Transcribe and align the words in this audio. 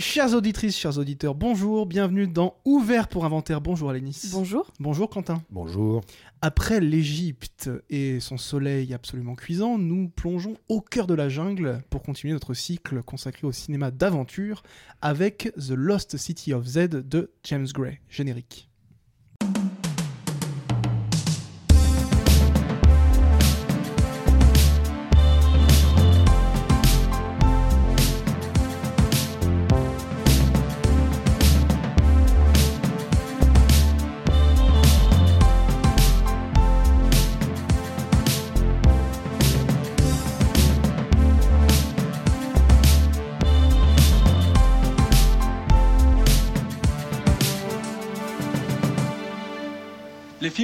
Chères 0.00 0.32
auditrices, 0.32 0.78
chers 0.78 0.96
auditeurs, 0.96 1.34
bonjour, 1.34 1.84
bienvenue 1.84 2.26
dans 2.26 2.56
Ouvert 2.64 3.06
pour 3.06 3.26
Inventaire. 3.26 3.60
Bonjour 3.60 3.90
Alénis. 3.90 4.30
Bonjour. 4.32 4.72
Bonjour 4.80 5.10
Quentin. 5.10 5.42
Bonjour. 5.50 6.00
Après 6.40 6.80
l'Égypte 6.80 7.68
et 7.90 8.18
son 8.18 8.38
soleil 8.38 8.94
absolument 8.94 9.34
cuisant, 9.34 9.76
nous 9.76 10.08
plongeons 10.08 10.56
au 10.70 10.80
cœur 10.80 11.06
de 11.06 11.12
la 11.12 11.28
jungle 11.28 11.82
pour 11.90 12.02
continuer 12.02 12.32
notre 12.32 12.54
cycle 12.54 13.02
consacré 13.02 13.46
au 13.46 13.52
cinéma 13.52 13.90
d'aventure 13.90 14.62
avec 15.02 15.52
The 15.58 15.72
Lost 15.72 16.16
City 16.16 16.54
of 16.54 16.64
Z 16.64 16.88
de 16.88 17.30
James 17.44 17.68
Gray. 17.70 18.00
Générique. 18.08 18.69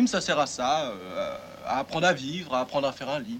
Ça 0.06 0.20
sert 0.20 0.38
à 0.38 0.46
ça, 0.46 0.90
euh, 0.90 1.36
à 1.66 1.78
apprendre 1.80 2.06
à 2.06 2.12
vivre, 2.12 2.54
à 2.54 2.60
apprendre 2.60 2.86
à 2.88 2.92
faire 2.92 3.10
un 3.10 3.20
lit. 3.20 3.38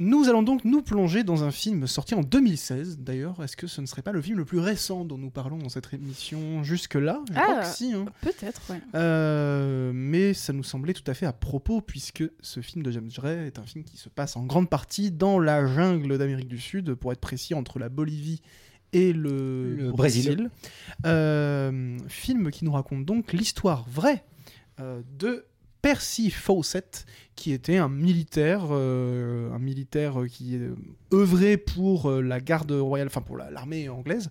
Nous 0.00 0.28
allons 0.28 0.42
donc 0.42 0.64
nous 0.64 0.82
plonger 0.82 1.22
dans 1.22 1.44
un 1.44 1.52
film 1.52 1.86
sorti 1.86 2.14
en 2.16 2.22
2016. 2.22 2.98
D'ailleurs, 2.98 3.40
est-ce 3.44 3.56
que 3.56 3.68
ce 3.68 3.80
ne 3.80 3.86
serait 3.86 4.02
pas 4.02 4.10
le 4.10 4.20
film 4.20 4.38
le 4.38 4.44
plus 4.44 4.58
récent 4.58 5.04
dont 5.04 5.16
nous 5.18 5.30
parlons 5.30 5.56
dans 5.56 5.68
cette 5.68 5.92
émission 5.94 6.64
jusque-là? 6.64 7.20
Je 7.28 7.32
crois 7.34 7.56
Ah. 7.58 7.62
que 7.62 7.66
si, 7.68 7.92
hein. 7.92 8.04
Peut-être, 8.20 8.60
ouais. 8.70 8.80
Euh, 8.96 9.92
mais 9.94 10.34
ça 10.34 10.52
nous 10.52 10.64
semblait 10.64 10.94
tout 10.94 11.08
à 11.08 11.14
fait 11.14 11.26
à 11.26 11.32
propos 11.32 11.80
puisque 11.80 12.24
ce 12.40 12.58
film 12.60 12.82
de 12.82 12.90
James 12.90 13.08
Gray 13.14 13.46
est 13.46 13.60
un 13.60 13.66
film 13.66 13.84
qui 13.84 13.96
se 13.96 14.08
passe 14.08 14.36
en 14.36 14.42
grande 14.44 14.68
partie 14.68 15.12
dans 15.12 15.38
la 15.38 15.64
jungle 15.64 16.18
d'Amérique 16.18 16.48
du 16.48 16.58
Sud, 16.58 16.94
pour 16.94 17.12
être 17.12 17.20
précis, 17.20 17.54
entre 17.54 17.78
la 17.78 17.88
Bolivie 17.88 18.42
et 18.92 19.12
le, 19.12 19.76
Le 19.76 19.92
Brésil. 19.92 20.50
Euh, 21.06 21.98
film 22.08 22.50
qui 22.50 22.64
nous 22.64 22.72
raconte 22.72 23.04
donc 23.04 23.32
l'histoire 23.32 23.84
vraie 23.88 24.24
de 24.78 25.46
Percy 25.82 26.30
Fawcett, 26.30 27.04
qui 27.36 27.52
était 27.52 27.76
un 27.76 27.90
militaire, 27.90 28.68
euh, 28.70 29.52
un 29.52 29.58
militaire 29.58 30.22
euh, 30.22 30.26
qui 30.26 30.56
euh, 30.56 30.74
œuvrait 31.12 31.58
pour 31.58 32.06
euh, 32.10 32.22
la 32.22 32.40
garde 32.40 32.72
royale, 32.72 33.08
enfin 33.08 33.20
pour 33.20 33.36
la- 33.36 33.50
l'armée 33.50 33.90
anglaise, 33.90 34.30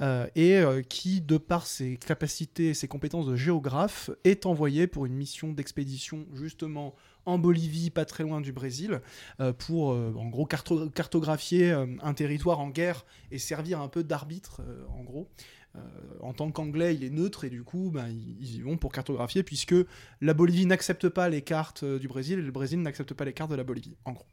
euh, 0.00 0.28
et 0.36 0.58
euh, 0.58 0.80
qui, 0.82 1.20
de 1.20 1.38
par 1.38 1.66
ses 1.66 1.96
capacités 1.96 2.68
et 2.68 2.74
ses 2.74 2.86
compétences 2.86 3.26
de 3.26 3.34
géographe, 3.34 4.10
est 4.22 4.46
envoyé 4.46 4.86
pour 4.86 5.04
une 5.04 5.14
mission 5.14 5.50
d'expédition 5.52 6.24
justement 6.34 6.94
en 7.26 7.36
Bolivie, 7.36 7.90
pas 7.90 8.04
très 8.04 8.22
loin 8.22 8.40
du 8.40 8.52
Brésil, 8.52 9.00
euh, 9.40 9.52
pour 9.52 9.92
euh, 9.92 10.14
en 10.16 10.28
gros 10.28 10.46
carto- 10.46 10.88
cartographier 10.88 11.72
euh, 11.72 11.86
un 12.00 12.14
territoire 12.14 12.60
en 12.60 12.70
guerre 12.70 13.04
et 13.32 13.38
servir 13.38 13.80
un 13.80 13.88
peu 13.88 14.04
d'arbitre, 14.04 14.60
euh, 14.60 14.84
en 14.96 15.02
gros. 15.02 15.28
Euh, 15.74 15.80
en 16.20 16.34
tant 16.34 16.50
qu'anglais, 16.50 16.94
il 16.94 17.02
est 17.02 17.10
neutre 17.10 17.44
et 17.44 17.50
du 17.50 17.62
coup, 17.62 17.90
ben, 17.92 18.08
ils, 18.08 18.56
y 18.56 18.60
vont 18.60 18.76
pour 18.76 18.92
cartographier 18.92 19.42
puisque 19.42 19.74
la 20.20 20.34
Bolivie 20.34 20.66
n'accepte 20.66 21.08
pas 21.08 21.28
les 21.28 21.42
cartes 21.42 21.82
euh, 21.82 21.98
du 21.98 22.08
Brésil 22.08 22.38
et 22.38 22.42
le 22.42 22.50
Brésil 22.50 22.80
n'accepte 22.82 23.14
pas 23.14 23.24
les 23.24 23.32
cartes 23.32 23.50
de 23.50 23.56
la 23.56 23.64
Bolivie, 23.64 23.96
en 24.04 24.12
gros. 24.12 24.26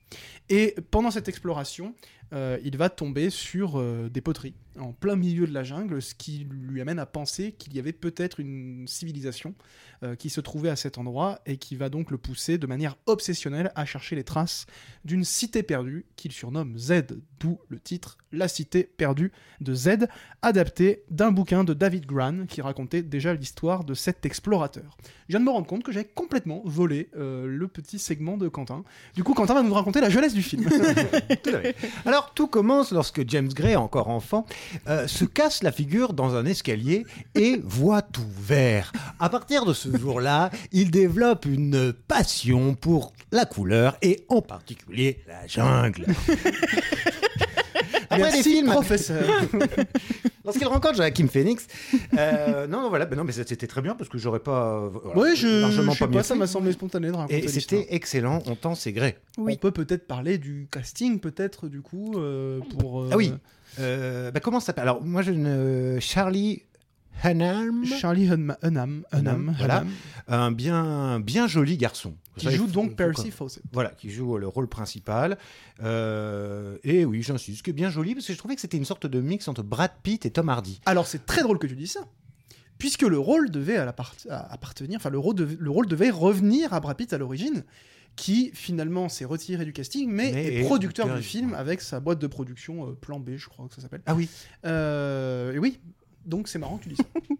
Et 0.50 0.76
pendant 0.92 1.12
cette 1.12 1.30
exploration, 1.30 1.95
euh, 2.32 2.60
il 2.64 2.78
va 2.78 2.90
tomber 2.90 3.30
sur 3.30 3.80
euh, 3.80 4.10
des 4.10 4.22
poteries 4.22 4.54
en 4.80 4.94
plein 4.94 5.16
milieu 5.16 5.46
de 5.46 5.54
la 5.54 5.64
jungle, 5.64 6.02
ce 6.02 6.16
qui 6.16 6.48
lui 6.50 6.80
amène 6.80 7.00
à 7.00 7.06
penser 7.06 7.52
qu'il 7.54 7.76
y 7.76 7.80
avait 7.80 7.92
peut-être 7.92 8.40
une 8.40 8.88
civilisation 8.88 9.54
euh, 10.04 10.16
qui 10.16 10.30
se 10.30 10.40
trouvait 10.40 10.70
à 10.70 10.78
cet 10.78 10.98
endroit 10.98 11.40
et 11.46 11.58
qui 11.58 11.76
va 11.76 11.90
donc 11.90 12.12
le 12.12 12.18
pousser 12.18 12.58
de 12.58 12.68
manière 12.68 12.95
obsessionnelle 13.06 13.72
à 13.76 13.86
chercher 13.86 14.16
les 14.16 14.23
traces 14.23 14.68
d'une 15.04 15.26
cité 15.26 15.64
perdue 15.64 16.06
qu'il 16.16 16.32
surnomme 16.32 16.78
Z, 16.78 17.18
d'où 17.39 17.60
le 17.68 17.80
titre 17.80 18.18
La 18.32 18.48
cité 18.48 18.84
perdue 18.84 19.34
de 19.60 19.73
Z, 19.73 20.08
adapté 20.42 21.04
d'un 21.10 21.32
bouquin 21.32 21.66
de 21.66 21.73
David 21.73 22.06
Gran 22.06 22.45
qui 22.45 22.62
racontait 22.62 23.02
déjà 23.02 23.34
l'histoire 23.34 23.84
de 23.84 23.94
cet 23.94 24.26
explorateur. 24.26 24.98
Je 25.28 25.34
viens 25.34 25.39
de 25.39 25.45
me 25.45 25.52
rendre 25.52 25.68
compte 25.68 25.84
que 25.84 25.92
j'avais 25.92 26.06
complètement 26.06 26.62
volé 26.64 27.10
le 27.14 27.68
petit 27.68 28.00
segment 28.00 28.38
de 28.38 28.48
Quentin. 28.48 28.84
Du 29.14 29.23
coup, 29.23 29.34
Quentin 29.34 29.54
va 29.54 29.64
nous 29.64 29.73
raconter 29.73 30.00
la 30.02 30.10
jeunesse 30.10 30.34
du 30.34 30.42
film. 30.42 30.64
Tout 31.44 31.50
à 31.50 31.60
fait. 31.60 31.76
Alors, 32.20 32.34
tout 32.34 32.48
commence 32.48 32.92
lorsque 32.92 33.26
James 33.30 33.48
Gray, 33.48 33.78
encore 33.78 34.10
enfant, 34.10 34.46
euh, 34.90 35.08
se 35.08 35.24
casse 35.24 35.64
la 35.64 35.72
figure 35.72 36.12
dans 36.12 36.36
un 36.36 36.46
escalier 36.46 37.06
et 37.34 37.62
voit 37.64 38.02
tout 38.02 38.28
vert. 38.42 38.92
À 39.22 39.30
partir 39.30 39.64
de 39.64 39.72
ce 39.72 39.98
jour-là, 39.98 40.50
il 40.74 40.92
développe 40.92 41.46
une 41.46 41.94
passion 41.94 42.76
pour 42.76 43.14
la 43.32 43.46
couleur 43.46 43.96
et 44.02 44.26
en 44.28 44.42
particulier 44.42 45.22
la 45.30 45.48
jungle. 45.48 46.08
Après 48.10 48.18
les 48.18 48.24
Merci, 48.24 48.44
films, 48.44 48.72
professeur. 48.72 49.24
lorsqu'il 50.49 50.67
rencontre 50.67 50.95
Joachim 50.95 51.27
Phoenix, 51.27 51.65
euh, 52.17 52.67
non, 52.67 52.82
non, 52.82 52.89
voilà, 52.89 53.05
ben 53.05 53.15
non, 53.15 53.23
mais 53.23 53.32
c'était 53.32 53.67
très 53.67 53.82
bien 53.82 53.95
parce 53.95 54.10
que 54.10 54.17
j'aurais 54.17 54.39
pas, 54.39 54.89
voilà, 54.89 55.20
Oui, 55.20 55.36
je, 55.36 55.61
largement 55.61 55.93
je 55.93 55.98
sais 55.98 56.05
pas 56.08 56.11
pas, 56.11 56.23
ça 56.23 56.36
m'a 56.36 56.48
semblé 56.48 56.71
spontané 56.73 57.08
de 57.08 57.14
raconter 57.15 57.43
Et 57.43 57.48
c'était 57.48 57.87
excellent, 57.92 58.43
on 58.45 58.55
t'en 58.55 58.76
c'est. 58.76 59.17
Oui. 59.38 59.54
On 59.54 59.58
peut 59.58 59.71
peut-être 59.71 60.08
parler 60.08 60.38
du 60.38 60.67
casting, 60.71 61.20
peut-être, 61.20 61.67
du 61.67 61.82
coup, 61.82 62.14
euh, 62.17 62.59
pour... 62.77 63.02
euh, 63.02 63.09
Ah 63.11 63.17
oui. 63.17 63.33
Euh, 63.80 64.32
bah, 64.32 64.39
comment 64.39 64.59
ça 64.59 64.67
s'appelle? 64.67 64.83
Alors, 64.83 65.02
moi, 65.04 65.21
je 65.21 65.32
ne. 65.32 65.99
Charlie 65.99 66.64
Hunnam, 67.24 67.86
Charlie 67.86 68.28
Hunnam, 68.28 68.56
Hunnam, 68.62 69.04
Hunnam, 69.12 69.56
voilà. 69.58 69.82
Hunnam, 69.82 69.94
un 70.28 70.52
bien, 70.52 71.20
bien 71.20 71.48
joli 71.48 71.78
garçon. 71.78 72.16
qui 72.38 72.50
joue 72.52 72.68
donc 72.68 72.96
Percy 72.96 73.32
Fawcett. 73.32 73.64
Voilà, 73.72 73.90
qui 73.90 74.10
joue 74.10 74.38
le 74.38 74.48
rôle 74.48 74.68
principal. 74.68 75.38
Euh, 75.82 76.78
et 76.84 77.06
oui, 77.06 77.22
j'insiste, 77.22 77.68
est 77.68 77.74
bien 77.74 77.90
joli, 77.90 78.14
parce 78.14 78.26
que 78.28 78.34
je 78.34 78.38
trouvais 78.38 78.56
que 78.56 78.62
c'était 78.62 78.78
une 78.78 78.86
sorte 78.86 79.06
de 79.08 79.22
mix 79.22 79.48
entre 79.48 79.64
Brad 79.64 79.92
Pitt 80.04 80.26
et 80.26 80.32
Tom 80.32 80.50
Hardy. 80.50 80.82
Alors 80.86 81.08
c'est 81.08 81.26
très 81.26 81.42
drôle 81.44 81.60
que 81.60 81.68
tu 81.68 81.76
dis 81.76 81.88
ça, 81.88 82.02
puisque 82.78 83.04
le 83.04 83.20
rôle 83.20 83.50
devait 83.52 83.78
à 83.78 83.94
à- 84.30 84.54
appartenir, 84.54 84.98
enfin 84.98 85.10
le 85.10 85.20
rôle, 85.20 85.36
le 85.60 85.72
rôle 85.72 85.88
devait 85.88 86.10
revenir 86.12 86.74
à 86.74 86.80
Brad 86.80 86.98
Pitt 86.98 87.12
à 87.14 87.18
l'origine, 87.18 87.64
qui 88.16 88.52
finalement 88.54 89.08
s'est 89.08 89.26
retiré 89.26 89.64
du 89.66 89.72
casting, 89.74 90.10
mais, 90.12 90.32
Mais 90.34 90.56
est 90.56 90.64
producteur, 90.66 91.16
du 91.16 91.22
film 91.22 91.54
avec 91.54 91.80
sa 91.82 92.00
boîte 92.00 92.20
de 92.20 92.28
production 92.28 92.90
euh, 92.90 92.94
Plan 92.94 93.20
B, 93.20 93.32
je 93.38 93.48
crois 93.48 93.68
que 93.68 93.76
ça 93.76 93.82
s'appelle. 93.82 94.02
Ah 94.06 94.16
oui. 94.16 94.28
Euh, 94.66 95.54
et 95.54 95.60
oui, 95.60 95.80
donc 96.26 96.48
c'est 96.48 96.60
marrant 96.60 96.78
que 96.78 96.84
tu 96.84 96.90
dis 96.90 96.96
ça. 96.96 97.04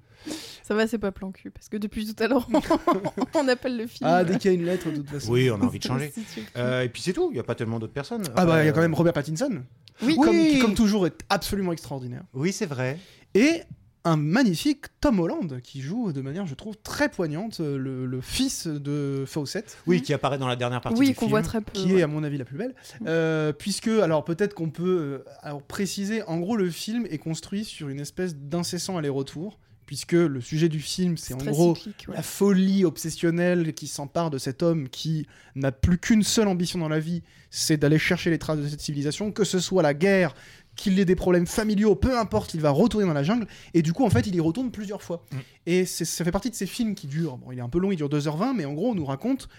Ça 0.64 0.76
va, 0.76 0.86
c'est 0.86 0.98
pas 1.00 1.12
plan 1.14 1.32
cul, 1.32 1.50
parce 1.50 1.70
que 1.70 1.78
depuis 1.78 2.06
tout 2.14 2.22
à 2.22 2.28
l'heure, 2.28 2.48
on 3.36 3.48
appelle 3.48 3.78
le 3.78 3.88
film. 3.88 4.08
ah, 4.08 4.24
dès 4.26 4.38
qu'il 4.38 4.52
y 4.52 4.54
a 4.54 4.58
une 4.58 4.66
lettre, 4.66 4.92
de 4.92 4.98
toute 4.98 5.10
façon. 5.10 5.32
Oui, 5.32 5.50
on 5.50 5.60
a 5.62 5.64
envie 5.66 5.80
de 5.80 5.84
changer. 5.84 6.14
Euh, 6.58 6.82
et 6.84 6.90
puis 6.90 7.02
c'est 7.02 7.14
tout, 7.14 7.30
il 7.32 7.36
n'y 7.36 7.40
a 7.40 7.44
pas 7.44 7.56
tellement 7.56 7.80
d'autres 7.80 7.94
personnes. 7.94 8.24
Ah 8.36 8.46
bah 8.46 8.62
il 8.62 8.66
y 8.66 8.68
a 8.68 8.72
Euh, 8.72 8.74
quand 8.76 8.82
même 8.82 8.94
Robert 8.94 9.14
Pattinson, 9.14 9.64
Oui. 10.04 10.16
comme, 10.18 10.30
Oui. 10.38 10.50
qui 10.52 10.60
comme 10.60 10.76
toujours 10.76 11.08
est 11.08 11.22
absolument 11.30 11.72
extraordinaire. 11.72 12.24
Oui, 12.34 12.52
c'est 12.52 12.66
vrai. 12.68 13.00
Et 13.34 13.62
un 14.06 14.16
magnifique 14.16 14.86
Tom 15.02 15.20
Holland 15.20 15.60
qui 15.62 15.82
joue 15.82 16.14
de 16.14 16.22
manière, 16.22 16.46
je 16.48 16.56
trouve, 16.56 16.76
très 16.78 17.10
poignante 17.10 17.60
euh, 17.60 17.78
le, 17.78 18.06
le 18.06 18.22
fils 18.22 18.66
de 18.68 19.24
Fawcett. 19.28 19.78
Oui, 19.88 20.02
qui 20.02 20.14
apparaît 20.14 20.38
dans 20.38 20.48
la 20.48 20.56
dernière 20.56 20.80
partie 20.82 20.98
Oui, 21.00 21.08
du 21.10 21.14
qu'on 21.16 21.22
film. 21.22 21.32
voit 21.32 21.42
très 21.42 21.60
peu. 21.62 21.72
qui 21.74 21.94
est 21.96 22.02
à 22.02 22.08
mon 22.08 22.24
avis 22.24 22.38
la 22.38 22.46
plus 22.46 22.58
belle, 22.58 22.76
Euh, 23.06 23.52
puisque 23.52 23.88
alors 23.90 24.24
peut-être 24.24 24.54
qu'on 24.54 24.70
peut 24.70 25.24
euh, 25.28 25.30
alors 25.42 25.62
préciser, 25.64 26.24
en 26.24 26.40
gros 26.40 26.56
le 26.56 26.70
film 26.70 27.06
est 27.10 27.18
construit 27.18 27.66
sur 27.66 27.90
une 27.90 28.00
espèce 28.00 28.36
d'incessant 28.36 28.98
aller-retour, 28.98 29.60
puisque 29.90 30.12
le 30.12 30.40
sujet 30.40 30.70
du 30.70 30.82
film 30.82 31.18
c'est 31.18 31.34
en 31.34 31.38
gros 31.38 31.74
cyclique, 31.74 32.06
ouais. 32.10 32.14
la 32.16 32.22
folie 32.22 32.86
obsessionnelle 32.86 33.74
qui 33.74 33.88
s'empare 33.88 34.30
de 34.30 34.38
cet 34.38 34.62
homme 34.62 34.88
qui 34.88 35.26
n'a 35.56 35.72
plus 35.72 35.98
qu'une 35.98 36.22
seule 36.22 36.48
ambition 36.48 36.78
dans 36.78 36.90
la 36.90 37.00
vie, 37.00 37.24
c'est 37.50 37.78
d'aller 37.78 37.98
chercher 37.98 38.30
les 38.30 38.38
traces 38.38 38.60
de 38.60 38.68
cette 38.68 38.82
civilisation, 38.82 39.32
que 39.32 39.44
ce 39.44 39.58
soit 39.60 39.82
la 39.82 39.96
guerre, 39.96 40.36
qu'il 40.76 41.00
ait 41.00 41.06
des 41.06 41.16
problèmes 41.16 41.48
familiaux, 41.48 41.96
peu 41.96 42.20
importe, 42.20 42.54
il 42.54 42.62
va 42.62 42.70
retourner 42.70 43.08
dans 43.08 43.14
la 43.14 43.24
jungle, 43.24 43.48
et 43.74 43.82
du 43.82 43.92
coup, 43.92 44.06
en 44.06 44.12
fait, 44.12 44.28
il 44.28 44.36
y 44.36 44.40
retourne 44.40 44.70
plusieurs 44.70 45.02
fois. 45.02 45.26
Mm. 45.32 45.38
Et 45.66 45.86
c'est- 45.86 46.06
ça 46.06 46.24
fait 46.24 46.32
partie 46.32 46.52
de 46.52 46.56
ces 46.56 46.68
films 46.68 46.94
qui 46.94 47.08
durent, 47.08 47.38
bon, 47.38 47.52
il 47.52 47.58
est 47.58 47.62
un 47.62 47.68
peu 47.70 47.80
long, 47.80 47.92
il 47.92 47.96
dure 47.96 48.10
2h20, 48.10 48.54
mais 48.56 48.66
en 48.66 48.74
gros, 48.74 48.92
on 48.92 48.96
nous 48.96 49.06
raconte 49.06 49.50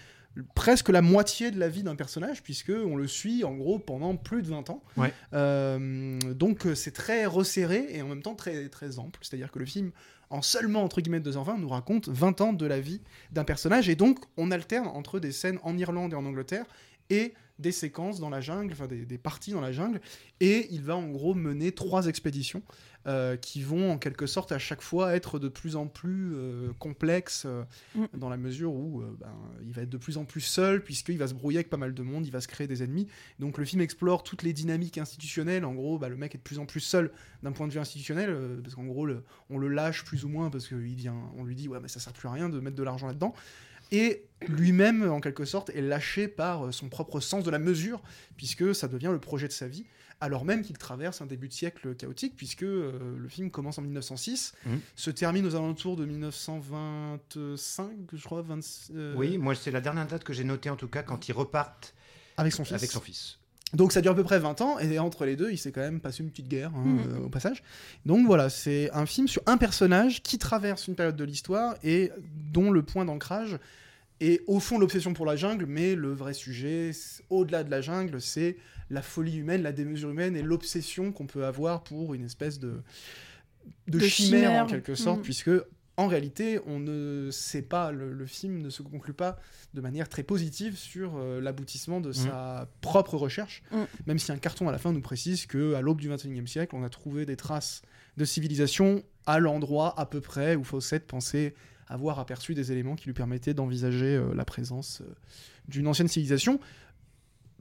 presque 0.55 0.89
la 0.89 1.01
moitié 1.01 1.51
de 1.51 1.59
la 1.59 1.67
vie 1.67 1.83
d'un 1.83 1.95
personnage, 1.95 2.41
puisque 2.43 2.71
on 2.71 2.95
le 2.95 3.07
suit, 3.07 3.43
en 3.43 3.53
gros, 3.53 3.79
pendant 3.79 4.15
plus 4.15 4.41
de 4.41 4.47
20 4.47 4.69
ans. 4.69 4.83
Ouais. 4.97 5.13
Euh, 5.33 6.19
donc, 6.19 6.65
euh, 6.65 6.75
c'est 6.75 6.91
très 6.91 7.25
resserré, 7.25 7.87
et 7.89 8.01
en 8.01 8.07
même 8.07 8.21
temps 8.21 8.35
très, 8.35 8.69
très 8.69 8.99
ample, 8.99 9.19
c'est-à-dire 9.21 9.51
que 9.51 9.59
le 9.59 9.65
film 9.65 9.91
en 10.29 10.41
seulement 10.41 10.83
entre 10.83 11.01
guillemets 11.01 11.19
2h20 11.19 11.59
nous 11.59 11.67
raconte 11.67 12.07
20 12.07 12.39
ans 12.39 12.53
de 12.53 12.65
la 12.65 12.79
vie 12.79 13.01
d'un 13.33 13.43
personnage 13.43 13.89
et 13.89 13.95
donc 13.95 14.17
on 14.37 14.49
alterne 14.49 14.87
entre 14.87 15.19
des 15.19 15.33
scènes 15.33 15.59
en 15.61 15.77
Irlande 15.77 16.13
et 16.13 16.15
en 16.15 16.25
Angleterre 16.25 16.65
et 17.09 17.33
des 17.61 17.71
séquences 17.71 18.19
dans 18.19 18.29
la 18.29 18.41
jungle, 18.41 18.73
enfin 18.73 18.87
des, 18.87 19.05
des 19.05 19.17
parties 19.17 19.51
dans 19.51 19.61
la 19.61 19.71
jungle, 19.71 20.01
et 20.39 20.67
il 20.71 20.81
va 20.83 20.95
en 20.97 21.07
gros 21.09 21.33
mener 21.35 21.71
trois 21.71 22.07
expéditions 22.07 22.61
euh, 23.07 23.35
qui 23.35 23.63
vont 23.63 23.91
en 23.91 23.97
quelque 23.97 24.27
sorte 24.27 24.51
à 24.51 24.59
chaque 24.59 24.81
fois 24.83 25.15
être 25.15 25.39
de 25.39 25.47
plus 25.47 25.75
en 25.75 25.87
plus 25.87 26.33
euh, 26.35 26.71
complexes 26.77 27.43
euh, 27.47 27.63
Mm. 27.95 28.05
dans 28.17 28.29
la 28.29 28.37
mesure 28.37 28.73
où 28.73 29.01
ben, 29.19 29.27
il 29.65 29.73
va 29.73 29.81
être 29.81 29.89
de 29.89 29.97
plus 29.97 30.17
en 30.17 30.25
plus 30.25 30.41
seul 30.41 30.83
puisqu'il 30.83 31.17
va 31.17 31.27
se 31.27 31.33
brouiller 31.33 31.57
avec 31.57 31.69
pas 31.69 31.77
mal 31.77 31.93
de 31.93 32.03
monde, 32.03 32.25
il 32.27 32.31
va 32.31 32.41
se 32.41 32.47
créer 32.47 32.67
des 32.67 32.83
ennemis. 32.83 33.07
Donc 33.39 33.57
le 33.57 33.65
film 33.65 33.81
explore 33.81 34.23
toutes 34.23 34.43
les 34.43 34.53
dynamiques 34.53 34.97
institutionnelles. 34.99 35.65
En 35.65 35.73
gros, 35.73 35.97
bah, 35.97 36.09
le 36.09 36.15
mec 36.15 36.35
est 36.35 36.37
de 36.37 36.43
plus 36.43 36.59
en 36.59 36.65
plus 36.65 36.79
seul 36.79 37.11
d'un 37.43 37.51
point 37.51 37.67
de 37.67 37.73
vue 37.73 37.79
institutionnel 37.79 38.35
parce 38.63 38.75
qu'en 38.75 38.85
gros 38.85 39.05
le- 39.05 39.23
on 39.49 39.57
le 39.57 39.67
lâche 39.67 40.03
plus 40.05 40.23
ou 40.25 40.29
moins 40.29 40.49
parce 40.51 40.67
qu'on 40.67 40.75
on 41.37 41.43
lui 41.43 41.55
dit 41.55 41.67
ouais 41.67 41.79
mais 41.81 41.87
ça 41.87 41.99
sert 41.99 42.13
plus 42.13 42.27
à 42.27 42.31
rien 42.31 42.49
de 42.49 42.59
mettre 42.59 42.75
de 42.75 42.83
l'argent 42.83 43.07
là-dedans. 43.07 43.33
Et 43.91 44.25
lui-même, 44.47 45.09
en 45.09 45.19
quelque 45.19 45.45
sorte, 45.45 45.69
est 45.71 45.81
lâché 45.81 46.27
par 46.27 46.65
euh, 46.67 46.71
son 46.71 46.89
propre 46.89 47.19
sens 47.19 47.43
de 47.43 47.51
la 47.51 47.59
mesure, 47.59 48.01
puisque 48.37 48.73
ça 48.73 48.87
devient 48.87 49.09
le 49.11 49.19
projet 49.19 49.47
de 49.47 49.53
sa 49.53 49.67
vie, 49.67 49.85
alors 50.19 50.45
même 50.45 50.61
qu'il 50.63 50.77
traverse 50.77 51.21
un 51.21 51.25
début 51.25 51.47
de 51.47 51.53
siècle 51.53 51.95
chaotique, 51.95 52.35
puisque 52.37 52.63
euh, 52.63 53.17
le 53.17 53.27
film 53.27 53.51
commence 53.51 53.77
en 53.77 53.81
1906, 53.81 54.53
Mhm. 54.65 54.79
se 54.95 55.11
termine 55.11 55.45
aux 55.45 55.55
alentours 55.55 55.95
de 55.97 56.05
1925, 56.05 57.89
je 58.13 58.23
crois, 58.23 58.41
20, 58.41 58.59
euh, 58.95 59.13
Oui, 59.15 59.37
moi 59.37 59.55
c'est 59.55 59.71
la 59.71 59.81
dernière 59.81 60.07
date 60.07 60.23
que 60.23 60.33
j'ai 60.33 60.43
notée 60.43 60.69
en 60.69 60.75
tout 60.75 60.87
cas 60.87 61.03
quand 61.03 61.27
ils 61.27 61.33
repartent 61.33 61.93
avec 62.37 62.53
son 62.53 62.63
fils. 62.63 62.73
avec 62.75 62.91
son 62.91 63.01
fils. 63.01 63.37
Donc 63.73 63.91
ça 63.93 64.01
dure 64.01 64.11
à 64.11 64.15
peu 64.15 64.23
près 64.23 64.39
20 64.39 64.59
ans, 64.61 64.79
et 64.79 64.99
entre 64.99 65.25
les 65.25 65.35
deux, 65.35 65.51
il 65.51 65.57
s'est 65.57 65.71
quand 65.71 65.81
même 65.81 65.99
passé 66.01 66.23
une 66.23 66.29
petite 66.29 66.47
guerre 66.49 66.71
hein, 66.75 66.83
Mhm. 66.85 66.99
euh, 67.13 67.25
au 67.25 67.29
passage. 67.29 67.63
Donc 68.05 68.25
voilà, 68.25 68.49
c'est 68.49 68.91
un 68.91 69.05
film 69.05 69.27
sur 69.27 69.41
un 69.45 69.57
personnage 69.57 70.21
qui 70.23 70.37
traverse 70.37 70.87
une 70.87 70.95
période 70.95 71.15
de 71.15 71.23
l'histoire 71.23 71.75
et 71.83 72.11
dont 72.51 72.69
le 72.71 72.83
point 72.83 73.05
d'ancrage 73.05 73.57
est 74.19 74.41
au 74.47 74.59
fond 74.59 74.77
l'obsession 74.77 75.13
pour 75.13 75.25
la 75.25 75.35
jungle, 75.35 75.65
mais 75.65 75.95
le 75.95 76.11
vrai 76.11 76.33
sujet, 76.33 76.91
au-delà 77.29 77.63
de 77.63 77.71
la 77.71 77.81
jungle, 77.81 78.21
c'est 78.21 78.57
la 78.89 79.01
folie 79.01 79.37
humaine, 79.37 79.61
la 79.63 79.71
démesure 79.71 80.09
humaine 80.11 80.35
et 80.35 80.41
l'obsession 80.43 81.11
qu'on 81.11 81.25
peut 81.25 81.45
avoir 81.45 81.83
pour 81.83 82.13
une 82.13 82.25
espèce 82.25 82.59
de, 82.59 82.81
de, 83.87 83.97
De 83.97 84.05
chimère, 84.05 84.41
chimère. 84.49 84.63
en 84.65 84.67
quelque 84.67 84.95
sorte, 84.95 85.17
Mhm. 85.19 85.23
puisque 85.23 85.49
en 85.97 86.07
réalité, 86.07 86.59
on 86.65 86.79
ne 86.79 87.29
sait 87.31 87.61
pas, 87.61 87.91
le, 87.91 88.13
le 88.13 88.25
film 88.25 88.61
ne 88.61 88.69
se 88.69 88.81
conclut 88.81 89.13
pas 89.13 89.37
de 89.73 89.81
manière 89.81 90.09
très 90.09 90.23
positive 90.23 90.77
sur 90.77 91.17
euh, 91.17 91.39
l'aboutissement 91.41 92.01
de 92.01 92.11
sa 92.11 92.67
propre 92.81 93.15
recherche, 93.17 93.61
Mm. 93.71 93.77
même 94.07 94.19
si 94.19 94.31
un 94.31 94.37
carton 94.37 94.67
à 94.67 94.71
la 94.71 94.77
fin 94.77 94.91
nous 94.93 95.01
précise 95.01 95.45
que 95.45 95.73
à 95.75 95.81
l'aube 95.81 95.99
du 96.01 96.09
XXIe 96.09 96.47
siècle, 96.47 96.75
on 96.75 96.83
a 96.83 96.89
trouvé 96.89 97.25
des 97.25 97.35
traces 97.35 97.81
de 98.17 98.25
civilisation 98.25 99.03
à 99.25 99.39
l'endroit 99.39 99.93
à 99.99 100.05
peu 100.05 100.21
près 100.21 100.55
où 100.55 100.63
Fawcett 100.63 101.05
pensait 101.07 101.53
avoir 101.87 102.19
aperçu 102.19 102.53
des 102.53 102.71
éléments 102.71 102.95
qui 102.95 103.05
lui 103.05 103.13
permettaient 103.13 103.53
d'envisager 103.53 104.15
euh, 104.15 104.33
la 104.33 104.45
présence 104.45 105.01
euh, 105.01 105.13
d'une 105.67 105.87
ancienne 105.87 106.07
civilisation. 106.07 106.59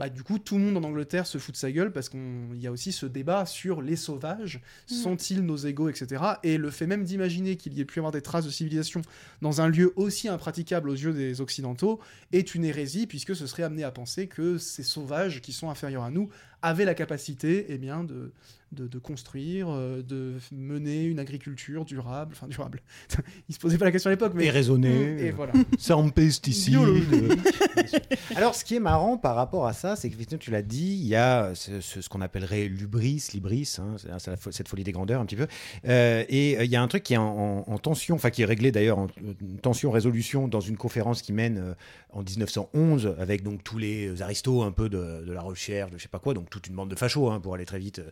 Bah, 0.00 0.08
du 0.08 0.23
coup, 0.23 0.38
tout 0.38 0.56
le 0.56 0.64
monde 0.64 0.82
en 0.82 0.88
Angleterre 0.88 1.26
se 1.26 1.37
fout 1.37 1.52
de 1.52 1.58
sa 1.58 1.70
gueule 1.70 1.93
parce 1.93 2.08
qu'il 2.08 2.20
y 2.55 2.67
a 2.67 2.73
aussi 2.73 2.91
ce 2.91 3.05
débat 3.05 3.44
sur 3.44 3.82
les 3.82 3.97
sauvages. 3.97 4.62
Mm. 4.91 4.94
Sont-ils 4.94 5.41
nos 5.43 5.58
égaux, 5.58 5.91
etc. 5.91 6.25
Et 6.43 6.56
le 6.56 6.70
fait 6.70 6.87
même 6.87 7.05
d'imaginer 7.05 7.56
qu'il 7.56 7.75
y 7.75 7.82
ait 7.82 7.85
pu 7.85 7.99
avoir 7.99 8.11
des 8.11 8.23
traces 8.23 8.47
de 8.47 8.50
civilisation 8.50 9.02
dans 9.43 9.61
un 9.61 9.69
lieu 9.69 9.93
aussi 9.97 10.26
impraticable 10.26 10.88
aux 10.88 10.94
yeux 10.94 11.12
des 11.12 11.43
Occidentaux 11.43 12.00
est 12.32 12.55
une 12.55 12.64
hérésie, 12.64 13.06
puisque 13.06 13.37
ce 13.37 13.47
serait 13.47 13.62
amené 13.62 13.85
à 13.85 13.91
penser 13.91 14.26
que 14.26 14.56
ces 14.56 14.85
sauvages 14.85 15.43
qui 15.43 15.52
sont 15.52 15.69
inférieurs 15.69 16.05
à 16.05 16.11
nous 16.11 16.31
avaient 16.62 16.87
la 16.87 16.94
capacité 16.94 17.67
eh 17.69 17.76
bien, 17.76 18.03
de, 18.03 18.32
de, 18.72 18.87
de 18.87 18.99
construire, 18.99 19.69
euh, 19.70 20.02
de 20.02 20.34
mener 20.52 21.05
une 21.05 21.19
agriculture 21.19 21.84
durable. 21.84 22.32
Enfin, 22.37 22.46
durable. 22.49 22.82
Ils 23.49 23.55
se 23.55 23.58
posaient 23.58 23.78
pas 23.78 23.84
la 23.87 23.93
question 23.93 24.08
à 24.08 24.12
l'époque, 24.12 24.32
mais. 24.34 24.46
Et 24.46 24.50
raisonné, 24.50 25.26
Et 25.26 25.31
voilà. 25.31 25.52
sans 25.78 26.08
pesticides. 26.11 26.78
Alors, 28.37 28.55
ce 28.55 28.64
qui 28.64 28.76
est 28.76 28.81
marrant 28.81 29.17
par 29.19 29.34
rapport 29.37 29.67
à 29.67 29.72
ça, 29.72 29.96
c'est 29.96 30.08
qu'effectivement, 30.11 30.38
tu 30.40 30.50
l'as 30.50 30.62
dit, 30.62 30.99
il 31.00 31.06
y 31.06 31.17
a 31.17 31.55
ce, 31.55 31.81
ce- 31.81 32.00
ce 32.00 32.08
qu'on 32.08 32.20
appellerait 32.20 32.69
l'ubris, 32.69 33.25
l'ibris, 33.32 33.76
hein, 33.78 33.96
c'est- 33.99 34.08
c'est 34.19 34.31
la 34.31 34.37
fo- 34.37 34.52
cette 34.52 34.69
folie 34.69 34.84
des 34.84 34.93
grandeurs 34.93 35.20
un 35.20 35.26
petit 35.26 35.37
peu. 35.37 35.46
Euh, 35.88 36.25
et 36.28 36.58
euh, 36.58 36.64
il 36.64 36.70
y 36.70 36.76
a 36.76 36.82
un 36.82 36.88
truc 36.88 37.02
qui 37.02 37.14
est 37.14 37.19
en, 37.19 37.64
en- 37.67 37.72
en 37.72 37.78
tension, 37.78 38.14
enfin 38.14 38.31
qui 38.31 38.43
est 38.43 38.46
réglé 38.46 38.70
d'ailleurs 38.72 38.99
en 38.99 39.06
en 39.06 39.56
tension-résolution 39.62 40.49
dans 40.49 40.61
une 40.61 40.76
conférence 40.76 41.22
qui 41.22 41.32
mène 41.32 41.58
euh, 41.58 41.75
en 42.12 42.22
1911 42.22 43.14
avec 43.19 43.43
donc 43.43 43.62
tous 43.64 43.78
les 43.78 44.22
aristos 44.22 44.62
un 44.62 44.72
peu 44.72 44.88
de, 44.88 45.25
de 45.26 45.32
la 45.32 45.40
recherche, 45.43 45.90
de 45.90 45.99
je 45.99 46.02
sais 46.02 46.08
pas 46.08 46.19
quoi, 46.19 46.34
donc 46.34 46.49
toute 46.50 46.67
une 46.69 46.75
bande 46.75 46.88
de 46.90 46.94
fachos 46.96 47.31
hein, 47.31 47.40
pour 47.40 47.55
aller 47.55 47.64
très 47.67 47.78
vite, 47.78 47.99
euh, 47.99 48.11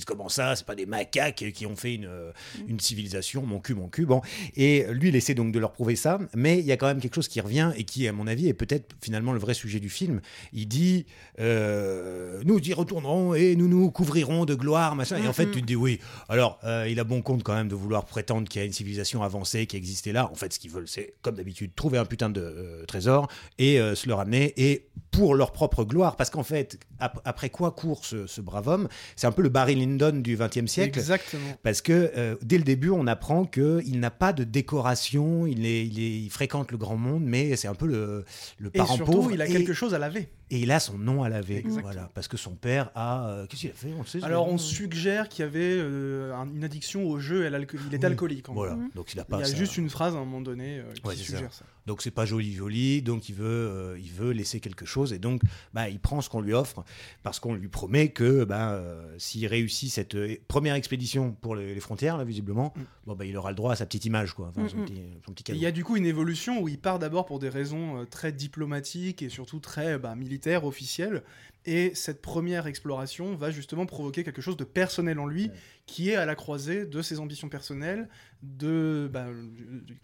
disent 0.00 0.04
comment 0.04 0.28
ça, 0.28 0.56
c'est 0.56 0.66
pas 0.66 0.74
des 0.74 0.86
macaques 0.86 1.44
qui 1.52 1.66
ont 1.66 1.76
fait 1.76 1.94
une, 1.94 2.06
euh, 2.06 2.32
une 2.66 2.80
civilisation, 2.80 3.42
mon 3.42 3.60
cul, 3.60 3.74
mon 3.74 3.88
cul, 3.88 4.06
bon. 4.06 4.22
Et 4.56 4.86
lui, 4.90 5.08
il 5.08 5.16
essaie 5.16 5.34
donc 5.34 5.52
de 5.52 5.58
leur 5.58 5.72
prouver 5.72 5.96
ça, 5.96 6.18
mais 6.34 6.58
il 6.58 6.64
y 6.64 6.72
a 6.72 6.76
quand 6.76 6.86
même 6.86 7.00
quelque 7.00 7.14
chose 7.14 7.28
qui 7.28 7.40
revient 7.40 7.72
et 7.76 7.84
qui, 7.84 8.08
à 8.08 8.12
mon 8.12 8.26
avis, 8.26 8.48
est 8.48 8.54
peut-être 8.54 8.94
finalement 9.02 9.32
le 9.32 9.38
vrai 9.38 9.54
sujet 9.54 9.80
du 9.80 9.88
film. 9.88 10.20
Il 10.52 10.66
dit 10.68 11.06
euh, 11.38 12.40
Nous 12.44 12.58
y 12.60 12.72
retournerons 12.72 13.34
et 13.34 13.56
nous 13.56 13.68
nous 13.68 13.90
couvrirons 13.90 14.44
de 14.44 14.54
gloire, 14.54 14.94
machin. 14.96 15.22
Et 15.22 15.28
en 15.28 15.32
fait, 15.32 15.50
tu 15.50 15.60
te 15.60 15.66
dis 15.66 15.76
Oui, 15.76 16.00
alors 16.28 16.58
euh, 16.64 16.86
il 16.88 16.98
a 17.00 17.04
bon 17.04 17.22
compte 17.22 17.42
quand 17.42 17.54
même 17.54 17.68
de 17.68 17.74
vouloir 17.74 18.06
prétendre 18.06 18.48
qu'il 18.48 18.60
y 18.60 18.62
a 18.62 18.66
une 18.66 18.72
civilisation 18.72 19.22
avancée 19.22 19.66
qui 19.66 19.76
existait 19.76 20.12
là. 20.12 20.30
En 20.30 20.34
fait, 20.34 20.52
ce 20.52 20.58
qu'ils 20.58 20.70
veulent, 20.70 20.88
c'est, 20.88 21.14
comme 21.22 21.36
d'habitude, 21.36 21.72
trouver 21.74 21.98
un 21.98 22.04
putain 22.04 22.30
de 22.30 22.40
euh, 22.40 22.84
trésor 22.86 23.28
et 23.58 23.78
se 23.94 24.06
le 24.06 24.14
ramener 24.14 24.52
et 24.56 24.86
pour 25.10 25.34
leur 25.34 25.52
propre 25.52 25.84
gloire. 25.84 26.16
Parce 26.16 26.30
qu'en 26.30 26.42
fait, 26.42 26.78
ap- 26.98 27.20
après 27.24 27.50
quoi 27.50 27.72
court 27.72 28.04
ce, 28.04 28.26
ce 28.26 28.40
brave 28.40 28.68
homme? 28.68 28.88
C'est 29.16 29.26
un 29.26 29.32
peu 29.32 29.42
le 29.42 29.48
Barry 29.48 29.74
Lyndon 29.74 30.12
du 30.20 30.36
XXe 30.36 30.66
siècle. 30.70 30.98
Exactement. 30.98 31.42
Parce 31.62 31.80
que 31.82 32.12
euh, 32.16 32.36
dès 32.42 32.58
le 32.58 32.64
début, 32.64 32.90
on 32.90 33.06
apprend 33.06 33.44
qu'il 33.44 33.98
n'a 34.00 34.10
pas 34.10 34.32
de 34.32 34.44
décoration, 34.44 35.46
il, 35.46 35.66
est, 35.66 35.86
il, 35.86 35.98
est- 36.00 36.20
il 36.20 36.30
fréquente 36.30 36.70
le 36.72 36.78
grand 36.78 36.96
monde, 36.96 37.22
mais 37.24 37.56
c'est 37.56 37.68
un 37.68 37.74
peu 37.74 37.86
le, 37.86 38.24
le 38.58 38.68
Et 38.74 38.78
parent 38.78 38.96
surtout, 38.96 39.12
pauvre. 39.12 39.32
il 39.32 39.42
a 39.42 39.46
et, 39.46 39.52
quelque 39.52 39.72
chose 39.72 39.94
à 39.94 39.98
laver. 39.98 40.28
Et 40.50 40.58
il 40.58 40.70
a 40.72 40.80
son 40.80 40.98
nom 40.98 41.22
à 41.22 41.28
laver. 41.28 41.56
Exactement. 41.58 41.82
Voilà, 41.82 42.10
parce 42.14 42.28
que 42.28 42.36
son 42.36 42.54
père 42.54 42.90
a. 42.94 43.28
euh, 43.28 43.46
Qu'est-ce 43.46 43.60
qu'il 43.62 43.70
a 43.70 43.74
fait 43.74 43.92
On 43.96 44.00
le 44.00 44.06
sait. 44.06 44.22
Alors, 44.24 44.48
on 44.48 44.58
suggère 44.58 45.28
qu'il 45.28 45.44
y 45.44 45.48
avait 45.48 45.76
euh, 45.78 46.34
un- 46.34 46.48
une 46.54 46.64
addiction 46.64 47.04
au 47.06 47.18
jeu 47.20 47.44
et 47.44 47.46
à 47.46 47.50
l'alcool. 47.50 47.80
Il 47.88 47.94
est 47.94 47.98
Oui. 47.98 48.04
alcoolique. 48.04 48.48
en 48.48 48.54
Voilà, 48.54 48.76
donc 48.94 49.12
il 49.14 49.20
a 49.20 49.22
Il 49.22 49.30
pas 49.30 49.38
y 49.38 49.42
a 49.42 49.46
ça. 49.46 49.56
juste 49.56 49.76
une 49.76 49.90
phrase 49.90 50.14
à 50.14 50.18
un 50.18 50.24
moment 50.24 50.40
donné 50.40 50.78
euh, 50.78 50.92
qui 50.92 51.06
Ouais, 51.06 51.14
c'est 51.16 51.22
ça. 51.24 51.32
suggère 51.36 51.52
ça. 51.52 51.64
Donc 51.86 52.02
c'est 52.02 52.10
pas 52.10 52.26
joli 52.26 52.52
joli, 52.54 53.00
donc 53.02 53.28
il 53.30 53.34
veut, 53.34 53.46
euh, 53.46 53.98
il 53.98 54.12
veut 54.12 54.30
laisser 54.32 54.60
quelque 54.60 54.84
chose 54.84 55.12
et 55.12 55.18
donc 55.18 55.40
bah, 55.72 55.88
il 55.88 55.98
prend 55.98 56.20
ce 56.20 56.28
qu'on 56.28 56.40
lui 56.42 56.52
offre 56.52 56.84
parce 57.22 57.40
qu'on 57.40 57.54
lui 57.54 57.68
promet 57.68 58.10
que 58.10 58.44
bah, 58.44 58.72
euh, 58.72 59.12
s'il 59.18 59.46
réussit 59.46 59.90
cette 59.90 60.14
première 60.46 60.74
expédition 60.74 61.32
pour 61.32 61.56
les, 61.56 61.74
les 61.74 61.80
frontières 61.80 62.16
là 62.18 62.24
visiblement, 62.24 62.72
Mm. 62.76 62.80
bon 63.06 63.14
bah 63.16 63.24
il 63.24 63.36
aura 63.36 63.50
le 63.50 63.56
droit 63.56 63.72
à 63.72 63.76
sa 63.76 63.86
petite 63.86 64.04
image 64.04 64.34
quoi, 64.34 64.48
enfin, 64.48 64.62
Mm, 64.64 64.68
son, 64.68 64.76
mm. 64.76 64.84
petit, 64.84 65.02
son 65.26 65.32
petit 65.32 65.42
Et 65.42 65.44
cadeau. 65.44 65.58
Il 65.58 65.62
y 65.62 65.66
a 65.66 65.72
du 65.72 65.82
coup 65.82 65.96
une 65.96 66.06
évolution 66.06 66.60
où 66.60 66.68
il 66.68 66.78
part 66.78 66.98
d'abord 66.98 67.24
pour 67.26 67.38
des 67.38 67.48
raisons 67.48 68.04
très 68.10 68.30
diplomatiques 68.30 69.22
et 69.22 69.28
surtout 69.30 69.58
très 69.58 69.98
bah, 69.98 70.14
militaires, 70.40 70.64
officielles. 70.64 71.22
Et 71.66 71.94
cette 71.94 72.22
première 72.22 72.66
exploration 72.66 73.34
va 73.36 73.50
justement 73.50 73.84
provoquer 73.84 74.24
quelque 74.24 74.40
chose 74.40 74.56
de 74.56 74.64
personnel 74.64 75.18
en 75.18 75.26
lui, 75.26 75.48
Ouais. 75.48 75.52
qui 75.84 76.08
est 76.08 76.14
à 76.14 76.24
la 76.24 76.34
croisée 76.34 76.86
de 76.86 77.02
ses 77.02 77.20
ambitions 77.20 77.50
personnelles, 77.50 78.08
de, 78.42 79.10
bah, 79.12 79.26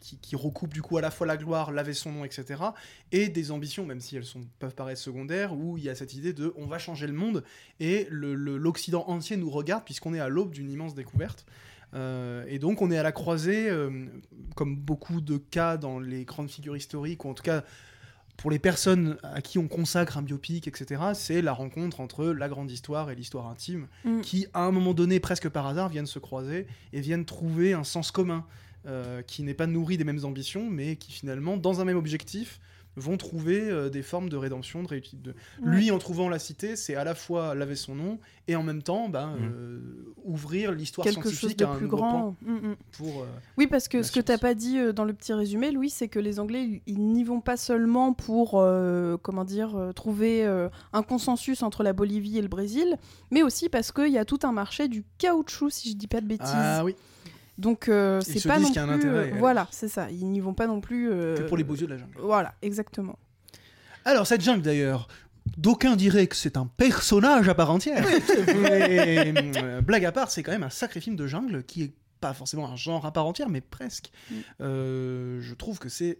qui, 0.00 0.18
qui 0.18 0.36
recoupe 0.36 0.74
du 0.74 0.82
coup 0.82 0.98
à 0.98 1.00
la 1.00 1.10
fois 1.10 1.26
la 1.26 1.38
gloire, 1.38 1.72
laver 1.72 1.94
son 1.94 2.12
nom, 2.12 2.24
etc. 2.26 2.62
Et 3.10 3.28
des 3.30 3.50
ambitions, 3.52 3.86
même 3.86 4.00
si 4.00 4.16
elles 4.18 4.26
sont, 4.26 4.42
peuvent 4.58 4.74
paraître 4.74 5.00
secondaires, 5.00 5.54
où 5.56 5.78
il 5.78 5.84
y 5.84 5.88
a 5.88 5.94
cette 5.94 6.12
idée 6.12 6.34
de 6.34 6.52
on 6.56 6.66
va 6.66 6.78
changer 6.78 7.06
le 7.06 7.14
monde 7.14 7.42
et 7.80 8.06
le- 8.10 8.34
le- 8.34 8.58
l'Occident 8.58 9.04
entier 9.08 9.38
nous 9.38 9.48
regarde 9.50 9.84
puisqu'on 9.84 10.12
est 10.12 10.20
à 10.20 10.28
l'aube 10.28 10.50
d'une 10.52 10.70
immense 10.70 10.94
découverte. 10.94 11.46
Euh, 11.94 12.44
et 12.48 12.58
donc 12.58 12.82
on 12.82 12.90
est 12.90 12.98
à 12.98 13.02
la 13.02 13.12
croisée, 13.12 13.70
euh, 13.70 13.90
comme 14.56 14.76
beaucoup 14.76 15.22
de 15.22 15.38
cas 15.38 15.78
dans 15.78 16.00
les 16.00 16.26
grandes 16.26 16.50
figures 16.50 16.76
historiques, 16.76 17.24
ou 17.24 17.30
en 17.30 17.34
tout 17.34 17.44
cas 17.44 17.64
pour 18.36 18.50
les 18.50 18.58
personnes 18.58 19.16
à 19.22 19.40
qui 19.40 19.58
on 19.58 19.66
consacre 19.68 20.18
un 20.18 20.22
biopic, 20.22 20.68
etc., 20.68 21.02
c'est 21.14 21.40
la 21.42 21.52
rencontre 21.52 22.00
entre 22.00 22.26
la 22.26 22.48
grande 22.48 22.70
histoire 22.70 23.10
et 23.10 23.14
l'histoire 23.14 23.46
intime, 23.48 23.86
Mm. 24.04 24.20
qui 24.20 24.46
à 24.52 24.60
un 24.60 24.70
moment 24.70 24.94
donné, 24.94 25.20
presque 25.20 25.48
par 25.48 25.66
hasard, 25.66 25.88
viennent 25.88 26.06
se 26.06 26.18
croiser 26.18 26.66
et 26.92 27.00
viennent 27.00 27.24
trouver 27.24 27.72
un 27.72 27.84
sens 27.84 28.10
commun, 28.10 28.44
euh, 28.86 29.22
qui 29.22 29.42
n'est 29.42 29.54
pas 29.54 29.66
nourri 29.66 29.96
des 29.96 30.04
mêmes 30.04 30.24
ambitions, 30.24 30.68
mais 30.70 30.96
qui 30.96 31.12
finalement, 31.12 31.56
dans 31.56 31.80
un 31.80 31.84
même 31.84 31.96
objectif, 31.96 32.60
vont 32.96 33.16
trouver 33.16 33.60
euh, 33.60 33.90
des 33.90 34.02
formes 34.02 34.28
de 34.28 34.36
rédemption, 34.36 34.82
de 34.82 34.88
réussite. 34.88 35.20
De... 35.22 35.34
Lui, 35.62 35.90
en 35.90 35.98
trouvant 35.98 36.28
la 36.28 36.38
cité, 36.38 36.76
c'est 36.76 36.94
à 36.94 37.04
la 37.04 37.14
fois 37.14 37.54
laver 37.54 37.76
son 37.76 37.94
nom 37.94 38.18
et 38.48 38.56
en 38.56 38.62
même 38.62 38.82
temps 38.82 39.08
ben, 39.08 39.36
Mm. 39.36 39.44
euh, 39.52 39.80
ouvrir 40.24 40.72
l'histoire 40.72 41.04
quelque 41.04 41.24
chose 41.28 41.34
scientifique 41.50 41.58
de 41.58 41.64
à 41.66 41.70
un 41.70 41.76
plus 41.76 41.88
grand. 41.88 42.08
plan 42.10 42.36
Mm, 42.42 42.68
mm. 42.70 42.76
pour. 42.96 43.22
euh, 43.22 43.26
Oui, 43.58 43.66
parce 43.66 43.88
que 43.88 44.02
ce 44.02 44.10
que 44.12 44.20
t'as 44.20 44.34
science. 44.34 44.40
pas 44.40 44.54
dit 44.54 44.78
euh, 44.78 44.92
dans 44.92 45.04
le 45.04 45.12
petit 45.12 45.32
résumé, 45.32 45.70
Louis, 45.72 45.90
c'est 45.90 46.08
que 46.08 46.18
les 46.18 46.40
Anglais, 46.40 46.82
ils- 46.86 46.98
n'y 47.12 47.22
vont 47.24 47.40
pas 47.40 47.56
seulement 47.56 48.12
pour, 48.14 48.52
euh, 48.54 49.16
comment 49.22 49.44
dire, 49.44 49.76
euh, 49.76 49.92
trouver 49.92 50.44
euh, 50.46 50.68
un 50.92 51.02
consensus 51.02 51.62
entre 51.62 51.82
la 51.82 51.92
Bolivie 51.92 52.38
et 52.38 52.42
le 52.42 52.48
Brésil, 52.48 52.96
mais 53.30 53.42
aussi 53.42 53.68
parce 53.68 53.92
qu'il 53.92 54.12
y 54.12 54.18
a 54.18 54.24
tout 54.24 54.40
un 54.42 54.52
marché 54.52 54.88
du 54.88 55.04
caoutchouc, 55.18 55.70
si 55.70 55.90
je 55.90 55.96
dis 55.96 56.06
pas 56.08 56.20
de 56.20 56.26
bêtises. 56.26 56.48
Ah 56.52 56.82
oui, 56.84 56.94
Donc 57.58 57.88
euh, 57.88 58.20
c'est 58.20 58.46
pas 58.46 58.58
non 58.58 58.70
plus. 58.70 58.80
intérêt, 58.80 59.32
euh, 59.32 59.36
voilà, 59.38 59.68
c'est 59.70 59.88
ça. 59.88 60.10
Ils 60.10 60.26
n'y 60.26 60.40
vont 60.40 60.54
pas 60.54 60.66
non 60.66 60.80
plus. 60.80 61.10
euh, 61.10 61.36
que 61.36 61.42
pour 61.42 61.56
les 61.56 61.64
beaux 61.64 61.74
yeux 61.74 61.86
de 61.86 61.92
la 61.92 61.98
jungle. 61.98 62.12
Voilà, 62.18 62.54
exactement. 62.62 63.18
Alors, 64.04 64.26
cette 64.26 64.42
jungle 64.42 64.62
d'ailleurs, 64.62 65.08
d'aucuns 65.56 65.96
diraient 65.96 66.26
que 66.26 66.36
c'est 66.36 66.56
un 66.56 66.66
personnage 66.66 67.48
à 67.48 67.54
part 67.54 67.70
entière. 67.70 68.04
Mais, 68.60 69.32
euh, 69.62 69.80
blague 69.80 70.04
à 70.04 70.12
part, 70.12 70.30
c'est 70.30 70.42
quand 70.42 70.52
même 70.52 70.62
un 70.62 70.70
sacré 70.70 71.00
film 71.00 71.16
de 71.16 71.26
jungle 71.26 71.64
qui 71.64 71.82
est 71.82 71.92
pas 72.20 72.34
forcément 72.34 72.68
un 72.68 72.76
genre 72.76 73.06
à 73.06 73.12
part 73.12 73.26
entière, 73.26 73.48
mais 73.48 73.60
presque. 73.60 74.10
Mm. 74.30 74.36
Je 74.60 75.54
trouve 75.54 75.78
que 75.78 75.88
c'est 75.88 76.18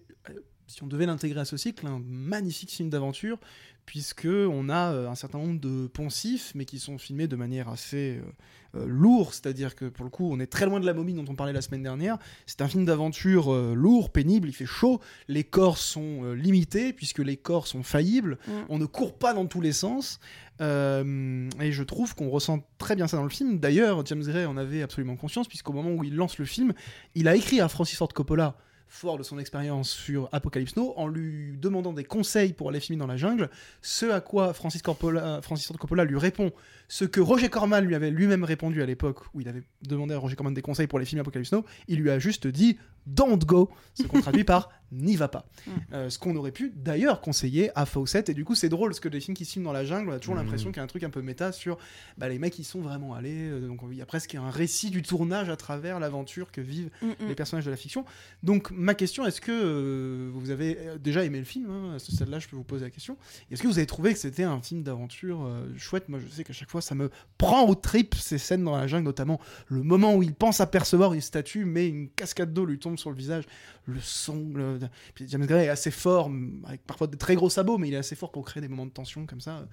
si 0.67 0.83
on 0.83 0.87
devait 0.87 1.07
l'intégrer 1.07 1.41
à 1.41 1.45
ce 1.45 1.57
cycle, 1.57 1.87
un 1.87 2.01
magnifique 2.07 2.71
film 2.71 2.91
d'aventure, 2.91 3.39
puisque 3.85 4.27
on 4.27 4.69
a 4.69 4.93
euh, 4.93 5.09
un 5.09 5.15
certain 5.15 5.39
nombre 5.39 5.61
de 5.61 5.87
poncifs, 5.87 6.53
mais 6.55 6.65
qui 6.65 6.79
sont 6.79 6.99
filmés 6.99 7.29
de 7.29 7.37
manière 7.37 7.69
assez 7.69 8.19
euh, 8.19 8.31
euh, 8.77 8.87
lourde, 8.87 9.33
c'est-à-dire 9.33 9.75
que 9.75 9.87
pour 9.87 10.05
le 10.05 10.11
coup, 10.11 10.29
on 10.31 10.41
est 10.41 10.47
très 10.47 10.67
loin 10.67 10.81
de 10.81 10.87
la 10.87 10.95
momie 10.95 11.15
dont 11.15 11.25
on 11.29 11.35
parlait 11.35 11.53
la 11.53 11.61
semaine 11.61 11.83
dernière. 11.83 12.19
C'est 12.47 12.61
un 12.63 12.69
film 12.69 12.85
d'aventure 12.85 13.53
euh, 13.53 13.75
lourd, 13.75 14.11
pénible, 14.11 14.49
il 14.49 14.53
fait 14.53 14.67
chaud, 14.67 15.01
les 15.29 15.45
corps 15.45 15.79
sont 15.79 16.25
euh, 16.25 16.35
limités, 16.35 16.93
puisque 16.93 17.21
les 17.21 17.37
corps 17.37 17.67
sont 17.67 17.83
faillibles, 17.83 18.39
Mm. 18.47 18.53
on 18.69 18.79
ne 18.79 18.87
court 18.87 19.17
pas 19.19 19.35
dans 19.35 19.47
tous 19.47 19.61
les 19.61 19.73
sens. 19.73 20.21
Et 20.59 21.73
je 21.73 21.83
trouve 21.83 22.15
qu'on 22.15 22.31
ressent 22.31 22.67
très 22.79 22.97
bien 22.97 23.07
ça 23.07 23.19
dans 23.19 23.25
le 23.25 23.29
film. 23.29 23.59
D'ailleurs, 23.59 24.05
James 24.07 24.23
Gray 24.23 24.47
en 24.47 24.57
avait 24.57 24.83
absolument 24.83 25.17
conscience, 25.17 25.49
puisqu'au 25.49 25.73
moment 25.73 25.91
où 25.91 26.03
il 26.03 26.17
lance 26.17 26.39
le 26.39 26.47
film, 26.47 26.73
il 27.15 27.29
a 27.29 27.37
écrit 27.37 27.61
à 27.61 27.69
Francis 27.69 27.99
Ford 27.99 28.09
Coppola, 28.09 28.57
fort 28.89 29.19
de 29.19 29.23
son 29.23 29.39
expérience 29.39 29.91
sur 29.91 30.29
Apocalypse 30.33 30.77
Now, 30.77 30.95
en 30.97 31.09
lui 31.09 31.57
demandant 31.59 31.93
des 31.93 32.05
conseils 32.05 32.53
pour 32.53 32.69
aller 32.69 32.81
filmer 32.81 32.99
dans 32.99 33.07
la 33.07 33.17
jungle, 33.17 33.51
ce 33.83 34.07
à 34.07 34.21
quoi 34.21 34.53
Francis, 34.53 34.83
Francis 34.83 35.67
Ford 35.67 35.79
Coppola 35.79 36.05
lui 36.05 36.19
répond 36.19 36.53
ce 36.89 37.05
que 37.05 37.21
Roger 37.21 37.49
Corman 37.49 37.85
lui 37.85 37.95
avait 37.95 38.11
lui-même 38.11 38.45
répondu 38.45 38.83
à 38.83 38.87
l'époque, 38.87 39.21
où 39.35 39.41
il 39.41 39.49
avait 39.49 39.65
demandé 39.83 40.15
à 40.15 40.19
Roger 40.19 40.37
Corman 40.37 40.55
des 40.55 40.63
conseils 40.63 40.87
pour 40.87 40.99
les 40.99 41.05
films 41.05 41.21
Apocalypse 41.21 41.53
Now, 41.53 41.65
il 41.89 42.01
lui 42.01 42.11
a 42.11 42.19
juste 42.19 42.47
dit 42.47 42.79
«don't 43.07 43.39
go», 43.45 43.71
ce 43.95 44.03
qu'on 44.05 44.21
traduit 44.21 44.45
par 44.45 44.71
«n'y 44.93 45.17
va 45.17 45.27
pas 45.29 45.47
Mm. 45.67 45.71
Euh, 45.95 46.11
Ce 46.11 46.19
qu'on 46.21 46.37
aurait 46.37 46.53
pu 46.53 46.73
d'ailleurs 46.77 47.21
conseiller 47.21 47.71
à 47.75 47.87
Fawcett, 47.87 48.29
et 48.29 48.35
du 48.35 48.45
coup 48.45 48.55
c'est 48.55 48.69
drôle, 48.69 48.91
parce 48.91 49.01
que 49.01 49.09
les 49.09 49.19
films 49.21 49.37
qui 49.37 49.45
se 49.45 49.53
filment 49.53 49.65
dans 49.65 49.73
la 49.73 49.85
jungle, 49.85 50.11
on 50.11 50.13
a 50.13 50.19
toujours 50.21 50.37
Mhm. 50.37 50.43
l'impression 50.43 50.71
qu'il 50.71 50.77
y 50.77 50.81
a 50.81 50.85
un 50.85 50.87
truc 50.87 51.03
un 51.03 51.11
peu 51.11 51.23
méta 51.23 51.51
sur 51.51 51.77
bah, 52.19 52.29
les 52.29 52.39
mecs 52.39 52.53
qui 52.53 52.63
sont 52.63 52.81
vraiment 52.81 53.13
allés, 53.15 53.49
euh, 53.51 53.67
donc 53.67 53.81
il 53.91 53.97
y 53.97 54.03
a 54.03 54.07
presque 54.07 54.37
un 54.37 54.49
récit 54.49 54.91
du 54.91 55.03
tournage 55.03 55.49
à 55.49 55.57
travers 55.57 55.99
l'aventure 55.99 56.53
que 56.53 56.61
vivent 56.61 56.91
Mm, 57.03 57.07
mm. 57.09 57.29
les 57.29 57.35
personnages 57.35 57.65
de 57.65 57.71
la 57.73 57.77
fiction. 57.77 58.05
Donc 58.45 58.71
ma 58.71 58.95
question, 58.95 59.27
est-ce 59.27 59.41
que 59.41 59.51
euh, 59.51 60.31
vous 60.33 60.51
avez 60.51 60.79
déjà 61.01 61.25
aimé 61.25 61.39
le 61.41 61.45
film 61.45 61.69
hein, 61.69 61.95
À 61.97 61.99
ce 61.99 62.13
stade-là, 62.13 62.39
je 62.39 62.47
peux 62.47 62.55
vous 62.57 62.63
poser 62.65 62.85
la 62.85 62.91
question. 62.91 63.17
Est-ce 63.51 63.63
que 63.63 63.67
vous 63.67 63.79
avez 63.79 63.87
trouvé 63.87 64.13
que 64.13 64.19
c'était 64.21 64.45
un 64.45 64.61
film 64.63 64.85
d'aventure 64.85 65.45
euh, 65.45 65.67
chouette? 65.77 66.09
Moi, 66.09 66.21
je 66.21 66.33
sais 66.33 66.45
qu'à 66.45 66.53
chaque 66.53 66.71
fois, 66.71 66.81
ça 66.81 66.95
me 66.95 67.11
prend 67.39 67.67
au 67.69 67.75
trip 67.75 68.15
ces 68.15 68.39
scènes 68.39 68.63
dans 68.63 68.77
la 68.77 68.87
jungle, 68.87 69.05
notamment 69.07 69.41
le 69.67 69.83
moment 69.83 70.15
où 70.15 70.23
il 70.23 70.33
pense 70.35 70.61
apercevoir 70.61 71.13
une 71.13 71.21
statue, 71.21 71.65
mais 71.65 71.89
une 71.89 72.09
cascade 72.09 72.53
d'eau 72.55 72.65
lui 72.67 72.79
tombe 72.79 72.96
sur 72.97 73.11
le 73.11 73.17
visage, 73.17 73.45
le 73.87 74.01
son. 74.01 74.45
le- 74.55 74.79
Puis 75.15 75.27
James 75.29 75.47
Gray 75.47 75.67
est 75.67 75.69
assez 75.69 75.91
fort, 75.91 76.31
avec 76.67 76.83
parfois 76.87 77.07
des 77.07 77.17
très 77.19 77.35
gros 77.35 77.51
sabots, 77.51 77.79
mais 77.79 77.89
il 77.89 77.95
est 77.95 77.99
assez 77.99 78.17
fort 78.17 78.33
pour 78.33 78.45
créer 78.45 78.61
des 78.61 78.69
moments 78.69 78.87
de 78.87 78.91
tension 78.91 79.27
comme 79.27 79.41
ça. 79.41 79.67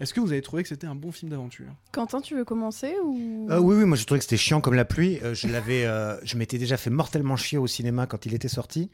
Est-ce 0.00 0.14
que 0.14 0.20
vous 0.20 0.32
avez 0.32 0.42
trouvé 0.42 0.62
que 0.62 0.68
c'était 0.68 0.86
un 0.86 0.94
bon 0.94 1.12
film 1.12 1.30
d'aventure? 1.30 1.66
Quentin, 1.92 2.20
tu 2.20 2.34
veux 2.34 2.44
commencer 2.44 2.94
ou? 3.04 3.48
Euh, 3.50 3.58
oui, 3.58 3.76
oui, 3.76 3.84
moi 3.84 3.96
je 3.96 4.04
trouvais 4.04 4.18
que 4.18 4.24
c'était 4.24 4.36
chiant 4.36 4.60
comme 4.60 4.74
la 4.74 4.84
pluie. 4.84 5.18
Euh, 5.22 5.34
je 5.34 5.46
l'avais, 5.48 5.84
euh, 5.84 6.16
je 6.24 6.36
m'étais 6.36 6.58
déjà 6.58 6.76
fait 6.76 6.90
mortellement 6.90 7.36
chier 7.36 7.58
au 7.58 7.66
cinéma 7.66 8.06
quand 8.06 8.24
il 8.26 8.34
était 8.34 8.48
sorti. 8.48 8.90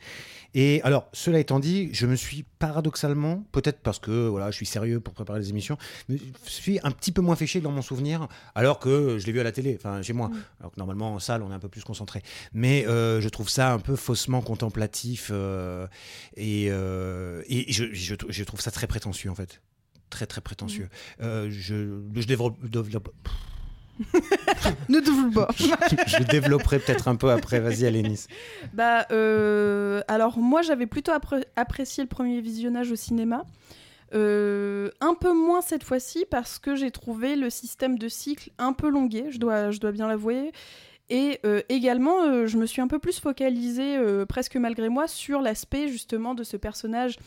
Et 0.54 0.80
alors, 0.82 1.08
cela 1.12 1.38
étant 1.38 1.60
dit, 1.60 1.90
je 1.92 2.06
me 2.06 2.16
suis 2.16 2.44
paradoxalement, 2.58 3.44
peut-être 3.52 3.80
parce 3.80 3.98
que 3.98 4.26
voilà, 4.28 4.50
je 4.50 4.56
suis 4.56 4.66
sérieux 4.66 5.00
pour 5.00 5.12
préparer 5.14 5.38
les 5.38 5.50
émissions, 5.50 5.76
mais 6.08 6.16
je 6.44 6.50
suis 6.50 6.78
un 6.82 6.90
petit 6.90 7.12
peu 7.12 7.20
moins 7.20 7.36
fait 7.36 7.46
chier 7.46 7.60
dans 7.60 7.70
mon 7.70 7.82
souvenir, 7.82 8.26
alors 8.54 8.78
que 8.78 9.18
je 9.18 9.26
l'ai 9.26 9.32
vu 9.32 9.40
à 9.40 9.44
la 9.44 9.52
télé, 9.52 9.76
enfin 9.78 10.02
chez 10.02 10.12
moi. 10.12 10.28
Mm. 10.28 10.34
Alors 10.60 10.72
que 10.72 10.78
normalement 10.78 11.14
en 11.14 11.18
salle, 11.18 11.42
on 11.42 11.50
est 11.50 11.54
un 11.54 11.58
peu 11.58 11.68
plus 11.68 11.84
concentré. 11.84 12.22
Mais 12.52 12.86
euh, 12.86 13.20
je 13.20 13.28
trouve 13.28 13.48
ça 13.48 13.75
un 13.76 13.80
peu 13.80 13.94
faussement 13.96 14.40
contemplatif 14.42 15.30
euh, 15.32 15.86
et, 16.36 16.66
euh, 16.70 17.42
et 17.48 17.70
je, 17.72 17.84
je, 17.92 18.14
je 18.28 18.44
trouve 18.44 18.60
ça 18.60 18.70
très 18.70 18.86
prétentieux 18.86 19.30
en 19.30 19.34
fait. 19.34 19.60
Très 20.10 20.26
très 20.26 20.40
prétentieux. 20.40 20.88
Euh, 21.20 21.48
je, 21.50 22.00
je 22.14 22.26
développe, 22.26 22.56
développe- 22.64 23.12
Ne 24.88 25.00
te 25.00 25.34
pas. 25.34 25.48
je 26.06 26.22
développerai 26.24 26.78
peut-être 26.78 27.08
un 27.08 27.16
peu 27.16 27.30
après. 27.30 27.60
Vas-y, 27.60 27.86
Alénis. 27.86 28.26
Bah, 28.72 29.06
euh, 29.10 30.02
alors 30.08 30.38
moi 30.38 30.62
j'avais 30.62 30.86
plutôt 30.86 31.12
appré- 31.12 31.44
apprécié 31.56 32.02
le 32.02 32.08
premier 32.08 32.40
visionnage 32.40 32.90
au 32.90 32.96
cinéma. 32.96 33.44
Euh, 34.14 34.90
un 35.00 35.14
peu 35.14 35.32
moins 35.34 35.60
cette 35.62 35.82
fois-ci 35.82 36.24
parce 36.30 36.58
que 36.60 36.76
j'ai 36.76 36.92
trouvé 36.92 37.34
le 37.34 37.50
système 37.50 37.98
de 37.98 38.08
cycle 38.08 38.50
un 38.58 38.72
peu 38.72 38.88
longué, 38.88 39.26
je 39.32 39.38
dois, 39.38 39.72
je 39.72 39.80
dois 39.80 39.90
bien 39.92 40.06
l'avouer. 40.06 40.52
Et 41.08 41.38
euh, 41.44 41.62
également, 41.68 42.22
euh, 42.22 42.46
je 42.46 42.58
me 42.58 42.66
suis 42.66 42.82
un 42.82 42.88
peu 42.88 42.98
plus 42.98 43.20
focalisée, 43.20 43.96
euh, 43.96 44.26
presque 44.26 44.56
malgré 44.56 44.88
moi, 44.88 45.06
sur 45.06 45.40
l'aspect 45.40 45.88
justement 45.88 46.34
de 46.34 46.42
ce 46.42 46.56
personnage 46.56 47.18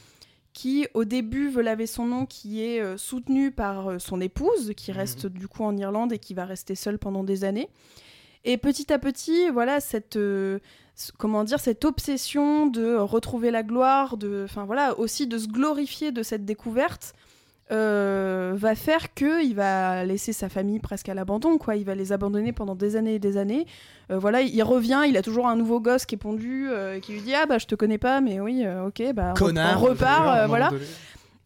qui, 0.52 0.88
au 0.94 1.06
début, 1.06 1.48
veut 1.50 1.62
laver 1.62 1.86
son 1.86 2.06
nom, 2.06 2.26
qui 2.26 2.62
est 2.62 2.98
soutenu 2.98 3.52
par 3.52 4.02
son 4.02 4.20
épouse, 4.20 4.74
qui 4.76 4.92
reste 4.92 5.28
du 5.28 5.48
coup 5.48 5.64
en 5.64 5.78
Irlande 5.78 6.12
et 6.12 6.18
qui 6.18 6.34
va 6.34 6.44
rester 6.44 6.74
seule 6.74 6.98
pendant 6.98 7.24
des 7.24 7.44
années. 7.44 7.70
Et 8.46 8.58
petit 8.58 8.92
à 8.92 8.98
petit, 8.98 9.50
voilà, 9.50 9.80
cette, 9.80 10.18
comment 11.20 11.44
dire, 11.44 11.60
cette 11.60 11.86
obsession 11.86 12.66
de 12.66 12.96
retrouver 12.96 13.52
la 13.52 13.62
gloire, 13.62 14.18
de, 14.18 14.42
enfin 14.44 14.66
voilà, 14.66 14.98
aussi 14.98 15.28
de 15.28 15.38
se 15.38 15.48
glorifier 15.48 16.12
de 16.12 16.24
cette 16.24 16.46
découverte, 16.46 17.14
euh, 17.72 18.54
va 18.56 18.76
faire 18.76 19.14
que 19.14 19.44
il 19.46 19.54
va 19.56 20.04
laisser 20.06 20.34
sa 20.34 20.50
famille 20.50 20.80
presque 20.80 21.10
à 21.10 21.14
l'abandon, 21.14 21.58
quoi. 21.58 21.76
Il 21.76 21.86
va 21.86 21.96
les 21.96 22.12
abandonner 22.12 22.52
pendant 22.52 22.76
des 22.76 22.96
années 22.96 23.16
et 23.16 23.20
des 23.20 23.38
années. 23.38 23.66
Euh, 24.12 24.18
voilà, 24.18 24.42
il 24.42 24.64
revient, 24.64 25.02
il 25.08 25.16
a 25.18 25.22
toujours 25.22 25.48
un 25.48 25.56
nouveau 25.56 25.80
gosse 25.80 26.06
qui 26.06 26.16
est 26.16 26.18
pondu, 26.20 26.68
euh, 26.70 27.00
qui 27.00 27.14
lui 27.14 27.22
dit 27.22 27.34
ah 27.36 27.46
bah 27.46 27.58
je 27.60 27.66
te 27.68 27.76
connais 27.76 27.98
pas, 28.00 28.22
mais 28.22 28.40
oui, 28.40 28.64
euh, 28.66 28.88
ok, 28.88 29.14
bah 29.14 29.30
on- 29.32 29.34
Connard 29.36 29.82
on 29.84 29.86
repart, 29.86 30.48
voilà. 30.48 30.72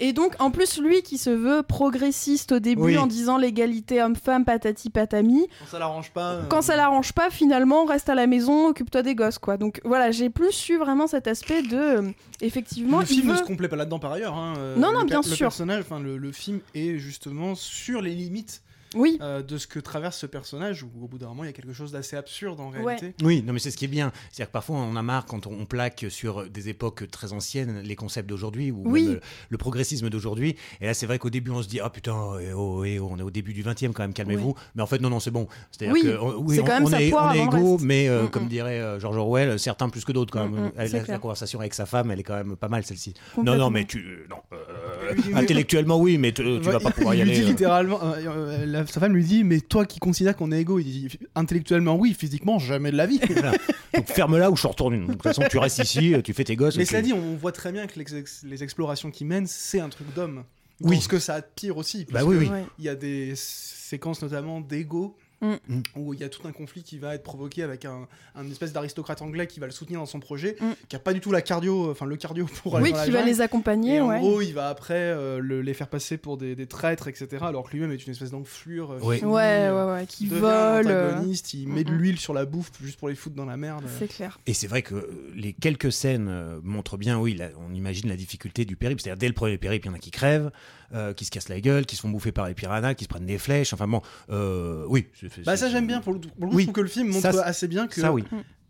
Et 0.06 0.12
donc, 0.12 0.34
en 0.40 0.52
plus, 0.52 0.80
lui 0.82 1.02
qui 1.02 1.18
se 1.18 1.30
veut 1.30 1.64
progressiste 1.64 2.52
au 2.52 2.60
début 2.60 2.82
Oui. 2.82 2.98
en 2.98 3.08
disant 3.08 3.38
l'égalité 3.38 4.02
homme-femme, 4.04 4.44
patati 4.44 4.90
patami, 4.90 5.48
Quand 5.62 5.66
ça 5.72 5.80
l'arrange 5.80 6.12
pas. 6.12 6.32
euh, 6.34 6.44
quand 6.50 6.62
ça 6.62 6.76
l'arrange 6.76 7.14
pas, 7.14 7.30
finalement, 7.30 7.86
reste 7.86 8.10
à 8.10 8.16
la 8.16 8.28
maison, 8.28 8.68
occupe-toi 8.68 9.02
des 9.02 9.16
gosses, 9.16 9.38
quoi. 9.38 9.56
Donc 9.56 9.80
voilà, 9.86 10.12
j'ai 10.12 10.30
plus 10.30 10.68
eu 10.68 10.78
vraiment 10.78 11.08
cet 11.08 11.28
aspect 11.28 11.62
de, 11.62 11.78
euh, 11.78 12.02
effectivement, 12.42 13.00
le 13.00 13.06
il 13.06 13.16
film 13.16 13.32
ne 13.32 13.36
se 13.38 13.44
complaît 13.44 13.70
pas 13.70 13.78
là-dedans 13.78 14.00
par 14.00 14.12
ailleurs. 14.12 14.34
hein, 14.36 14.56
euh, 14.58 14.76
Non, 14.76 14.92
non, 14.92 15.00
le 15.02 15.06
bien 15.06 15.22
per- 15.22 15.30
Le 15.30 15.36
sûr. 15.36 15.46
personnage, 15.48 15.84
enfin 15.90 16.00
le, 16.02 16.18
le 16.18 16.32
film 16.34 16.60
est 16.76 16.98
justement 16.98 17.56
sur 17.56 18.02
les 18.02 18.14
limites 18.14 18.62
Oui, 18.96 19.18
euh, 19.22 19.42
de 19.42 19.58
ce 19.58 19.68
que 19.68 19.80
traverse 19.80 20.18
ce 20.18 20.26
personnage, 20.26 20.84
où 20.84 20.90
au 21.04 21.08
bout 21.08 21.18
d'un 21.18 21.28
moment 21.28 21.44
il 21.44 21.48
y 21.48 21.50
a 21.50 21.54
quelque 21.54 21.74
chose 21.74 21.92
d'assez 21.92 22.16
absurde 22.16 22.60
en 22.60 22.72
Ouais. 22.72 22.96
réalité. 22.96 23.14
Oui, 23.24 23.44
non, 23.46 23.54
mais 23.54 23.60
c'est 23.60 23.72
ce 23.72 23.78
qui 23.78 23.86
est 23.86 23.90
bien. 23.90 24.12
C'est-à-dire 24.32 24.48
que 24.48 24.54
parfois, 24.54 24.78
on 24.78 24.96
a 24.96 25.02
marre 25.02 25.26
quand 25.26 25.48
on, 25.48 25.52
on 25.54 25.66
plaque 25.66 26.06
sur 26.10 26.50
des 26.50 26.70
époques 26.70 27.10
très 27.12 27.34
anciennes 27.34 27.82
les 27.84 27.96
concepts 27.96 28.30
d'aujourd'hui 28.30 28.72
ou 28.72 28.84
Oui. 28.86 29.04
même 29.04 29.14
le, 29.16 29.20
le 29.50 29.58
progressisme 29.58 30.10
d'aujourd'hui. 30.10 30.56
Et 30.82 30.86
là, 30.86 30.94
c'est 30.94 31.06
vrai 31.06 31.20
qu'au 31.20 31.30
début, 31.30 31.52
on 31.52 31.62
se 31.64 31.68
dit, 31.68 31.80
ah 31.80 31.90
putain, 31.90 32.16
eh 32.42 32.54
oh, 32.54 32.84
eh 32.86 33.00
oh, 33.00 33.10
on 33.12 33.18
est 33.20 33.24
au 33.24 33.32
début 33.32 33.54
du 33.54 33.64
20e 33.64 33.92
quand 33.94 34.04
même, 34.04 34.14
calmez-vous. 34.14 34.56
Mais 34.76 34.82
en 34.84 34.88
fait, 34.88 35.00
non, 35.00 35.10
non, 35.10 35.20
c'est 35.20 35.32
bon. 35.32 35.48
C'est-à-dire 35.72 35.94
Oui, 35.94 36.02
que 36.04 36.18
on- 36.20 36.38
oui, 36.42 36.56
c'est 36.56 36.62
on, 36.62 36.66
quand 36.66 36.74
même 36.80 36.86
on 36.86 36.92
est, 36.98 37.14
on 37.14 37.32
est 37.32 37.40
égaux, 37.44 37.72
reste. 37.74 37.86
mais 37.86 38.08
euh, 38.10 38.24
Mm, 38.24 38.30
comme 38.30 38.46
mm. 38.46 38.50
dirait 38.50 38.80
euh, 38.80 39.00
George 39.00 39.18
Orwell, 39.18 39.60
certains 39.60 39.90
plus 39.90 40.06
que 40.06 40.12
d'autres 40.12 40.32
quand 40.32 40.48
même. 40.48 40.52
Mm, 40.60 40.66
mm, 40.68 40.72
Elle- 40.78 40.92
la, 40.92 41.00
clair. 41.02 41.20
conversation 41.20 41.60
avec 41.60 41.74
sa 41.74 41.86
femme, 41.86 42.12
elle 42.12 42.20
est 42.20 42.24
quand 42.24 42.36
même 42.36 42.56
pas 42.56 42.70
mal 42.70 42.84
celle-ci. 42.86 43.14
Non, 43.42 43.56
non, 43.56 43.70
mais 43.70 43.86
tu. 43.86 44.26
Non, 44.30 44.38
euh, 44.54 45.14
intellectuellement, 45.36 45.98
oui, 46.00 46.18
mais 46.18 46.32
tu, 46.32 46.44
tu 46.44 46.60
vas 46.70 46.80
pas 46.80 46.92
pouvoir 46.92 47.16
y 47.16 47.22
aller. 47.22 47.42
euh. 47.42 47.46
littéralement, 47.48 48.00
euh, 48.04 48.16
euh, 48.28 48.66
la- 48.66 48.83
sa 48.88 49.00
femme 49.00 49.14
lui 49.14 49.24
dit, 49.24 49.44
mais 49.44 49.60
toi 49.62 49.86
qui 49.86 50.00
considères 50.00 50.36
qu'on 50.36 50.52
est 50.52 50.62
égaux, 50.62 50.80
il 50.80 50.86
dit 50.86 51.18
intellectuellement 51.36 51.96
oui, 51.96 52.14
physiquement 52.18 52.60
jamais 52.60 52.92
de 52.92 52.98
la 52.98 53.06
vie. 53.06 53.20
Voilà. 53.30 53.54
Donc 53.94 54.08
ferme-la 54.08 54.50
ou 54.52 54.56
je 54.56 54.68
retourne. 54.68 54.94
une. 54.96 55.06
De 55.08 55.12
toute 55.14 55.24
façon, 55.24 55.44
tu 55.50 55.58
restes 55.58 55.80
ici, 55.80 56.14
tu 56.24 56.34
fais 56.34 56.44
tes 56.44 56.56
gosses. 56.56 56.76
Mais 56.78 56.84
et 56.84 56.86
cela 56.86 57.02
tu- 57.02 57.08
dit, 57.08 57.14
on 57.14 57.36
voit 57.36 57.52
très 57.52 57.72
bien 57.72 57.86
que 57.88 58.00
les, 58.00 58.16
ex- 58.16 58.44
les 58.44 58.64
explorations 58.64 59.12
qu'il 59.12 59.28
mène, 59.28 59.46
c'est 59.48 59.80
un 59.80 59.90
truc 59.90 60.12
d'homme. 60.16 60.44
Oui. 60.82 60.96
Dans 60.96 61.02
ce 61.02 61.08
que 61.08 61.20
ça 61.20 61.42
pire 61.42 61.78
aussi. 61.78 62.06
Bah 62.12 62.20
puisque 62.26 62.28
oui, 62.30 62.38
oui. 62.38 62.48
Ouais. 62.50 62.66
Il 62.80 62.86
y 62.86 62.90
a 62.90 62.96
des 62.96 63.34
séquences 63.36 64.22
notamment 64.24 64.60
d'ego. 64.62 65.16
Mm. 65.44 65.58
Mm. 65.68 65.82
Où 65.98 66.14
il 66.14 66.20
y 66.22 66.24
a 66.24 66.30
tout 66.30 66.48
un 66.48 66.52
conflit 66.52 66.84
qui 66.84 66.98
va 66.98 67.16
être 67.16 67.24
provoqué 67.24 67.64
avec 67.64 67.86
un, 67.86 68.08
un 68.36 68.50
espèce 68.50 68.72
d'aristocrate 68.74 69.22
anglais 69.22 69.46
qui 69.46 69.60
va 69.60 69.66
le 69.66 69.72
soutenir 69.74 70.00
dans 70.00 70.06
son 70.06 70.20
projet, 70.20 70.56
Mm. 70.62 70.72
qui 70.88 70.96
a 70.96 71.00
pas 71.00 71.14
du 71.14 71.20
tout 71.20 71.32
la 71.32 71.42
cardio, 71.42 71.92
enfin 71.92 72.06
le 72.06 72.16
cardio 72.16 72.46
pour 72.64 72.78
aller 72.78 72.86
Oui, 72.86 72.92
dans 72.92 72.98
la 73.00 73.06
qui 73.06 73.12
va 73.12 73.20
jungle. 73.20 73.30
les 73.32 73.42
accompagner, 73.42 73.96
Et 73.96 74.00
en 74.02 74.08
ouais. 74.10 74.20
gros, 74.20 74.42
il 74.42 74.54
va 74.54 74.70
après 74.70 74.94
euh, 74.96 75.40
le- 75.40 75.62
les 75.62 75.74
faire 75.74 75.88
passer 75.90 76.18
pour 76.18 76.38
des, 76.38 76.56
des 76.56 76.66
traîtres, 76.68 77.08
etc. 77.08 77.28
Alors 77.42 77.68
que 77.70 77.74
lui-même 77.74 77.92
est 77.92 78.06
une 78.06 78.12
espèce 78.14 78.32
d'enflure. 78.32 78.92
euh, 78.92 79.00
Oui. 79.04 79.18
finie, 79.20 79.32
Ouais, 79.32 79.42
euh, 79.70 79.86
ouais, 79.96 80.00
ouais, 80.02 80.06
qui 80.08 80.28
vole. 80.28 80.88
antagoniste, 80.88 81.54
il 81.54 81.68
met 81.68 81.84
de 81.84 81.92
mm, 81.92 81.98
l'huile 81.98 82.20
sur 82.20 82.34
la 82.34 82.46
bouffe 82.46 82.72
juste 82.82 82.98
pour 83.00 83.10
les 83.10 83.16
foutre 83.16 83.36
dans 83.36 83.46
la 83.46 83.58
merde. 83.58 83.84
C'est 84.00 84.08
clair. 84.08 84.40
Et 84.48 84.54
c'est 84.54 84.68
vrai 84.68 84.82
que 84.82 85.10
les 85.36 85.54
quelques 85.54 85.92
scènes 85.92 86.60
montrent 86.64 86.98
bien, 86.98 87.20
oui, 87.20 87.38
on 87.70 87.74
imagine 87.74 88.08
la 88.10 88.16
difficulté 88.16 88.66
du 88.66 88.76
périple. 88.76 89.02
C'est-à-dire, 89.02 89.20
dès 89.20 89.28
le 89.28 89.34
premier 89.34 89.58
périple, 89.58 89.88
il 89.88 89.90
y 89.90 89.92
en 89.92 89.96
a 89.96 90.00
qui 90.00 90.12
crèvent, 90.12 90.52
euh, 90.94 91.14
qui 91.14 91.26
se 91.26 91.32
cassent 91.32 91.50
la 91.50 91.60
gueule, 91.62 91.86
qui 91.86 91.96
se 91.96 92.02
font 92.02 92.10
bouffer 92.10 92.32
par 92.32 92.48
les 92.48 92.54
piranhas, 92.54 92.94
qui 92.94 93.04
se 93.06 93.10
prennent 93.10 93.26
des 93.26 93.38
flèches. 93.38 93.74
Enfin 93.74 93.88
bon, 93.88 94.02
euh, 94.30 94.86
oui. 94.88 95.08
c'est- 95.20 95.44
Bah 95.44 95.58
ça 95.58 95.70
j'aime 95.70 95.88
bien 95.88 96.02
pour 96.02 96.14
le, 96.14 96.20
pour 96.20 96.32
le 96.46 96.48
coup, 96.50 96.56
Oui. 96.56 96.64
je 96.64 96.68
trouve 96.68 96.76
que 96.76 96.82
le 96.82 96.88
film 96.88 97.08
montre 97.10 97.32
Ça, 97.34 97.44
assez 97.44 97.68
bien 97.68 97.88
que 97.88 98.00
Ça, 98.00 98.12
oui. 98.14 98.24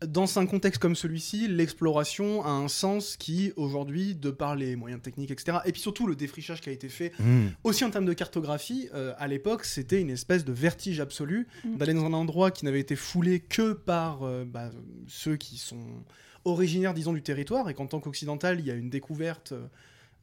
dans 0.08 0.38
un 0.40 0.46
contexte 0.46 0.82
comme 0.82 0.96
celui-ci, 0.96 1.48
l'exploration 1.48 2.44
a 2.46 2.50
un 2.50 2.68
sens 2.68 3.16
qui 3.18 3.54
aujourd'hui, 3.56 4.16
de 4.16 4.32
par 4.32 4.56
les 4.56 4.76
moyens 4.76 5.02
techniques, 5.02 5.32
etc. 5.32 5.60
Et 5.66 5.72
puis 5.72 5.82
surtout 5.82 6.08
le 6.08 6.16
défrichage 6.16 6.60
qui 6.62 6.70
a 6.70 6.74
été 6.74 6.90
fait 6.90 7.12
Mmh. 7.20 7.48
aussi 7.64 7.86
en 7.86 7.90
termes 7.90 8.06
de 8.06 8.14
cartographie, 8.14 8.90
euh, 8.94 9.14
à 9.18 9.28
l'époque, 9.28 9.64
c'était 9.66 10.02
une 10.02 10.10
espèce 10.10 10.44
de 10.46 10.52
vertige 10.54 11.00
absolu 11.00 11.48
Mm. 11.64 11.78
d'aller 11.78 11.94
dans 11.94 12.06
un 12.06 12.14
endroit 12.14 12.52
qui 12.52 12.66
n'avait 12.66 12.80
été 12.82 12.96
foulé 12.96 13.40
que 13.40 13.74
par 13.74 14.24
euh, 14.24 14.44
bah, 14.46 14.70
ceux 15.08 15.36
qui 15.38 15.58
sont 15.58 16.04
originaires, 16.46 16.94
disons, 16.94 17.14
du 17.14 17.22
territoire, 17.22 17.70
et 17.70 17.74
qu'en 17.74 17.88
tant 17.88 18.00
qu'occidental, 18.02 18.60
il 18.60 18.66
y 18.66 18.72
a 18.72 18.74
une 18.76 18.90
découverte 18.90 19.54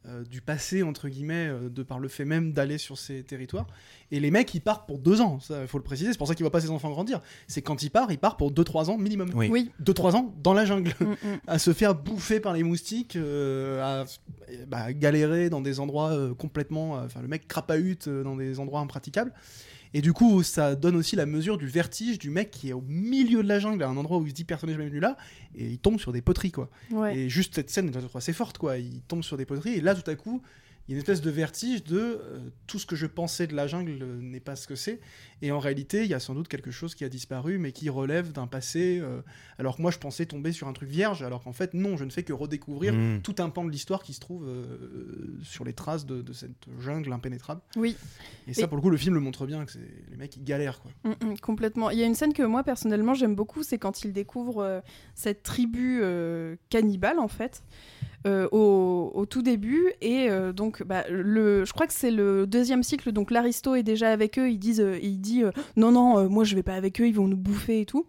euh, 0.07 0.23
du 0.23 0.41
passé, 0.41 0.81
entre 0.81 1.09
guillemets, 1.09 1.47
euh, 1.47 1.69
de 1.69 1.83
par 1.83 1.99
le 1.99 2.07
fait 2.07 2.25
même 2.25 2.53
d'aller 2.53 2.77
sur 2.79 2.97
ces 2.97 3.21
territoires. 3.23 3.67
Et 4.11 4.19
les 4.19 4.31
mecs, 4.31 4.53
ils 4.55 4.59
partent 4.61 4.87
pour 4.87 4.97
deux 4.97 5.21
ans, 5.21 5.37
il 5.49 5.67
faut 5.67 5.77
le 5.77 5.83
préciser, 5.83 6.11
c'est 6.11 6.17
pour 6.17 6.27
ça 6.27 6.33
qu'il 6.35 6.43
voit 6.43 6.51
pas 6.51 6.59
ses 6.61 6.71
enfants 6.71 6.89
grandir. 6.89 7.21
C'est 7.47 7.61
quand 7.61 7.83
il 7.83 7.91
part, 7.91 8.11
il 8.11 8.17
part 8.17 8.35
pour 8.35 8.51
2-3 8.51 8.89
ans 8.89 8.97
minimum. 8.97 9.29
Oui. 9.35 9.47
Oui. 9.51 9.71
2-3 9.83 10.15
ans 10.15 10.33
dans 10.43 10.53
la 10.53 10.65
jungle, 10.65 10.91
Mm, 10.99 11.05
mm. 11.05 11.17
à 11.47 11.59
se 11.59 11.71
faire 11.73 11.93
bouffer 11.95 12.39
par 12.39 12.53
les 12.53 12.63
moustiques, 12.63 13.15
euh, 13.15 13.81
à 14.01 14.05
bah, 14.67 14.91
galérer 14.93 15.49
dans 15.49 15.61
des 15.61 15.79
endroits 15.79 16.09
euh, 16.11 16.33
complètement. 16.33 16.97
euh, 16.97 17.05
Enfin, 17.05 17.21
le 17.21 17.27
mec 17.27 17.47
crapahute 17.47 18.07
euh, 18.07 18.23
dans 18.23 18.35
des 18.35 18.59
endroits 18.59 18.79
impraticables. 18.81 19.33
Et 19.93 20.01
du 20.01 20.13
coup, 20.13 20.41
ça 20.43 20.75
donne 20.75 20.95
aussi 20.95 21.15
la 21.15 21.25
mesure 21.25 21.57
du 21.57 21.67
vertige 21.67 22.17
du 22.17 22.29
mec 22.29 22.51
qui 22.51 22.69
est 22.69 22.73
au 22.73 22.83
milieu 22.87 23.43
de 23.43 23.47
la 23.47 23.59
jungle, 23.59 23.83
à 23.83 23.89
un 23.89 23.97
endroit 23.97 24.17
où 24.17 24.25
il 24.25 24.29
se 24.29 24.35
dit 24.35 24.45
personne 24.45 24.69
n'est 24.69 24.75
jamais 24.75 24.89
venu 24.89 24.99
là, 24.99 25.17
et 25.55 25.65
il 25.67 25.79
tombe 25.79 25.99
sur 25.99 26.11
des 26.11 26.21
poteries, 26.21 26.51
quoi. 26.51 26.69
Ouais. 26.91 27.17
Et 27.17 27.29
juste 27.29 27.55
cette 27.55 27.69
scène 27.69 27.89
est 27.89 28.15
assez 28.15 28.33
forte, 28.33 28.57
quoi. 28.57 28.77
Il 28.77 29.01
tombe 29.01 29.23
sur 29.23 29.37
des 29.37 29.45
poteries, 29.45 29.73
et 29.73 29.81
là, 29.81 29.95
tout 29.95 30.09
à 30.09 30.15
coup, 30.15 30.41
il 30.87 30.91
y 30.91 30.93
a 30.93 30.95
une 30.95 30.99
espèce 31.01 31.21
de 31.21 31.29
vertige 31.29 31.83
de 31.83 31.97
euh, 31.99 32.39
tout 32.67 32.79
ce 32.79 32.85
que 32.85 32.95
je 32.95 33.05
pensais 33.05 33.47
de 33.47 33.55
la 33.55 33.67
jungle 33.67 33.99
euh, 34.01 34.19
n'est 34.21 34.39
pas 34.39 34.55
ce 34.55 34.67
que 34.67 34.75
c'est. 34.75 34.99
Et 35.41 35.51
en 35.51 35.59
réalité, 35.59 36.03
il 36.03 36.09
y 36.09 36.13
a 36.13 36.19
sans 36.19 36.33
doute 36.35 36.47
quelque 36.47 36.71
chose 36.71 36.95
qui 36.95 37.03
a 37.03 37.09
disparu, 37.09 37.57
mais 37.59 37.71
qui 37.71 37.89
relève 37.89 38.31
d'un 38.31 38.47
passé. 38.47 38.99
euh, 39.01 39.21
alors 39.57 39.77
que 39.77 39.81
moi, 39.81 39.91
je 39.91 39.99
pensais 39.99 40.25
tomber 40.25 40.51
sur 40.51 40.67
un 40.67 40.73
truc 40.73 40.89
vierge, 40.89 41.23
alors 41.23 41.43
qu'en 41.43 41.53
fait, 41.53 41.73
non, 41.73 41.97
je 41.97 42.03
ne 42.03 42.09
fais 42.09 42.23
que 42.23 42.33
redécouvrir 42.33 42.93
Mm. 42.93 43.21
tout 43.21 43.35
un 43.39 43.49
pan 43.49 43.63
de 43.63 43.69
l'histoire 43.71 44.03
qui 44.03 44.13
se 44.13 44.19
trouve 44.19 44.45
euh, 44.47 45.37
sur 45.43 45.63
les 45.63 45.73
traces 45.73 46.05
de, 46.05 46.21
de 46.21 46.33
cette 46.33 46.65
jungle 46.79 47.13
impénétrable. 47.13 47.61
Oui. 47.75 47.95
Et 48.47 48.53
ça, 48.53 48.63
Et- 48.63 48.67
pour 48.67 48.75
le 48.77 48.81
coup, 48.81 48.89
le 48.89 48.97
film 48.97 49.13
le 49.15 49.21
montre 49.21 49.45
bien 49.45 49.63
que 49.65 49.71
c'est 49.71 49.79
les 50.09 50.17
mecs 50.17 50.35
ils 50.35 50.43
galèrent, 50.43 50.81
quoi. 50.81 50.91
Mm, 51.03 51.31
mm, 51.31 51.37
complètement. 51.39 51.89
Il 51.91 51.99
y 51.99 52.03
a 52.03 52.05
une 52.05 52.15
scène 52.15 52.33
que 52.33 52.43
moi 52.43 52.63
personnellement 52.63 53.13
j'aime 53.13 53.35
beaucoup, 53.35 53.63
c'est 53.63 53.77
quand 53.77 54.03
il 54.03 54.13
découvre 54.13 54.59
euh, 54.63 54.81
cette 55.15 55.43
tribu 55.43 55.99
euh, 56.01 56.55
cannibale 56.69 57.19
en 57.19 57.27
fait. 57.27 57.63
euh, 58.27 58.47
au, 58.51 59.11
au 59.15 59.25
tout 59.25 59.41
début 59.41 59.91
et 59.99 60.29
euh, 60.29 60.53
donc 60.71 60.83
bah, 60.87 61.03
le, 61.09 61.65
je 61.65 61.73
crois 61.73 61.85
que 61.87 61.93
c'est 61.93 62.11
le 62.11 62.47
deuxième 62.47 62.83
cycle 62.83 63.11
donc 63.11 63.29
l'aristo 63.31 63.75
est 63.75 63.83
déjà 63.83 64.09
avec 64.11 64.39
eux 64.39 64.49
ils 64.49 64.57
disent 64.59 64.79
euh, 64.81 64.97
il 65.01 65.19
dit 65.19 65.43
euh, 65.43 65.51
non 65.75 65.91
non 65.91 66.17
euh, 66.19 66.27
moi 66.29 66.43
je 66.45 66.55
vais 66.55 66.63
pas 66.63 66.75
avec 66.75 67.01
eux 67.01 67.07
ils 67.07 67.15
vont 67.15 67.27
nous 67.27 67.37
bouffer 67.37 67.81
et 67.81 67.85
tout 67.85 68.05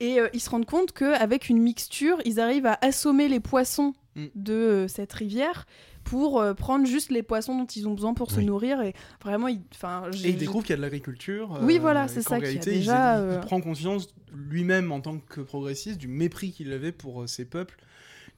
et 0.00 0.18
ils 0.32 0.40
se 0.40 0.48
rendent 0.48 0.64
compte 0.64 0.92
qu'avec 0.92 1.48
une 1.48 1.58
mixture 1.60 2.18
ils 2.24 2.38
arrivent 2.40 2.66
à 2.66 2.78
assommer 2.82 3.28
les 3.28 3.40
poissons 3.40 3.94
Mm. 4.16 4.26
de 4.34 4.86
cette 4.88 5.12
rivière 5.12 5.64
pour 6.02 6.40
euh, 6.40 6.52
prendre 6.54 6.86
juste 6.86 7.12
les 7.12 7.22
poissons 7.22 7.56
dont 7.56 7.66
ils 7.66 7.86
ont 7.86 7.94
besoin 7.94 8.14
pour 8.14 8.32
se 8.32 8.40
nourrir 8.40 8.80
et 8.80 8.92
vraiment 9.22 9.46
ils- 9.46 9.60
enfin 9.72 10.04
Et 10.24 10.30
il 10.30 10.36
découvre 10.38 10.62
qu'il 10.64 10.70
y 10.70 10.72
a 10.72 10.76
de 10.78 10.82
l'agriculture. 10.82 11.54
euh, 11.54 11.60
Oui, 11.64 11.78
voilà, 11.78 12.08
c'est 12.08 12.22
ça, 12.22 12.40
qu'il 12.40 12.54
il- 12.54 12.58
déjà, 12.58 13.20
il, 13.34 13.40
prend 13.40 13.60
conscience 13.60 14.08
lui-même 14.32 14.90
en 14.90 15.00
tant 15.00 15.18
que 15.18 15.40
progressiste 15.42 15.98
du 15.98 16.08
mépris 16.08 16.50
qu'il 16.50 16.72
avait 16.72 16.90
pour 16.90 17.22
euh, 17.22 17.26
ces 17.28 17.44
peuples 17.44 17.76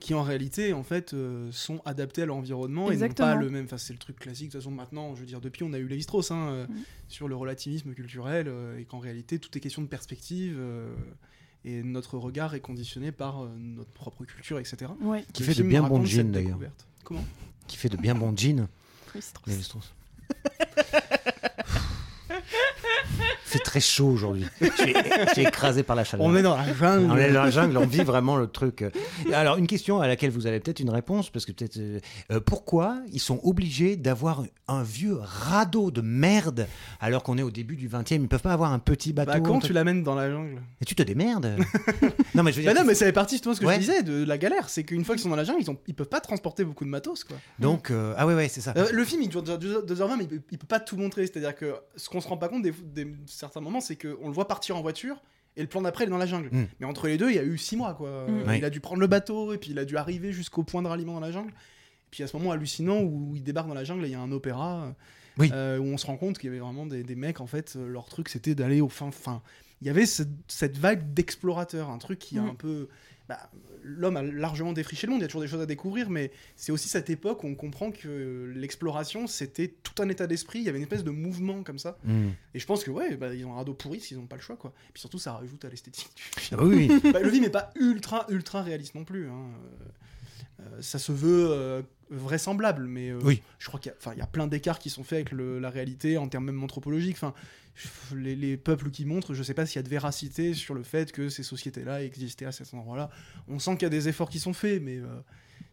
qui 0.00 0.14
en 0.14 0.23
réalité 0.23 0.73
en 0.73 0.83
fait 0.83 1.12
euh, 1.14 1.52
sont 1.52 1.80
adaptés 1.85 2.23
à 2.23 2.26
l'environnement 2.26 2.85
et 2.87 2.87
non 2.87 2.92
Exactement. 2.92 3.28
pas 3.28 3.35
le 3.37 3.50
même. 3.50 3.66
Enfin, 3.66 3.78
c'est 3.78 3.92
le 3.92 3.99
truc 3.99 4.19
classique. 4.19 4.49
De 4.49 4.52
toute 4.52 4.61
façon, 4.62 4.71
maintenant, 4.71 5.14
je 5.14 5.21
veux 5.21 5.26
dire, 5.26 5.40
depuis 5.40 5.62
on 5.62 5.73
a 5.73 5.78
eu 5.78 5.87
Lévi-Strauss 5.87 6.30
hein, 6.33 6.49
euh, 6.49 6.66
Mhm. 6.69 6.76
sur 7.09 7.28
le 7.28 7.37
relativisme 7.37 7.92
culturel 7.95 8.47
euh, 8.49 8.78
et 8.78 8.85
qu'en 8.85 8.99
réalité 8.99 9.38
tout 9.38 9.57
est 9.57 9.61
question 9.61 9.83
de 9.83 9.87
perspective. 9.87 10.57
euh, 10.59 10.95
et 11.64 11.83
notre 11.83 12.16
regard 12.16 12.54
est 12.54 12.61
conditionné 12.61 13.12
par 13.12 13.42
euh, 13.45 13.49
notre 13.59 13.90
propre 13.90 14.25
culture, 14.25 14.59
etc. 14.59 14.90
ouais 15.02 15.25
Qui 15.35 15.42
Le 15.42 15.52
fait 15.52 15.62
de 15.62 15.69
bien 15.69 15.83
bons 15.83 16.04
jeans, 16.07 16.33
d'ailleurs. 16.33 16.59
Comment? 17.04 17.23
Qui 17.66 17.76
fait 17.76 17.90
de 17.90 17.99
bien 17.99 18.14
bons 18.14 18.35
jeans. 18.37 18.66
Lévi-Strauss. 19.47 19.92
C'est 23.45 23.63
très 23.63 23.81
chaud 23.81 24.09
aujourd'hui. 24.09 24.47
Je 24.61 24.67
suis, 25.33 25.43
écrasé 25.43 25.83
par 25.83 25.97
la 25.97 26.05
chaleur. 26.05 26.25
On 26.25 26.37
est 26.37 26.43
dans 26.43 26.57
la 26.57 26.73
jungle. 26.73 27.11
On 27.11 27.17
est 27.17 27.33
dans 27.33 27.43
la 27.43 27.51
jungle, 27.51 27.77
on 27.79 27.87
vit 27.87 28.05
vraiment 28.05 28.37
le 28.37 28.47
truc. 28.47 28.85
Alors, 29.33 29.57
une 29.57 29.67
question 29.67 30.01
à 30.01 30.07
laquelle 30.07 30.31
vous 30.31 30.47
avez 30.47 30.61
peut-être 30.61 30.81
une 30.81 30.91
réponse, 30.91 31.31
parce 31.31 31.45
que 31.45 31.53
peut-être. 31.53 31.77
euh, 31.79 31.99
euh, 32.31 32.41
pourquoi 32.41 32.99
ils 33.13 33.19
sont 33.21 33.41
obligés 33.43 33.97
d'avoir 33.97 34.45
un 34.69 34.83
vieux 34.83 35.19
radeau 35.21 35.91
de 35.91 36.01
merde 36.01 36.69
alors 37.01 37.23
qu'on 37.23 37.39
est 37.39 37.43
au 37.43 37.51
début 37.51 37.77
du 37.77 37.89
20 37.89 38.13
e 38.13 38.15
Ils 38.15 38.29
peuvent 38.29 38.41
pas 38.41 38.53
avoir 38.53 38.73
un 38.73 38.79
petit 38.79 39.13
bateau 39.13 39.33
Bah, 39.33 39.41
quand 39.41 39.59
tu 39.61 39.73
l'amènes 39.73 40.03
dans 40.05 40.15
la 40.15 40.31
jungle 40.31 40.61
Et 40.81 40.85
tu 40.85 40.95
te 40.95 41.03
démerdes 41.03 41.57
Non, 42.35 42.43
mais 42.43 42.53
je 42.53 42.57
veux 42.59 42.63
dire. 42.63 42.73
Bah 42.73 42.81
non, 42.81 42.87
mais 42.87 42.95
ça 42.95 43.07
fait 43.07 43.13
partie 43.13 43.35
justement 43.35 43.53
de 43.53 43.57
ce 43.57 43.61
que 43.63 43.67
Ouais. 43.67 43.75
je 43.75 43.81
disais 43.81 44.03
de 44.03 44.25
la 44.25 44.39
galère. 44.39 44.69
C'est 44.69 44.85
qu'une 44.85 45.05
fois 45.05 45.15
qu'ils 45.17 45.23
sont 45.23 45.29
dans 45.29 45.37
la 45.37 45.45
jungle, 45.45 45.61
ils, 45.63 45.71
ont, 45.71 45.77
ils 45.87 45.95
peuvent 45.95 46.09
pas 46.09 46.21
transporter 46.21 46.65
beaucoup 46.65 46.85
de 46.85 46.91
matos. 46.91 47.25
Quoi. 47.25 47.37
Donc, 47.59 47.91
euh, 47.91 48.15
ah 48.17 48.27
ouais, 48.27 48.35
ouais, 48.35 48.49
c'est 48.49 48.61
ça. 48.61 48.75
Euh, 48.77 48.89
le 48.93 49.05
film, 49.05 49.23
il 49.23 49.29
dure 49.29 49.43
2h20, 49.43 50.17
mais 50.19 50.25
il 50.31 50.41
il 50.51 50.59
peut 50.59 50.67
pas 50.67 50.81
tout 50.81 50.97
montrer. 50.97 51.27
C'est-à-dire 51.27 51.55
que 51.55 51.75
ce 51.97 52.09
qu'on 52.09 52.20
se 52.21 52.29
rend 52.29 52.37
pas 52.37 52.49
compte 52.49 52.62
des, 52.62 52.73
des- 52.73 53.12
certains 53.27 53.61
moments, 53.61 53.81
c'est 53.81 53.97
qu'on 53.97 54.27
le 54.29 54.33
voit 54.35 54.47
partir 54.49 54.77
en 54.77 54.83
voiture. 54.83 55.23
Et 55.57 55.62
le 55.62 55.67
plan 55.69 55.83
d'après, 55.83 56.05
il 56.05 56.07
est 56.07 56.11
dans 56.11 56.17
la 56.19 56.27
jungle. 56.27 56.49
Mm. 56.53 56.67
Mais 56.79 56.87
entre 56.87 57.09
les 57.09 57.17
deux, 57.19 57.29
il 57.31 57.35
y 57.37 57.39
a 57.39 57.43
eu 57.45 57.59
6 57.59 57.77
mois. 57.77 57.95
Quoi. 57.95 58.27
Oui. 58.29 58.59
Il 58.59 58.65
a 58.65 58.71
dû 58.71 58.81
prendre 58.81 59.00
le 59.00 59.07
bateau, 59.09 59.53
et 59.53 59.59
puis 59.59 59.71
il 59.73 59.79
a 59.79 59.85
dû 59.85 59.97
arriver 59.97 60.33
jusqu'au 60.33 60.62
point 60.62 60.81
de 60.83 60.89
ralliement 60.89 61.15
dans 61.15 61.21
la 61.21 61.33
jungle. 61.33 61.50
Et 61.50 62.11
puis 62.11 62.23
à 62.23 62.27
ce 62.29 62.37
moment 62.37 62.53
hallucinant 62.53 63.00
où 63.03 63.33
il 63.35 63.43
débarque 63.43 63.69
dans 63.69 63.75
la 63.75 63.85
jungle 63.85 64.05
et 64.05 64.09
il 64.09 64.12
y 64.12 64.15
a 64.15 64.21
un 64.21 64.31
opéra 64.33 64.95
Oui. 65.39 65.50
euh, 65.53 65.79
où 65.79 65.85
on 65.85 65.97
se 65.97 66.07
rend 66.07 66.17
compte 66.17 66.39
qu'il 66.39 66.49
y 66.49 66.50
avait 66.53 66.61
vraiment 66.61 66.87
des, 66.87 67.03
des 67.03 67.15
mecs, 67.17 67.41
en 67.41 67.47
fait, 67.47 67.75
euh, 67.77 67.89
leur 67.89 68.07
truc 68.09 68.29
c'était 68.29 68.55
d'aller 68.55 68.81
au 68.81 68.89
fin. 68.89 69.11
fin. 69.11 69.43
Il 69.81 69.87
y 69.87 69.91
avait 69.91 70.07
ce- 70.07 70.23
cette 70.47 70.77
vague 70.79 71.15
d'explorateurs, 71.15 71.89
un 71.91 71.99
truc 71.99 72.19
qui 72.19 72.39
a 72.39 72.43
Mhm. 72.43 72.49
un 72.50 72.55
peu. 72.55 72.89
Bah, 73.31 73.51
L'homme 73.83 74.17
a 74.19 74.23
largement 74.23 74.73
défriché 74.75 75.07
le 75.07 75.13
monde, 75.13 75.21
il 75.21 75.23
y 75.23 75.25
a 75.25 75.28
toujours 75.28 75.41
des 75.41 75.49
choses 75.49 75.63
à 75.63 75.67
découvrir, 75.67 76.11
mais 76.11 76.31
c'est 76.54 76.71
aussi 76.71 76.89
cette 76.89 77.09
époque 77.09 77.45
où 77.45 77.47
on 77.47 77.54
comprend 77.54 77.91
que 77.93 78.52
l'exploration 78.54 79.26
c'était 79.26 79.69
tout 79.69 80.02
un 80.02 80.09
état 80.11 80.26
d'esprit, 80.26 80.59
il 80.59 80.65
y 80.65 80.69
avait 80.69 80.76
une 80.78 80.83
espèce 80.85 81.04
de 81.04 81.11
mouvement 81.11 81.63
comme 81.63 81.78
ça. 81.78 81.97
Hmm. 82.04 82.28
Et 82.52 82.59
je 82.59 82.67
pense 82.67 82.85
que, 82.85 82.91
ouais, 82.91 83.17
bah, 83.17 83.33
ils 83.33 83.45
ont 83.47 83.52
un 83.54 83.57
radeau 83.57 83.73
pourri 83.73 84.00
s'ils 84.00 84.19
n'ont 84.19 84.26
pas 84.26 84.37
le 84.37 84.43
choix, 84.43 84.57
quoi. 84.57 84.75
Et 84.89 84.93
puis 84.93 85.00
surtout, 85.00 85.19
ça 85.19 85.33
rajoute 85.33 85.65
à 85.65 85.69
l'esthétique 85.71 86.11
du 86.15 86.57
Ah 86.59 86.63
oui. 86.65 86.91
Bah, 87.13 87.21
le 87.21 87.31
film 87.31 87.45
n'est 87.45 87.50
pas 87.50 87.71
ultra, 87.76 88.26
ultra 88.28 88.63
réaliste 88.63 88.95
non 88.95 89.04
plus. 89.04 89.28
hein. 89.28 89.50
Euh, 90.61 90.83
ça 90.83 90.99
se 90.99 91.13
veut 91.13 91.47
euh, 91.51 91.83
vraisemblable, 92.11 92.87
mais 92.87 93.11
euh, 93.11 93.19
Oui. 93.23 93.43
je 93.59 93.67
crois 93.69 93.81
qu'il 93.81 93.93
y, 93.93 94.09
a- 94.09 94.15
y 94.25 94.27
plein 94.31 94.47
d'écarts 94.47 94.79
qui 94.79 94.91
sont 94.91 95.05
faits 95.05 95.17
avec 95.19 95.33
le- 95.33 95.59
la 95.59 95.71
réalité 95.71 96.19
en 96.19 96.29
termes 96.29 96.45
même 96.47 96.63
anthropologiques. 96.63 97.17
Enfin, 97.17 97.35
les, 98.15 98.37
les 98.37 98.57
peuples 98.57 98.91
qui 98.91 99.05
montrent, 99.07 99.33
je 99.33 99.43
sais 99.43 99.55
pas 99.55 99.65
s'il 99.65 99.77
y 99.77 99.79
a 99.79 99.83
de 99.83 99.89
véracité 99.89 100.53
sur 100.55 100.75
le 100.75 100.83
fait 100.83 101.13
que 101.13 101.29
ces 101.29 101.43
sociétés-là 101.43 102.03
existaient 102.05 102.45
à 102.47 102.53
cet 102.53 102.75
endroit-là. 102.75 103.11
On 103.49 103.59
sent 103.59 103.73
qu'il 103.75 103.83
y 103.85 103.87
a 103.87 103.91
des 103.91 104.09
efforts 104.09 104.29
qui 104.29 104.39
sont 104.41 104.53
faits, 104.53 104.83
mais 104.83 104.97
euh, 104.99 105.07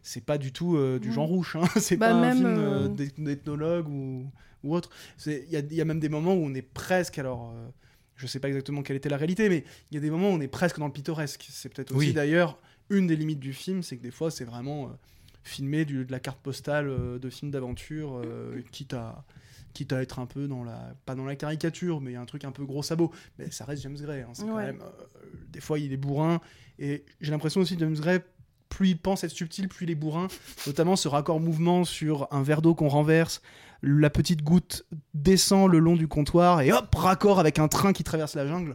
c'est 0.02 0.24
pas 0.24 0.38
du 0.38 0.52
tout 0.52 0.76
euh, 0.76 0.98
du 0.98 1.12
genre 1.12 1.26
rouge. 1.26 1.56
hein. 1.60 1.66
c'est 1.80 1.96
Bah, 1.96 2.08
pas 2.10 2.14
un 2.14 2.20
même, 2.20 2.36
film 2.36 2.46
euh, 2.56 2.88
d'eth- 2.88 3.20
d'ethnologue 3.20 3.88
ou, 3.88 4.24
ou 4.64 4.74
autre. 4.74 4.90
Il 5.26 5.32
y 5.50 5.56
a, 5.56 5.58
il 5.60 5.74
y 5.74 5.80
a 5.80 5.84
même 5.84 6.00
des 6.00 6.08
moments 6.08 6.34
où 6.34 6.44
on 6.46 6.54
est 6.54 6.62
presque, 6.62 7.18
alors 7.18 7.52
euh, 7.54 7.68
je 8.16 8.26
sais 8.26 8.40
pas 8.40 8.48
exactement 8.48 8.82
quelle 8.82 8.96
était 8.96 9.08
la 9.10 9.16
réalité, 9.18 9.48
mais 9.48 9.64
il 9.90 9.94
y 9.96 9.98
a 9.98 10.00
des 10.00 10.10
moments 10.10 10.30
où 10.30 10.34
on 10.34 10.40
est 10.40 10.48
presque 10.48 10.78
dans 10.78 10.86
le 10.86 10.92
pittoresque. 10.92 11.46
C'est 11.50 11.68
peut-être 11.68 11.94
aussi 11.94 12.08
Oui. 12.08 12.12
d'ailleurs 12.14 12.58
une 12.90 13.06
des 13.06 13.16
limites 13.16 13.40
du 13.40 13.52
film, 13.52 13.82
c'est 13.82 13.96
que 13.96 14.02
des 14.02 14.10
fois 14.10 14.30
c'est 14.30 14.44
vraiment 14.44 14.84
euh, 14.84 14.88
filmé 15.42 15.84
du- 15.84 16.04
de 16.04 16.12
la 16.12 16.20
carte 16.20 16.38
postale 16.40 16.88
euh, 16.88 17.18
de 17.18 17.30
film 17.30 17.50
d'aventure, 17.50 18.20
euh, 18.24 18.60
quitte 18.72 18.94
à 18.94 19.24
quitte 19.74 19.92
à 19.92 20.00
être 20.02 20.18
un 20.18 20.26
peu 20.26 20.48
dans 20.48 20.64
la 20.64 20.94
pas 21.06 21.14
dans 21.14 21.24
la 21.26 21.36
caricature 21.36 22.00
mais 22.00 22.16
un 22.16 22.24
truc 22.24 22.44
un 22.44 22.50
peu 22.52 22.64
gros 22.64 22.82
sabot. 22.82 23.12
Mais 23.38 23.50
ça 23.50 23.64
reste 23.64 23.82
James 23.82 23.96
Gray 24.00 24.22
hein, 24.22 24.28
c'est 24.32 24.42
quand 24.44 24.56
Ouais. 24.56 24.66
même 24.66 24.80
euh, 24.82 25.26
des 25.50 25.60
fois 25.60 25.78
il 25.78 25.92
est 25.92 25.96
bourrin. 25.98 26.40
Et 26.78 27.04
j'ai 27.20 27.30
l'impression 27.30 27.60
aussi 27.60 27.74
que 27.74 27.80
James 27.80 27.94
Gray 27.94 28.20
plus 28.70 28.88
il 28.90 28.98
pense 28.98 29.24
être 29.24 29.30
subtil 29.30 29.68
plus 29.68 29.84
il 29.86 29.90
est 29.90 29.94
bourrin. 29.94 30.28
Notamment 30.66 30.96
ce 30.96 31.08
raccord 31.08 31.40
mouvement 31.40 31.84
sur 31.84 32.28
un 32.32 32.42
verre 32.42 32.62
d'eau 32.62 32.74
qu'on 32.74 32.88
renverse 32.88 33.40
la 33.82 34.10
petite 34.10 34.42
goutte 34.42 34.84
descend 35.14 35.70
le 35.70 35.78
long 35.78 35.94
du 35.96 36.08
comptoir 36.08 36.60
et 36.62 36.72
hop 36.72 36.92
raccord 36.96 37.38
avec 37.38 37.58
un 37.60 37.68
train 37.68 37.92
qui 37.92 38.02
traverse 38.02 38.34
la 38.34 38.46
jungle 38.46 38.74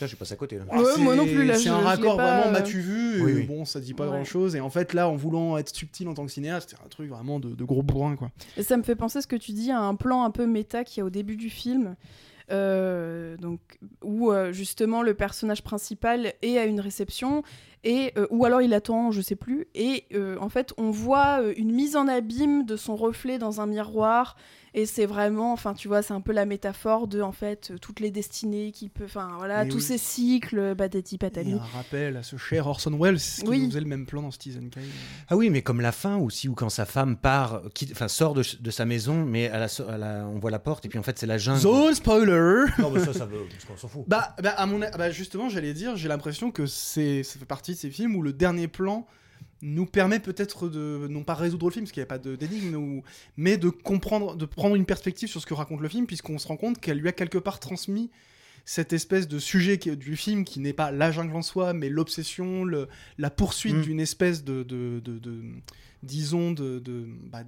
Là, 0.00 0.06
je 0.06 0.16
passe 0.16 0.32
à 0.32 0.36
côté. 0.36 0.58
Là. 0.58 0.64
Ouais, 0.76 0.84
c'est- 0.94 1.00
moi 1.00 1.14
non 1.16 1.24
plus, 1.24 1.44
là, 1.44 1.54
C'est 1.56 1.64
je- 1.64 1.70
un 1.70 1.78
raccord 1.78 2.16
pas, 2.16 2.36
vraiment, 2.40 2.48
euh, 2.48 2.52
m'as-tu 2.52 2.80
vu 2.80 3.22
Oui. 3.22 3.42
Bon, 3.44 3.64
ça 3.64 3.80
dit 3.80 3.94
pas 3.94 4.04
Ouais. 4.04 4.10
grand-chose. 4.10 4.54
Et 4.56 4.60
en 4.60 4.70
fait, 4.70 4.92
là, 4.94 5.08
en 5.08 5.16
voulant 5.16 5.56
être 5.58 5.74
subtil 5.74 6.06
en 6.08 6.14
tant 6.14 6.26
que 6.26 6.32
cinéaste, 6.32 6.70
c'est 6.76 6.84
un 6.84 6.88
truc 6.88 7.08
vraiment 7.08 7.40
de, 7.40 7.50
de 7.54 7.64
gros 7.64 7.82
bourrin, 7.82 8.16
quoi. 8.16 8.30
Et 8.56 8.62
ça 8.62 8.76
me 8.76 8.82
fait 8.82 8.96
penser 8.96 9.20
ce 9.22 9.26
que 9.26 9.36
tu 9.36 9.52
dis 9.52 9.70
à 9.70 9.80
un 9.80 9.94
plan 9.94 10.24
un 10.24 10.30
peu 10.30 10.46
méta 10.46 10.84
qu'il 10.84 10.98
y 10.98 11.02
a 11.02 11.04
au 11.06 11.10
début 11.10 11.36
du 11.36 11.48
film. 11.50 11.96
euh, 12.52 13.36
donc, 13.38 13.58
où 14.04 14.30
euh, 14.30 14.52
justement 14.52 15.02
le 15.02 15.14
personnage 15.14 15.62
principal 15.64 16.32
est 16.42 16.58
à 16.58 16.64
une 16.64 16.78
réception 16.78 17.42
et 17.84 18.12
euh, 18.18 18.26
ou 18.30 18.44
alors 18.44 18.62
il 18.62 18.74
attend, 18.74 19.10
je 19.10 19.20
sais 19.20 19.36
plus. 19.36 19.66
Et 19.74 20.04
euh, 20.14 20.36
en 20.40 20.48
fait, 20.48 20.72
on 20.76 20.90
voit 20.90 21.40
euh, 21.42 21.54
une 21.56 21.72
mise 21.72 21.96
en 21.96 22.08
abîme 22.08 22.64
de 22.66 22.76
son 22.76 22.96
reflet 22.96 23.38
dans 23.38 23.60
un 23.60 23.66
miroir. 23.66 24.36
Et 24.78 24.84
c'est 24.84 25.06
vraiment, 25.06 25.54
enfin, 25.54 25.72
tu 25.72 25.88
vois, 25.88 26.02
c'est 26.02 26.12
un 26.12 26.20
peu 26.20 26.32
la 26.32 26.44
métaphore 26.44 27.08
de 27.08 27.22
en 27.22 27.32
fait 27.32 27.72
toutes 27.80 27.98
les 27.98 28.10
destinées 28.10 28.72
qui 28.72 28.90
peut, 28.90 29.04
enfin 29.06 29.30
voilà, 29.38 29.64
Mais 29.64 29.70
tous 29.70 29.76
oui. 29.78 29.82
ces 29.82 29.96
cycles, 29.96 30.74
patati 30.76 31.14
y 31.14 31.18
patati. 31.18 31.52
a 31.52 31.56
un 31.56 31.58
rappel 31.58 32.14
à 32.18 32.22
ce 32.22 32.36
cher 32.36 32.66
Orson 32.66 32.90
Welles 33.00 33.16
qui 33.16 33.42
Oui. 33.46 33.66
faisait 33.68 33.80
le 33.80 33.86
même 33.86 34.04
plan 34.04 34.20
dans 34.20 34.30
Citizen 34.30 34.68
Kane. 34.68 34.82
Ah 35.28 35.36
oui, 35.38 35.48
mais 35.48 35.62
comme 35.62 35.80
la 35.80 35.92
fin 35.92 36.18
aussi, 36.18 36.46
où 36.50 36.54
quand 36.54 36.68
sa 36.68 36.84
femme 36.84 37.16
part, 37.16 37.62
enfin 37.92 38.08
sort 38.08 38.34
de, 38.34 38.42
de 38.60 38.70
sa 38.70 38.84
maison, 38.84 39.24
mais 39.24 39.48
à 39.48 39.58
la, 39.58 39.68
so- 39.68 39.88
à 39.88 39.96
la- 39.96 40.26
on 40.26 40.38
voit 40.38 40.50
la 40.50 40.58
porte, 40.58 40.84
et 40.84 40.90
puis 40.90 40.98
en 40.98 41.02
fait 41.02 41.18
c'est 41.18 41.26
la 41.26 41.38
jungle. 41.38 41.60
Zone 41.60 41.94
spoiler 41.94 42.66
Non, 42.78 42.90
mais 42.90 43.00
ça, 43.00 43.14
ça 43.14 43.24
veut, 43.24 43.46
parce 43.50 43.64
qu'on 43.64 43.76
s'en 43.78 43.88
fout. 43.88 44.04
Bah, 44.06 44.36
bah, 44.42 44.50
à 44.58 44.66
mon, 44.66 44.82
a- 44.82 44.90
bah 44.90 45.10
justement, 45.10 45.48
j'allais 45.48 45.72
dire, 45.72 45.96
j'ai 45.96 46.08
l'impression 46.08 46.50
que 46.50 46.66
c'est, 46.66 47.22
ça 47.22 47.38
fait 47.38 47.46
partie 47.46 47.65
de 47.74 47.78
ces 47.78 47.90
films 47.90 48.16
où 48.16 48.22
le 48.22 48.32
dernier 48.32 48.68
plan 48.68 49.06
nous 49.62 49.86
permet 49.86 50.20
peut-être 50.20 50.68
de, 50.68 51.06
non 51.08 51.24
pas 51.24 51.34
résoudre 51.34 51.66
le 51.66 51.72
film, 51.72 51.84
parce 51.84 51.92
qu'il 51.92 52.00
n'y 52.02 52.04
a 52.04 52.06
pas 52.06 52.18
de- 52.18 52.36
d'énigme, 52.36 52.74
ou- 52.76 53.02
mais 53.36 53.56
de 53.56 53.70
comprendre, 53.70 54.36
de 54.36 54.44
prendre 54.44 54.76
une 54.76 54.84
perspective 54.84 55.28
sur 55.28 55.40
ce 55.40 55.46
que 55.46 55.54
raconte 55.54 55.80
le 55.80 55.88
film, 55.88 56.06
puisqu'on 56.06 56.38
se 56.38 56.46
rend 56.46 56.56
compte 56.58 56.78
qu'elle 56.80 56.98
lui 56.98 57.08
a 57.08 57.12
quelque 57.12 57.38
part 57.38 57.58
transmis 57.58 58.10
cette 58.66 58.92
espèce 58.92 59.28
de 59.28 59.38
sujet 59.38 59.78
qui- 59.78 59.96
du 59.96 60.16
film 60.16 60.44
qui 60.44 60.58
n'est 60.60 60.72
pas 60.74 60.90
la 60.90 61.10
jungle 61.12 61.34
en 61.36 61.42
soi, 61.42 61.72
mais 61.72 61.88
l'obsession, 61.88 62.64
la 63.16 63.30
poursuite 63.30 63.76
Mm. 63.76 63.82
d'une 63.82 64.00
espèce 64.00 64.44
de, 64.44 64.62
de, 64.62 65.00
de- 65.04 65.18
de- 65.18 65.42
disons, 66.02 66.52
de, 66.52 66.78
de- 66.80 67.06
bah, 67.30 67.44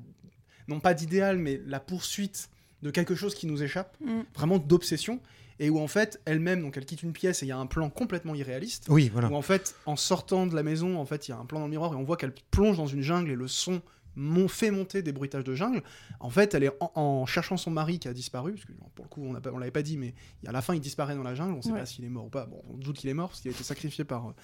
non 0.69 0.81
pas 0.81 0.95
d'idéal, 0.95 1.39
mais 1.39 1.61
la 1.67 1.81
poursuite 1.81 2.49
de 2.83 2.91
quelque 2.91 3.15
chose 3.17 3.35
qui 3.35 3.47
nous 3.49 3.63
échappe, 3.63 3.97
Mm. 4.01 4.21
vraiment 4.35 4.59
d'obsession, 4.59 5.21
et 5.61 5.71
où 5.71 5.79
en 5.81 5.89
fait, 5.89 6.21
elle-même, 6.25 6.63
donc 6.63 6.77
elle 6.77 6.85
quitte 6.87 7.03
une 7.03 7.13
pièce 7.13 7.43
et 7.43 7.47
il 7.47 7.49
y 7.49 7.53
a 7.53 7.59
un 7.59 7.67
plan 7.67 7.91
complètement 7.91 8.35
irréaliste, 8.35 8.87
Oui, 8.89 9.09
voilà. 9.13 9.29
où 9.29 9.35
en 9.35 9.43
fait, 9.43 9.75
en 9.87 9.97
sortant 9.97 10.47
de 10.47 10.55
la 10.55 10.63
maison, 10.63 10.99
en 10.99 11.05
fait, 11.05 11.29
il 11.29 11.33
y 11.33 11.35
a 11.35 11.39
un 11.39 11.45
plan 11.47 11.59
dans 11.61 11.67
le 11.67 11.71
miroir 11.71 11.93
et 11.93 11.97
on 11.97 12.05
voit 12.05 12.17
qu'elle 12.17 12.35
plonge 12.51 12.77
dans 12.77 12.87
une 12.87 13.03
jungle 13.03 13.31
et 13.31 13.35
le 13.37 13.49
son 13.49 13.81
mon- 14.17 14.49
fait 14.49 14.73
monter 14.73 15.01
des 15.03 15.13
bruitages 15.13 15.45
de 15.45 15.55
jungle. 15.55 15.81
En 16.19 16.31
fait, 16.31 16.53
elle 16.55 16.65
est 16.65 16.73
en, 16.81 16.91
en 16.97 17.27
cherchant 17.27 17.57
son 17.57 17.71
mari 17.71 18.01
qui 18.01 18.09
a 18.09 18.13
disparu, 18.13 18.53
parce 18.55 18.65
que 18.65 18.73
pour 18.97 19.05
le 19.05 19.09
coup, 19.09 19.23
on 19.23 19.37
on 19.53 19.59
l'avait 19.59 19.71
pas 19.71 19.83
dit, 19.83 19.97
mais 19.97 20.13
à 20.47 20.51
la 20.51 20.61
fin, 20.61 20.75
il 20.75 20.81
disparaît 20.81 21.15
dans 21.15 21.23
la 21.23 21.37
jungle. 21.37 21.55
On 21.55 21.63
sait 21.63 21.71
Ouais. 21.71 21.79
pas 21.79 21.87
s'il 21.87 22.05
est 22.05 22.09
mort 22.09 22.25
ou 22.27 22.29
pas. 22.29 22.47
Bon, 22.47 22.61
on 22.69 22.77
doute 22.79 22.97
qu'il 22.97 23.09
est 23.11 23.15
mort 23.15 23.29
parce 23.29 23.41
qu'il 23.43 23.51
a 23.51 23.55
été 23.55 23.63
sacrifié 23.63 24.03
par, 24.05 24.29
euh, 24.29 24.35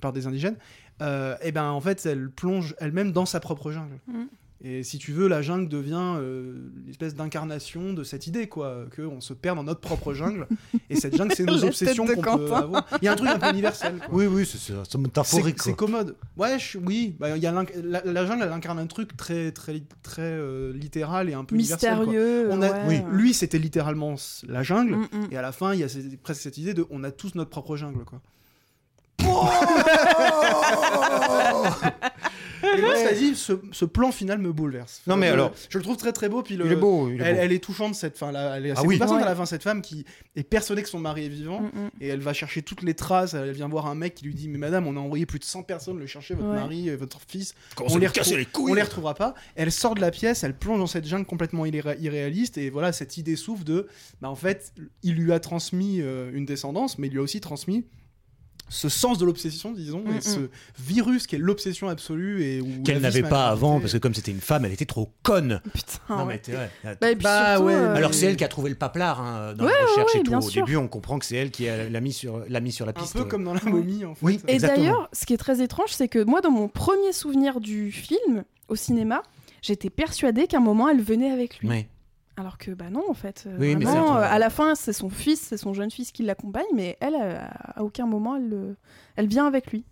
par 0.00 0.14
des 0.14 0.26
indigènes. 0.26 0.56
Euh, 1.02 1.36
et 1.42 1.52
ben, 1.52 1.68
en 1.70 1.80
fait, 1.82 2.06
elle 2.06 2.30
plonge 2.30 2.74
elle-même 2.78 3.12
dans 3.12 3.26
sa 3.26 3.38
propre 3.38 3.70
jungle. 3.70 3.98
Mm. 4.06 4.24
Et 4.60 4.82
si 4.82 4.98
tu 4.98 5.12
veux, 5.12 5.28
la 5.28 5.40
jungle 5.40 5.68
devient 5.68 6.16
euh, 6.18 6.52
une 6.84 6.90
espèce 6.90 7.14
d'incarnation 7.14 7.92
de 7.92 8.02
cette 8.02 8.26
idée, 8.26 8.48
quoi, 8.48 8.86
qu'on 8.96 9.20
se 9.20 9.32
perd 9.32 9.56
dans 9.56 9.62
notre 9.62 9.78
propre 9.80 10.14
jungle. 10.14 10.48
et 10.90 10.96
cette 10.96 11.16
jungle, 11.16 11.32
c'est 11.32 11.44
nos 11.44 11.62
obsessions 11.64 12.04
qu'on 12.06 12.20
peut 12.20 12.28
avoir. 12.52 12.84
Il 13.00 13.04
y 13.04 13.08
a 13.08 13.12
un 13.12 13.16
truc 13.16 13.28
un 13.28 13.38
peu 13.38 13.50
universel. 13.50 13.98
quoi. 14.04 14.08
Oui, 14.12 14.26
oui, 14.26 14.44
c'est 14.44 14.98
métaphorique. 14.98 15.62
C'est 15.62 15.76
commode. 15.76 16.16
Ouais, 16.36 16.58
je- 16.58 16.76
oui. 16.78 17.14
Bah, 17.20 17.36
il 17.36 17.42
y 17.42 17.46
a 17.46 17.52
la, 17.52 18.02
la 18.04 18.26
jungle, 18.26 18.42
elle 18.42 18.52
incarne 18.52 18.80
un 18.80 18.88
truc 18.88 19.16
très, 19.16 19.52
très, 19.52 19.80
très 20.02 20.22
euh, 20.22 20.72
littéral 20.72 21.28
et 21.30 21.34
un 21.34 21.44
peu 21.44 21.54
universel. 21.54 21.94
quoi. 21.94 22.06
Mystérieux. 22.06 22.48
On 22.50 22.60
a- 22.60 22.70
ouais. 22.72 22.82
oui, 22.88 23.00
Lui, 23.12 23.34
c'était 23.34 23.58
littéralement 23.58 24.16
la 24.48 24.64
jungle. 24.64 24.96
Mm, 24.96 25.08
mm. 25.12 25.28
Et 25.30 25.36
à 25.36 25.42
la 25.42 25.52
fin, 25.52 25.72
il 25.72 25.78
y 25.78 25.84
a 25.84 25.88
cette- 25.88 26.20
presque 26.20 26.40
cette 26.42 26.58
idée 26.58 26.74
de 26.74 26.84
on 26.90 27.04
a 27.04 27.12
tous 27.12 27.36
notre 27.36 27.50
propre 27.50 27.76
jungle. 27.76 28.04
Quoi. 28.04 28.20
Et 32.62 32.80
moi, 32.80 32.94
ça 32.96 33.12
dit, 33.12 33.34
ce, 33.34 33.52
ce 33.72 33.84
plan 33.84 34.10
final 34.12 34.38
me 34.38 34.52
bouleverse. 34.52 35.02
Non, 35.06 35.16
mais 35.16 35.28
Je- 35.28 35.32
alors- 35.32 35.52
Je 35.68 35.78
le 35.78 35.84
trouve 35.84 35.96
très 35.96 36.12
très 36.12 36.28
beau. 36.28 36.42
Puis 36.42 36.56
le, 36.56 36.66
Il 36.66 36.72
est 36.72 36.76
beau. 36.76 37.08
Il 37.08 37.20
est 37.20 37.24
elle, 37.24 37.34
beau. 37.36 37.40
elle 37.42 37.52
est 37.52 37.62
touchante, 37.64 37.94
cette 37.94 38.18
fin. 38.18 38.32
Là, 38.32 38.56
elle 38.56 38.66
est 38.66 38.70
assez 38.72 38.80
Ah 38.84 38.86
oui. 38.86 38.98
Ouais. 38.98 39.22
à 39.22 39.24
la 39.24 39.34
fin, 39.36 39.46
cette 39.46 39.62
femme 39.62 39.82
qui 39.82 40.04
est 40.36 40.42
persuadée 40.42 40.82
que 40.82 40.88
son 40.88 40.98
mari 41.00 41.26
est 41.26 41.28
vivant. 41.30 41.60
Mm, 41.60 41.66
mm. 41.66 41.90
Et 42.00 42.08
elle 42.08 42.20
va 42.20 42.32
chercher 42.32 42.62
toutes 42.62 42.82
les 42.82 42.94
traces. 42.94 43.34
Elle 43.34 43.52
vient 43.52 43.68
voir 43.68 43.86
un 43.86 43.94
mec 43.94 44.14
qui 44.14 44.24
lui 44.24 44.34
dit 44.34 44.48
Mais 44.48 44.58
madame, 44.58 44.86
on 44.86 44.96
a 44.96 45.00
envoyé 45.00 45.26
plus 45.26 45.38
de 45.38 45.44
100 45.44 45.62
personnes 45.62 45.98
le 45.98 46.06
chercher, 46.06 46.34
votre 46.34 46.48
Ouais. 46.48 46.56
mari, 46.56 46.90
euh, 46.90 46.96
votre 46.96 47.20
fils. 47.26 47.54
On 47.80 47.96
les 47.98 48.08
les 48.36 48.44
couilles. 48.46 48.72
On 48.72 48.74
les 48.74 48.82
retrouvera 48.82 49.14
pas. 49.14 49.34
Elle 49.56 49.72
sort 49.72 49.94
de 49.94 50.00
la 50.00 50.10
pièce, 50.10 50.44
elle 50.44 50.56
plonge 50.56 50.78
dans 50.78 50.86
cette 50.86 51.06
jungle 51.06 51.26
complètement 51.26 51.64
irré- 51.66 51.96
irréaliste. 52.00 52.58
Et 52.58 52.70
voilà, 52.70 52.92
cette 52.92 53.16
idée 53.16 53.36
souffle 53.36 53.64
de 53.64 53.86
Bah, 54.20 54.28
en 54.30 54.34
fait, 54.34 54.72
il 55.02 55.14
lui 55.14 55.32
a 55.32 55.40
transmis 55.40 56.00
euh, 56.00 56.30
une 56.34 56.44
descendance, 56.44 56.98
mais 56.98 57.06
il 57.06 57.12
lui 57.12 57.18
a 57.18 57.22
aussi 57.22 57.40
transmis 57.40 57.84
ce 58.68 58.88
sens 58.88 59.18
de 59.18 59.24
l'obsession, 59.24 59.72
disons, 59.72 60.02
Mm, 60.04 60.16
et 60.16 60.20
ce 60.20 60.50
virus 60.78 61.26
qui 61.26 61.36
est 61.36 61.38
l'obsession 61.38 61.88
absolue 61.88 62.42
et 62.44 62.62
Qu'elle 62.84 63.00
n'avait 63.00 63.22
pas 63.22 63.48
avant, 63.48 63.80
parce 63.80 63.92
que 63.92 63.98
comme 63.98 64.14
c'était 64.14 64.30
une 64.30 64.40
femme, 64.40 64.64
elle 64.64 64.72
était 64.72 64.84
trop 64.84 65.10
conne. 65.22 65.60
Putain, 65.74 65.98
non, 66.10 66.26
ouais. 66.26 66.40
mais. 66.84 66.94
Bah, 67.00 67.10
et 67.10 67.14
puis 67.16 67.22
Bah, 67.24 67.52
surtout, 67.56 67.66
ouais, 67.68 67.74
euh, 67.74 67.94
Alors 67.94 68.14
c'est 68.14 68.26
elle 68.26 68.36
qui 68.36 68.44
a 68.44 68.48
trouvé 68.48 68.70
le 68.70 68.76
paplard 68.76 69.20
hein, 69.20 69.54
dans 69.54 69.64
Ouais, 69.64 69.72
la 69.72 69.86
recherche 69.86 70.14
ouais, 70.14 70.20
et 70.20 70.22
tout. 70.24 70.34
Au 70.34 70.40
sûr. 70.40 70.64
début, 70.64 70.76
on 70.76 70.88
comprend 70.88 71.18
que 71.18 71.24
c'est 71.26 71.36
elle 71.36 71.50
qui 71.50 71.68
a- 71.68 71.88
l'a 71.88 72.00
mis 72.00 72.12
sur 72.12 72.42
l'a 72.48 72.60
mis 72.60 72.72
sur 72.72 72.84
la 72.86 72.90
un 72.90 72.92
piste. 72.94 73.14
peu 73.16 73.24
comme 73.24 73.44
dans 73.44 73.54
la 73.54 73.62
momie, 73.64 74.04
en 74.04 74.14
fait. 74.14 74.24
Oui. 74.24 74.40
Et 74.48 74.58
d'ailleurs, 74.58 75.08
ce 75.12 75.24
qui 75.26 75.34
est 75.34 75.38
très 75.38 75.62
étrange, 75.62 75.90
c'est 75.92 76.08
que 76.08 76.22
moi, 76.22 76.40
dans 76.40 76.50
mon 76.50 76.68
premier 76.68 77.12
souvenir 77.12 77.60
du 77.60 77.90
film, 77.92 78.44
au 78.68 78.76
cinéma, 78.76 79.22
j'étais 79.62 79.90
persuadée 79.90 80.46
qu'à 80.46 80.58
un 80.58 80.60
moment, 80.60 80.88
elle 80.88 81.00
venait 81.02 81.30
avec 81.30 81.58
lui. 81.60 81.68
Oui. 81.68 81.86
Alors 82.38 82.56
que, 82.56 82.70
bah 82.70 82.88
non, 82.88 83.02
en 83.10 83.14
fait. 83.14 83.44
euh, 83.46 83.56
Oui, 83.58 83.74
mais 83.76 83.84
vraiment, 83.84 84.06
truc- 84.14 84.16
euh, 84.18 84.28
à 84.30 84.38
la 84.38 84.48
fin, 84.48 84.74
c'est 84.74 84.92
son 84.92 85.10
fils, 85.10 85.40
c'est 85.40 85.56
son 85.56 85.74
jeune 85.74 85.90
fils 85.90 86.12
qui 86.12 86.22
l'accompagne, 86.22 86.64
mais 86.74 86.96
elle, 87.00 87.16
euh, 87.20 87.38
à 87.74 87.82
aucun 87.82 88.06
moment, 88.06 88.36
elle, 88.36 88.48
le- 88.48 88.76
elle 89.16 89.26
vient 89.26 89.46
avec 89.46 89.72
lui. 89.72 89.84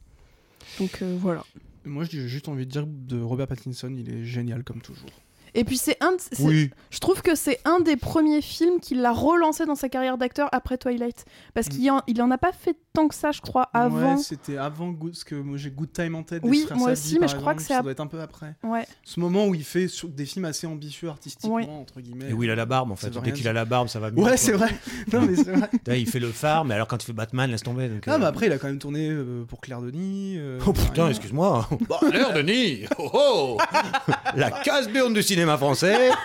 Donc 0.78 1.02
euh, 1.02 1.16
voilà. 1.20 1.44
Moi, 1.84 2.04
j'ai 2.04 2.26
juste 2.28 2.48
envie 2.48 2.64
de 2.66 2.70
dire 2.70 2.84
de 2.86 3.20
Robert 3.20 3.46
Pattinson, 3.48 3.92
il 3.96 4.08
est 4.12 4.24
génial 4.24 4.64
comme 4.64 4.80
toujours. 4.80 5.10
Et 5.54 5.64
puis 5.64 5.78
c'est 5.78 5.96
un, 6.02 6.16
Oui. 6.40 6.70
je 6.90 6.98
trouve 6.98 7.22
que 7.22 7.34
c'est 7.34 7.60
un 7.64 7.80
des 7.80 7.96
premiers 7.96 8.42
films 8.42 8.78
qui 8.78 8.94
l'a 8.94 9.12
relancé 9.12 9.64
dans 9.64 9.74
sa 9.74 9.88
carrière 9.88 10.18
d'acteur 10.18 10.48
après 10.52 10.76
Twilight, 10.76 11.24
parce 11.54 11.68
qu'il 11.68 11.90
en, 11.90 12.02
il 12.06 12.20
en 12.20 12.30
a 12.30 12.36
pas 12.38 12.52
fait 12.52 12.76
tant 12.96 13.08
que 13.08 13.14
ça, 13.14 13.30
je 13.32 13.40
crois, 13.40 13.68
avant. 13.74 14.14
Ouais, 14.14 14.16
c'était 14.22 14.56
avant 14.56 14.88
Good, 14.90 15.12
parce 15.12 15.24
que 15.24 15.34
moi 15.34 15.56
j'ai 15.58 15.70
Good 15.70 15.92
Time 15.92 16.14
en 16.14 16.22
tête. 16.22 16.42
des 16.42 16.48
Oui, 16.48 16.62
frères 16.66 16.78
moi 16.78 16.92
aussi, 16.92 17.18
mais 17.20 17.28
je 17.28 17.36
crois 17.36 17.54
que 17.54 17.62
c'est 17.62 17.74
Ça 17.74 17.82
doit 17.82 17.92
être 17.92 18.00
un 18.00 18.06
peu 18.06 18.20
après. 18.20 18.54
Ouais. 18.62 18.86
Ce 19.04 19.20
moment 19.20 19.46
où 19.46 19.54
il 19.54 19.64
fait 19.64 19.86
sur- 19.88 20.08
des 20.08 20.24
films 20.24 20.46
assez 20.46 20.66
ambitieux 20.66 21.08
artistiquement, 21.08 21.56
Ouais. 21.56 21.66
entre 21.68 22.00
guillemets. 22.00 22.30
Et 22.30 22.32
où 22.32 22.42
il 22.42 22.50
a 22.50 22.54
la 22.54 22.66
barbe 22.66 22.90
en 22.90 22.96
fait. 22.96 23.10
Dès 23.22 23.32
qu'il 23.32 23.46
a 23.48 23.52
la 23.52 23.64
barbe, 23.64 23.88
ça 23.88 24.00
va 24.00 24.10
mieux. 24.10 24.22
Ouais, 24.22 24.36
c'est 24.36 24.52
vrai. 24.52 24.70
Non, 25.12 25.20
mais 25.22 25.36
c'est 25.36 25.52
vrai. 25.52 25.70
Là, 25.86 25.96
il 25.96 26.08
fait 26.08 26.18
le 26.18 26.32
phare, 26.32 26.64
mais 26.64 26.74
alors 26.74 26.88
quand 26.88 27.02
il 27.02 27.06
fait 27.06 27.12
Batman, 27.12 27.50
laisse 27.50 27.62
tomber. 27.62 27.88
donc, 27.88 28.02
Ah, 28.06 28.14
euh, 28.14 28.18
mais 28.18 28.24
après, 28.26 28.46
il 28.46 28.52
a 28.52 28.58
quand 28.58 28.66
même 28.68 28.78
tourné 28.78 29.08
euh, 29.10 29.44
pour 29.44 29.60
Claire 29.60 29.80
Denis. 29.82 30.36
euh, 30.38 30.58
Oh 30.66 30.72
putain, 30.72 31.08
excuse-moi. 31.10 31.68
Bon, 31.88 31.96
l'heure, 32.12 32.32
Denis. 32.32 32.84
Oh, 32.98 33.10
oh. 33.12 33.58
La 34.36 34.50
casse-burne 34.50 35.12
du 35.14 35.22
cinéma 35.22 35.56
français. 35.58 36.10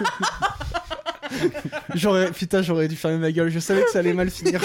J'aurais, 1.96 2.32
putain, 2.32 2.62
j'aurais 2.62 2.88
dû 2.88 2.96
fermer 2.96 3.18
ma 3.18 3.32
gueule. 3.32 3.50
Je 3.50 3.60
savais 3.60 3.84
que 3.84 3.90
ça 3.90 4.00
allait 4.00 4.14
mal 4.14 4.30
finir. 4.30 4.62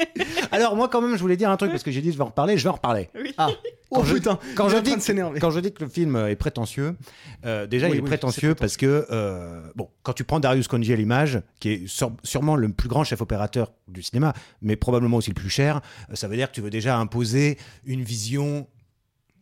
Alors 0.52 0.76
moi, 0.76 0.88
quand 0.88 1.00
même, 1.00 1.16
je 1.16 1.20
voulais 1.20 1.36
dire 1.36 1.50
un 1.50 1.56
truc 1.56 1.70
parce 1.70 1.82
que 1.82 1.90
j'ai 1.90 2.00
dit 2.00 2.12
je 2.12 2.16
vais 2.16 2.22
en 2.24 2.26
reparler. 2.28 2.56
Je 2.56 2.62
vais 2.64 2.68
en 2.70 2.74
reparler. 2.74 3.08
Ah, 3.36 3.48
oh 3.90 4.02
je- 4.04 4.14
putain. 4.14 4.38
quand 4.54 4.68
est 4.68 4.76
je 4.76 4.76
dis 4.78 5.00
s'énerver. 5.00 5.40
Quand 5.40 5.50
je 5.50 5.60
dis 5.60 5.72
que 5.72 5.82
le 5.84 5.90
film 5.90 6.16
est 6.16 6.36
prétentieux, 6.36 6.96
euh, 7.44 7.66
déjà 7.66 7.86
Oui, 7.86 7.94
il 7.94 7.98
est 7.98 8.02
oui, 8.02 8.06
prétentieux 8.08 8.54
parce 8.54 8.76
que 8.76 9.06
euh, 9.10 9.60
bon, 9.76 9.88
quand 10.02 10.12
tu 10.12 10.24
prends 10.24 10.40
Darius 10.40 10.68
Conji 10.68 10.92
à 10.92 10.96
l'image, 10.96 11.40
qui 11.60 11.70
est 11.70 11.86
sur- 11.86 12.12
sûrement 12.22 12.56
le 12.56 12.68
plus 12.70 12.88
grand 12.88 13.04
chef 13.04 13.20
opérateur 13.20 13.72
du 13.88 14.02
cinéma, 14.02 14.32
mais 14.62 14.76
probablement 14.76 15.18
aussi 15.18 15.30
le 15.30 15.34
plus 15.34 15.50
cher, 15.50 15.80
euh, 16.10 16.14
ça 16.14 16.28
veut 16.28 16.36
dire 16.36 16.48
que 16.48 16.54
tu 16.54 16.60
veux 16.60 16.70
déjà 16.70 16.96
imposer 16.98 17.58
une 17.84 18.02
vision 18.02 18.66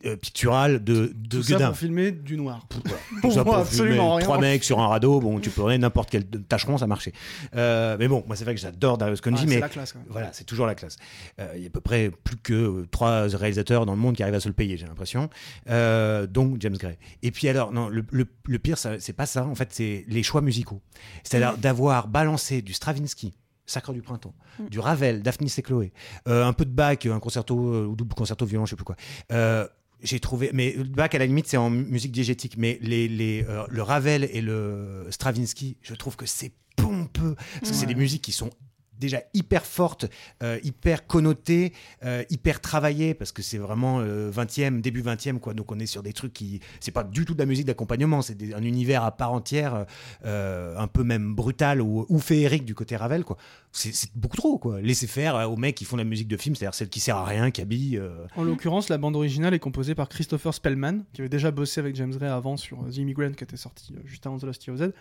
euh, 0.05 0.15
picturale 0.15 0.83
de, 0.83 1.11
de 1.15 1.37
Tout 1.37 1.43
ça 1.43 1.53
Guedin. 1.55 1.67
pour 1.69 1.77
filmer 1.77 2.11
du 2.11 2.37
noir. 2.37 2.65
Tout 2.69 2.81
Pour 3.21 3.33
ça 3.33 3.43
voir 3.43 3.55
pour 3.57 3.65
absolument 3.65 3.95
filmer 3.95 4.15
rien. 4.17 4.19
Trois 4.25 4.39
mecs 4.39 4.63
sur 4.63 4.79
un 4.79 4.87
radeau, 4.87 5.19
bon, 5.19 5.39
tu 5.39 5.49
prenais 5.49 5.77
n'importe 5.77 6.09
quel 6.11 6.23
tâcheron, 6.25 6.77
ça 6.77 6.85
marchait. 6.87 7.13
Euh, 7.55 7.95
mais 7.99 8.07
bon, 8.07 8.23
moi 8.27 8.35
c'est 8.35 8.43
vrai 8.43 8.53
que 8.55 8.61
j'adore 8.61 8.97
Darius 8.97 9.21
Conji, 9.21 9.43
c'est 9.47 9.55
mais 9.55 9.59
la 9.59 9.69
classe 9.69 9.95
voilà, 10.09 10.29
c'est 10.33 10.43
toujours 10.43 10.67
la 10.67 10.75
classe. 10.75 10.97
Euh, 11.39 11.53
Il 11.55 11.61
y 11.61 11.65
a 11.65 11.67
à 11.67 11.71
peu 11.71 11.81
près 11.81 12.11
plus 12.23 12.37
que 12.37 12.53
euh, 12.53 12.87
trois 12.91 13.21
réalisateurs 13.27 13.85
dans 13.85 13.93
le 13.93 13.99
monde 13.99 14.15
qui 14.15 14.23
arrivent 14.23 14.35
à 14.35 14.39
se 14.39 14.47
le 14.47 14.53
payer, 14.53 14.77
j'ai 14.77 14.85
l'impression. 14.85 15.29
Euh, 15.69 16.27
donc 16.27 16.57
James 16.61 16.77
Gray. 16.77 16.97
Et 17.23 17.31
puis 17.31 17.47
alors, 17.49 17.71
non, 17.71 17.89
le, 17.89 18.05
le- 18.11 18.27
le 18.45 18.59
pire, 18.59 18.77
ça- 18.77 18.99
c'est 18.99 19.13
pas 19.13 19.25
ça. 19.25 19.45
En 19.45 19.55
fait, 19.55 19.69
c'est 19.71 20.05
les 20.07 20.23
choix 20.23 20.41
musicaux. 20.41 20.81
C'est-à-dire 21.23 21.57
d'avoir 21.57 22.07
balancé 22.07 22.61
du 22.61 22.73
Stravinsky. 22.73 23.33
Sacre 23.69 23.91
du 23.91 24.01
printemps, 24.01 24.33
Mm. 24.59 24.69
du 24.69 24.79
Ravel, 24.79 25.21
Daphnis 25.21 25.53
et 25.57 25.61
Chloé, 25.61 25.91
euh, 26.29 26.45
un 26.45 26.53
peu 26.53 26.63
de 26.63 26.69
Bach, 26.71 26.99
un 27.05 27.19
concerto 27.19 27.73
euh, 27.73 27.85
ou 27.85 27.97
double 27.97 28.15
concerto 28.15 28.45
violon, 28.45 28.65
je 28.65 28.69
sais 28.69 28.75
plus 28.77 28.85
quoi. 28.85 28.95
Euh, 29.33 29.67
j'ai 30.01 30.19
trouvé, 30.19 30.51
mais 30.53 30.73
le 30.73 30.83
Bach 30.83 31.09
à 31.13 31.17
la 31.17 31.25
limite 31.25 31.47
c'est 31.47 31.57
en 31.57 31.69
musique 31.69 32.11
diégétique, 32.11 32.55
mais 32.57 32.77
les, 32.81 33.07
les, 33.07 33.45
euh, 33.47 33.65
le 33.69 33.81
Ravel 33.81 34.29
et 34.31 34.41
le 34.41 35.07
Stravinsky, 35.09 35.77
je 35.81 35.95
trouve 35.95 36.15
que 36.15 36.25
c'est 36.25 36.51
pompeux. 36.75 37.35
Parce 37.59 37.71
que 37.71 37.77
c'est 37.77 37.85
des 37.85 37.95
musiques 37.95 38.21
qui 38.21 38.31
sont 38.31 38.51
déjà 38.99 39.21
hyper 39.33 39.65
fortes, 39.65 40.05
euh, 40.43 40.59
hyper 40.63 41.07
connotées, 41.07 41.73
euh, 42.03 42.23
hyper 42.29 42.61
travaillées 42.61 43.13
parce 43.13 43.31
que 43.31 43.41
c'est 43.41 43.57
vraiment 43.57 43.99
euh, 43.99 44.31
20e, 44.31 44.81
début 44.81 45.01
20e 45.01 45.39
quoi. 45.39 45.53
Donc 45.53 45.71
on 45.71 45.79
est 45.79 45.85
sur 45.85 46.03
des 46.03 46.13
trucs 46.13 46.33
qui 46.33 46.59
c'est 46.79 46.91
pas 46.91 47.03
du 47.03 47.25
tout 47.25 47.33
de 47.33 47.39
la 47.39 47.45
musique 47.45 47.65
d'accompagnement, 47.65 48.21
c'est 48.21 48.37
un 48.53 48.63
univers 48.63 49.03
à 49.03 49.11
part 49.15 49.33
entière, 49.33 49.85
euh, 50.25 50.75
un 50.77 50.87
peu 50.87 51.03
même 51.03 51.35
brutal 51.35 51.81
ou, 51.81 52.05
ou 52.09 52.19
féerique 52.19 52.65
du 52.65 52.75
côté 52.75 52.95
Ravel 52.95 53.23
quoi. 53.23 53.37
C'est 53.71 53.93
beaucoup 54.15 54.37
trop 54.37 54.57
quoi. 54.57 54.81
Laissez 54.81 55.07
faire 55.07 55.35
euh, 55.35 55.45
aux 55.45 55.57
mecs 55.57 55.75
qui 55.75 55.85
font 55.85 55.97
la 55.97 56.03
musique 56.03 56.27
de 56.27 56.37
film, 56.37 56.55
c'est-à-dire 56.55 56.73
celle 56.73 56.89
qui 56.89 56.99
sert 56.99 57.17
à 57.17 57.25
rien, 57.25 57.51
qui 57.51 57.61
habille. 57.61 57.97
euh, 57.97 58.25
En 58.35 58.43
l'occurrence, 58.43 58.89
la 58.89 58.97
bande 58.97 59.15
originale 59.15 59.53
est 59.53 59.59
composée 59.59 59.93
par 59.95 60.09
Christopher 60.09 60.53
Spellman, 60.53 60.99
qui 61.13 61.21
avait 61.21 61.29
déjà 61.29 61.51
bossé 61.51 61.79
avec 61.79 61.95
James 61.95 62.11
Gray 62.15 62.29
avant 62.29 62.57
sur 62.57 62.81
euh, 62.83 62.89
The 62.89 62.97
Immigrant, 62.97 63.31
qui 63.33 63.43
était 63.43 63.57
sorti 63.57 63.93
euh, 63.95 63.99
juste 64.05 64.25
avant 64.25 64.37
The 64.39 64.43
Year 64.67 64.77
Z, 64.77 64.93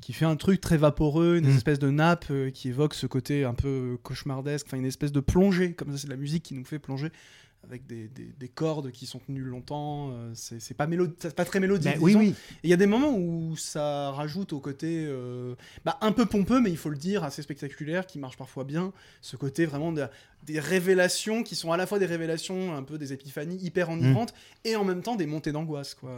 qui 0.00 0.12
fait 0.12 0.24
un 0.26 0.36
truc 0.36 0.60
très 0.60 0.76
vaporeux, 0.76 1.36
une 1.38 1.46
Mm. 1.46 1.56
espèce 1.56 1.78
de 1.78 1.90
nappe 1.90 2.26
euh, 2.30 2.50
qui 2.50 2.68
évoque 2.68 2.94
ce 2.94 3.06
côté 3.06 3.44
un 3.44 3.54
peu 3.54 3.98
cauchemardesque, 4.02 4.66
enfin 4.68 4.76
une 4.76 4.84
espèce 4.86 5.12
de 5.12 5.20
plongée, 5.20 5.72
comme 5.72 5.90
ça 5.92 5.98
c'est 5.98 6.06
de 6.08 6.12
la 6.12 6.18
musique 6.18 6.42
qui 6.42 6.54
nous 6.54 6.64
fait 6.64 6.78
plonger 6.78 7.10
avec 7.66 7.86
des, 7.86 8.08
des- 8.08 8.30
des 8.38 8.48
cordes 8.48 8.90
qui 8.90 9.06
sont 9.06 9.20
tenues 9.20 9.40
longtemps, 9.40 10.10
euh, 10.12 10.30
c'est 10.34 10.74
pas, 10.76 10.86
pas 11.34 11.44
très 11.46 11.60
mélodique. 11.60 11.94
Ben 11.94 11.98
oui 12.02 12.14
oui. 12.14 12.34
Il 12.62 12.68
y 12.68 12.74
a 12.74 12.76
des 12.76 12.86
moments 12.86 13.16
où 13.16 13.56
ça 13.56 14.10
rajoute 14.10 14.52
au 14.52 14.60
côté 14.60 15.06
euh, 15.08 15.54
bah, 15.82 15.96
un 16.02 16.12
peu 16.12 16.26
pompeux, 16.26 16.60
mais 16.60 16.70
il 16.70 16.76
faut 16.76 16.90
le 16.90 16.98
dire, 16.98 17.24
assez 17.24 17.40
spectaculaire, 17.40 18.06
qui 18.06 18.18
marche 18.18 18.36
parfois 18.36 18.64
bien. 18.64 18.92
Ce 19.22 19.36
côté 19.38 19.64
vraiment 19.64 19.92
de- 19.92 20.04
des 20.46 20.60
révélations 20.60 21.42
qui 21.42 21.54
sont 21.56 21.72
à 21.72 21.76
la 21.76 21.86
fois 21.86 21.98
des 21.98 22.06
révélations, 22.06 22.74
un 22.76 22.82
peu 22.82 22.98
des 22.98 23.12
épiphanies 23.12 23.56
hyper 23.62 23.90
enivrantes, 23.90 24.34
et 24.64 24.76
en 24.76 24.84
même 24.84 25.02
temps 25.02 25.16
des 25.16 25.26
montées 25.26 25.52
d'angoisse. 25.52 25.94
Quoi. 25.94 26.10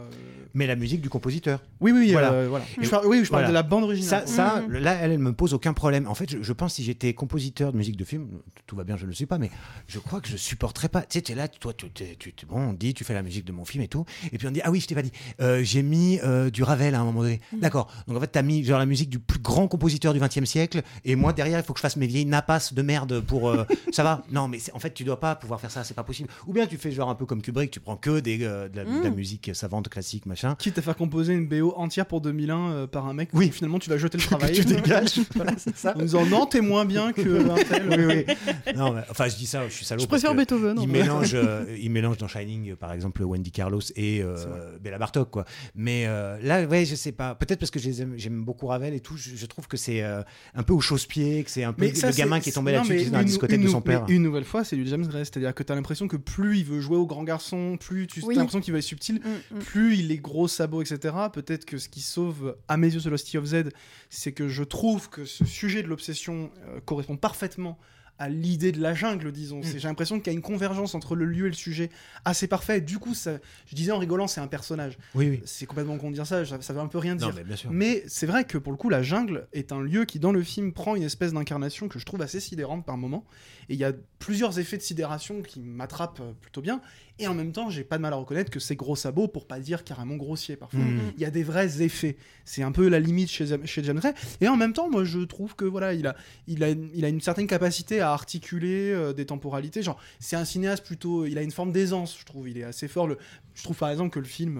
Mais 0.53 0.67
la 0.67 0.75
musique 0.75 1.01
du 1.01 1.09
compositeur. 1.09 1.61
Oui, 1.79 1.91
oui, 1.91 2.11
Voilà. 2.11 2.31
euh, 2.33 2.47
voilà. 2.49 2.65
Je 2.81 2.89
parle, 2.89 3.05
oui, 3.07 3.23
je 3.23 3.29
parle 3.29 3.43
voilà. 3.43 3.47
de 3.49 3.53
la 3.53 3.63
bande 3.63 3.83
originale. 3.85 4.27
Ça, 4.27 4.27
ça 4.27 4.61
Mhm. 4.61 4.77
là, 4.77 4.93
elle, 5.01 5.11
elle 5.13 5.19
me 5.19 5.33
pose 5.33 5.53
aucun 5.53 5.73
problème. 5.73 6.07
En 6.07 6.15
fait, 6.15 6.29
je, 6.29 6.41
je 6.41 6.53
pense 6.53 6.75
si 6.75 6.83
j'étais 6.83 7.13
compositeur 7.13 7.71
de 7.71 7.77
musique 7.77 7.95
de 7.97 8.03
film, 8.03 8.27
tout 8.65 8.75
va 8.75 8.83
bien, 8.83 8.97
je 8.97 9.03
ne 9.03 9.09
le 9.09 9.13
suis 9.15 9.25
pas, 9.25 9.37
mais 9.37 9.49
je 9.87 9.99
crois 9.99 10.19
que 10.21 10.27
je 10.27 10.37
supporterais 10.37 10.89
pas. 10.89 11.01
Tu 11.01 11.07
sais, 11.19 11.21
tu 11.21 11.31
es 11.31 11.35
là, 11.35 11.47
toi, 11.47 11.73
tu, 11.73 11.89
tu, 11.91 12.33
tu- 12.33 12.45
bon, 12.45 12.59
on 12.69 12.73
dit, 12.73 12.93
tu 12.93 13.03
fais 13.03 13.13
la 13.13 13.23
musique 13.23 13.45
de 13.45 13.51
mon 13.51 13.65
film 13.65 13.83
et 13.83 13.87
tout. 13.87 14.05
Et 14.31 14.37
puis 14.37 14.47
on 14.47 14.51
dit, 14.51 14.61
ah 14.63 14.71
oui, 14.71 14.79
je 14.81 14.87
t'ai 14.87 14.95
pas 14.95 15.01
dit, 15.03 15.11
euh, 15.41 15.61
j'ai 15.63 15.83
mis 15.83 16.19
euh, 16.23 16.49
du 16.49 16.63
Ravel 16.63 16.95
à 16.95 16.99
un 16.99 17.03
moment 17.05 17.21
donné. 17.21 17.39
Mm. 17.53 17.59
D'accord. 17.59 17.91
Donc 18.07 18.17
en 18.17 18.19
fait, 18.19 18.27
t'as 18.27 18.41
mis 18.41 18.63
genre 18.63 18.79
la 18.79 18.85
musique 18.85 19.09
du 19.09 19.19
plus 19.19 19.39
grand 19.39 19.67
compositeur 19.67 20.13
du 20.13 20.19
XXe 20.19 20.43
siècle. 20.45 20.81
Et 21.05 21.15
moi, 21.15 21.31
derrière, 21.33 21.59
il 21.59 21.63
faut 21.63 21.73
que 21.73 21.79
je 21.79 21.81
fasse 21.83 21.95
mes 21.97 22.07
vieilles 22.07 22.25
napasses 22.25 22.73
de 22.73 22.81
merde 22.81 23.21
pour. 23.21 23.53
ça 23.91 24.03
va? 24.03 24.16
Non, 24.31 24.47
mais 24.47 24.59
en 24.73 24.79
fait, 24.79 24.93
tu 24.93 25.03
dois 25.03 25.19
pas 25.19 25.35
pouvoir 25.35 25.59
faire 25.61 25.71
ça, 25.71 25.83
c'est 25.83 25.93
pas 25.93 26.03
possible. 26.03 26.29
Ou 26.47 26.53
bien 26.53 26.65
tu 26.67 26.77
fais 26.77 26.91
genre 26.91 27.09
un 27.09 27.15
peu 27.15 27.25
comme 27.25 27.41
Kubrick, 27.41 27.71
tu 27.71 27.79
prends 27.79 27.95
que 27.97 28.19
des, 28.19 28.39
euh, 28.43 28.67
de, 28.69 28.77
la, 28.77 28.83
de 28.85 29.03
la 29.03 29.09
Mm. 29.09 29.15
musique 29.15 29.51
savante, 29.53 29.89
classique, 29.89 30.25
machin. 30.25 30.55
Quitte 30.59 30.77
à 30.77 30.81
faire 30.81 30.95
composer 30.95 31.33
une 31.33 31.47
BO 31.47 31.73
entière 31.77 32.05
pour 32.05 32.21
2001 32.21 32.69
euh, 32.71 32.87
par 32.87 33.07
un 33.07 33.13
mec, 33.13 33.29
Oui. 33.33 33.47
où 33.49 33.51
finalement 33.51 33.79
tu 33.79 33.89
vas 33.89 33.97
jeter 33.97 34.17
le 34.17 34.23
travail. 34.27 34.53
tu 34.53 34.65
dégages. 34.65 35.19
voilà, 35.35 35.53
c'est 35.57 35.75
ça. 35.75 35.95
En 35.95 36.01
disant 36.01 36.25
non, 36.25 36.45
t'es 36.45 36.61
moins 36.61 36.85
bien 36.85 37.13
que 37.13 37.21
un 37.51 37.55
tel. 37.63 37.89
oui, 37.89 38.23
oui. 38.27 38.73
Non, 38.75 38.93
mais, 38.93 39.01
enfin, 39.09 39.27
je 39.27 39.35
dis 39.35 39.45
ça, 39.45 39.67
je 39.67 39.73
suis 39.73 39.85
salaud. 39.85 40.01
Je 40.01 40.07
préfère 40.07 40.33
Beethoven. 40.35 40.79
en 40.79 40.81
Il 40.81 40.87
mélange, 40.89 41.31
euh, 41.33 41.65
il 41.79 41.91
mélange 41.91 42.17
dans 42.17 42.27
Shining, 42.27 42.75
par 42.75 42.91
exemple, 42.93 43.23
Wendy 43.23 43.51
Carlos 43.51 43.81
et 43.95 44.21
euh. 44.21 44.77
Bella 44.81 44.97
Bartok, 44.97 45.29
quoi. 45.31 45.45
Mais 45.75 46.05
euh, 46.07 46.37
là, 46.41 46.63
ouais, 46.65 46.85
je 46.85 46.95
sais 46.95 47.11
pas. 47.11 47.35
Peut-être 47.35 47.59
parce 47.59 47.71
que 47.71 47.79
j'aime 47.79 48.43
beaucoup 48.43 48.67
Ravel 48.67 48.93
et 48.93 48.99
tout. 48.99 49.17
Je, 49.17 49.35
je 49.35 49.45
trouve 49.45 49.67
que 49.67 49.77
c'est 49.77 50.03
euh, 50.03 50.21
un 50.55 50.63
peu 50.63 50.73
au 50.73 50.81
chausse-pied, 50.81 51.43
que 51.43 51.51
c'est 51.51 51.63
un 51.63 51.73
peu 51.73 51.85
Mais 51.85 51.89
le 51.91 51.95
ça, 51.95 52.11
gamin 52.11 52.39
qui 52.39 52.49
est 52.49 52.53
tombé 52.53 52.71
là-dessus 52.71 53.05
dans 53.05 53.13
la 53.17 53.21
une- 53.21 53.27
discothèque 53.27 53.59
une 53.59 53.65
de 53.65 53.69
son 53.71 53.81
père. 53.81 54.05
Une 54.09 54.23
nouvelle 54.23 54.43
fois, 54.43 54.63
c'est 54.63 54.75
du 54.75 54.85
James 54.87 55.05
Gray. 55.05 55.25
C'est-à-dire 55.25 55.53
que 55.53 55.63
t'as 55.63 55.75
l'impression 55.75 56.07
que 56.07 56.17
plus 56.17 56.59
il 56.59 56.65
veut 56.65 56.79
jouer 56.79 56.97
au 56.97 57.05
grand 57.05 57.23
garçon, 57.23 57.77
plus 57.79 58.07
tu 58.07 58.21
Oui. 58.23 58.35
as 58.35 58.39
l'impression 58.39 58.61
qu'il 58.61 58.73
va 58.73 58.79
être 58.79 58.85
subtil, 58.85 59.21
Mm, 59.51 59.55
mm. 59.57 59.59
plus 59.59 59.97
il 59.97 60.11
est 60.11 60.17
gros 60.17 60.47
sabots, 60.47 60.81
etc. 60.81 61.13
Peut-être 61.33 61.65
que 61.65 61.77
ce 61.77 61.89
qui 61.89 62.01
sauve, 62.01 62.55
à 62.67 62.77
mes 62.77 62.93
yeux, 62.93 63.01
The 63.01 63.05
Lost 63.07 63.35
of 63.35 63.45
Z, 63.45 63.63
c'est 64.09 64.31
que 64.31 64.47
je 64.47 64.63
trouve 64.63 65.09
que 65.09 65.25
ce 65.25 65.45
sujet 65.45 65.83
de 65.83 65.87
l'obsession 65.87 66.49
euh, 66.67 66.79
correspond 66.85 67.17
parfaitement 67.17 67.77
à 68.19 68.29
l'idée 68.29 68.71
de 68.71 68.81
la 68.81 68.93
jungle, 68.93 69.31
disons. 69.31 69.61
C'est- 69.63 69.79
J'ai 69.79 69.87
l'impression 69.87 70.17
qu'il 70.19 70.27
y 70.27 70.29
a 70.29 70.33
une 70.33 70.41
convergence 70.41 70.95
entre 70.95 71.15
le 71.15 71.25
lieu 71.25 71.45
et 71.45 71.49
le 71.49 71.55
sujet 71.55 71.89
assez 72.25 72.47
parfait. 72.47 72.81
Du 72.81 72.97
coup, 72.99 73.13
ça, 73.13 73.37
je 73.67 73.75
disais 73.75 73.91
en 73.91 73.99
rigolant, 73.99 74.27
c'est 74.27 74.41
un 74.41 74.47
personnage. 74.47 74.97
Oui, 75.15 75.29
oui. 75.29 75.41
C'est 75.45 75.65
complètement 75.65 75.97
con 75.97 76.09
de 76.09 76.15
dire 76.15 76.25
ça, 76.27 76.45
ça, 76.45 76.61
ça 76.61 76.73
veut 76.73 76.79
un 76.79 76.87
peu 76.87 76.97
rien 76.97 77.15
dire. 77.15 77.29
Non, 77.29 77.35
mais. 77.35 77.43
Mais 77.71 78.03
c'est 78.07 78.25
vrai 78.25 78.43
que 78.43 78.57
pour 78.57 78.71
le 78.71 78.77
coup, 78.77 78.89
la 78.89 79.03
jungle 79.03 79.47
est 79.53 79.71
un 79.71 79.81
lieu 79.81 80.05
qui, 80.05 80.19
dans 80.19 80.31
le 80.31 80.43
film, 80.43 80.73
prend 80.73 80.95
une 80.95 81.03
espèce 81.03 81.33
d'incarnation 81.33 81.87
que 81.87 81.99
je 81.99 82.05
trouve 82.05 82.21
assez 82.21 82.39
sidérante 82.39 82.85
par 82.85 82.97
moment. 82.97 83.25
Et 83.69 83.73
il 83.73 83.79
y 83.79 83.83
a 83.83 83.91
plusieurs 84.19 84.59
effets 84.59 84.77
de 84.77 84.81
sidération 84.81 85.41
qui 85.41 85.59
m'attrapent 85.59 86.21
euh, 86.21 86.31
plutôt 86.41 86.61
bien. 86.61 86.81
Et 87.19 87.27
en 87.27 87.33
même 87.33 87.51
temps, 87.51 87.69
j'ai 87.69 87.83
pas 87.83 87.97
de 87.97 88.01
mal 88.03 88.13
à 88.13 88.15
reconnaître 88.15 88.51
que 88.51 88.59
c'est 88.59 88.75
gros 88.75 88.95
sabot 88.95 89.27
pour 89.27 89.47
pas 89.47 89.59
dire 89.59 89.83
carrément 89.83 90.15
grossier 90.15 90.55
parfois. 90.55 90.79
Mm. 90.79 91.13
Il 91.17 91.21
y 91.21 91.25
a 91.25 91.31
des 91.31 91.43
vrais 91.43 91.81
effets. 91.81 92.15
C'est 92.45 92.61
un 92.61 92.71
peu 92.71 92.87
la 92.87 92.99
limite 92.99 93.29
chez, 93.29 93.57
chez 93.65 93.83
James 93.83 93.99
Gray. 93.99 94.13
Et 94.39 94.47
en 94.47 94.55
même 94.55 94.71
temps, 94.73 94.89
moi, 94.89 95.03
je 95.03 95.19
trouve 95.19 95.55
que 95.55 95.65
voilà, 95.65 95.93
il 95.93 96.05
a, 96.07 96.15
il 96.47 96.63
a, 96.63 96.69
il 96.69 97.03
a 97.03 97.09
une 97.09 97.19
certaine 97.21 97.47
capacité 97.47 97.99
à 98.01 98.06
articuler 98.13 98.91
euh, 98.91 99.13
des 99.13 99.25
temporalités. 99.25 99.81
Genre, 99.81 99.97
c'est 100.19 100.35
un 100.35 100.45
cinéaste 100.45 100.85
plutôt. 100.85 101.25
Il 101.25 101.37
a 101.37 101.41
une 101.41 101.51
forme 101.51 101.71
d'aisance, 101.71 102.17
je 102.19 102.25
trouve. 102.25 102.49
Il 102.49 102.57
est 102.57 102.63
assez 102.63 102.87
fort. 102.87 103.07
Le, 103.07 103.17
je 103.55 103.63
trouve 103.63 103.77
par 103.77 103.89
exemple 103.89 104.11
que 104.11 104.19
le 104.19 104.25
film 104.25 104.57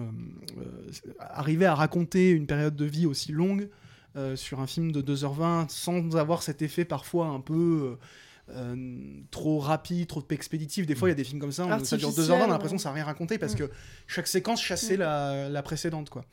euh, 0.56 0.60
euh, 0.60 1.12
arrivait 1.20 1.66
à 1.66 1.74
raconter 1.74 2.30
une 2.30 2.46
période 2.46 2.76
de 2.76 2.84
vie 2.84 3.06
aussi 3.06 3.32
longue 3.32 3.68
sur 4.34 4.58
un 4.58 4.66
film 4.66 4.90
de 4.90 5.00
2h20 5.00 5.68
sans 5.68 6.16
avoir 6.16 6.42
cet 6.42 6.60
effet 6.60 6.84
parfois 6.84 7.26
un 7.26 7.38
peu. 7.40 7.96
euh, 8.50 8.76
trop 9.30 9.58
rapide, 9.58 10.08
trop 10.08 10.24
expéditif. 10.30 10.86
Des 10.86 10.94
fois, 10.94 11.08
il 11.08 11.10
y 11.10 11.12
a 11.12 11.16
des 11.16 11.22
films 11.22 11.38
comme 11.38 11.52
ça, 11.52 11.66
où 11.66 11.84
ça 11.84 11.96
dure 11.98 12.10
2h20, 12.10 12.32
on 12.32 12.42
a 12.44 12.46
l'impression 12.48 12.76
que 12.78 12.82
ça 12.82 12.88
n'a 12.88 12.94
rien 12.96 13.04
raconté 13.04 13.38
parce 13.38 13.54
que 13.54 13.70
chaque 14.06 14.26
séquence 14.26 14.60
chassait 14.62 14.96
Mm. 14.96 15.00
la, 15.00 15.48
la 15.50 15.62
précédente. 15.62 16.08
quoi. 16.10 16.24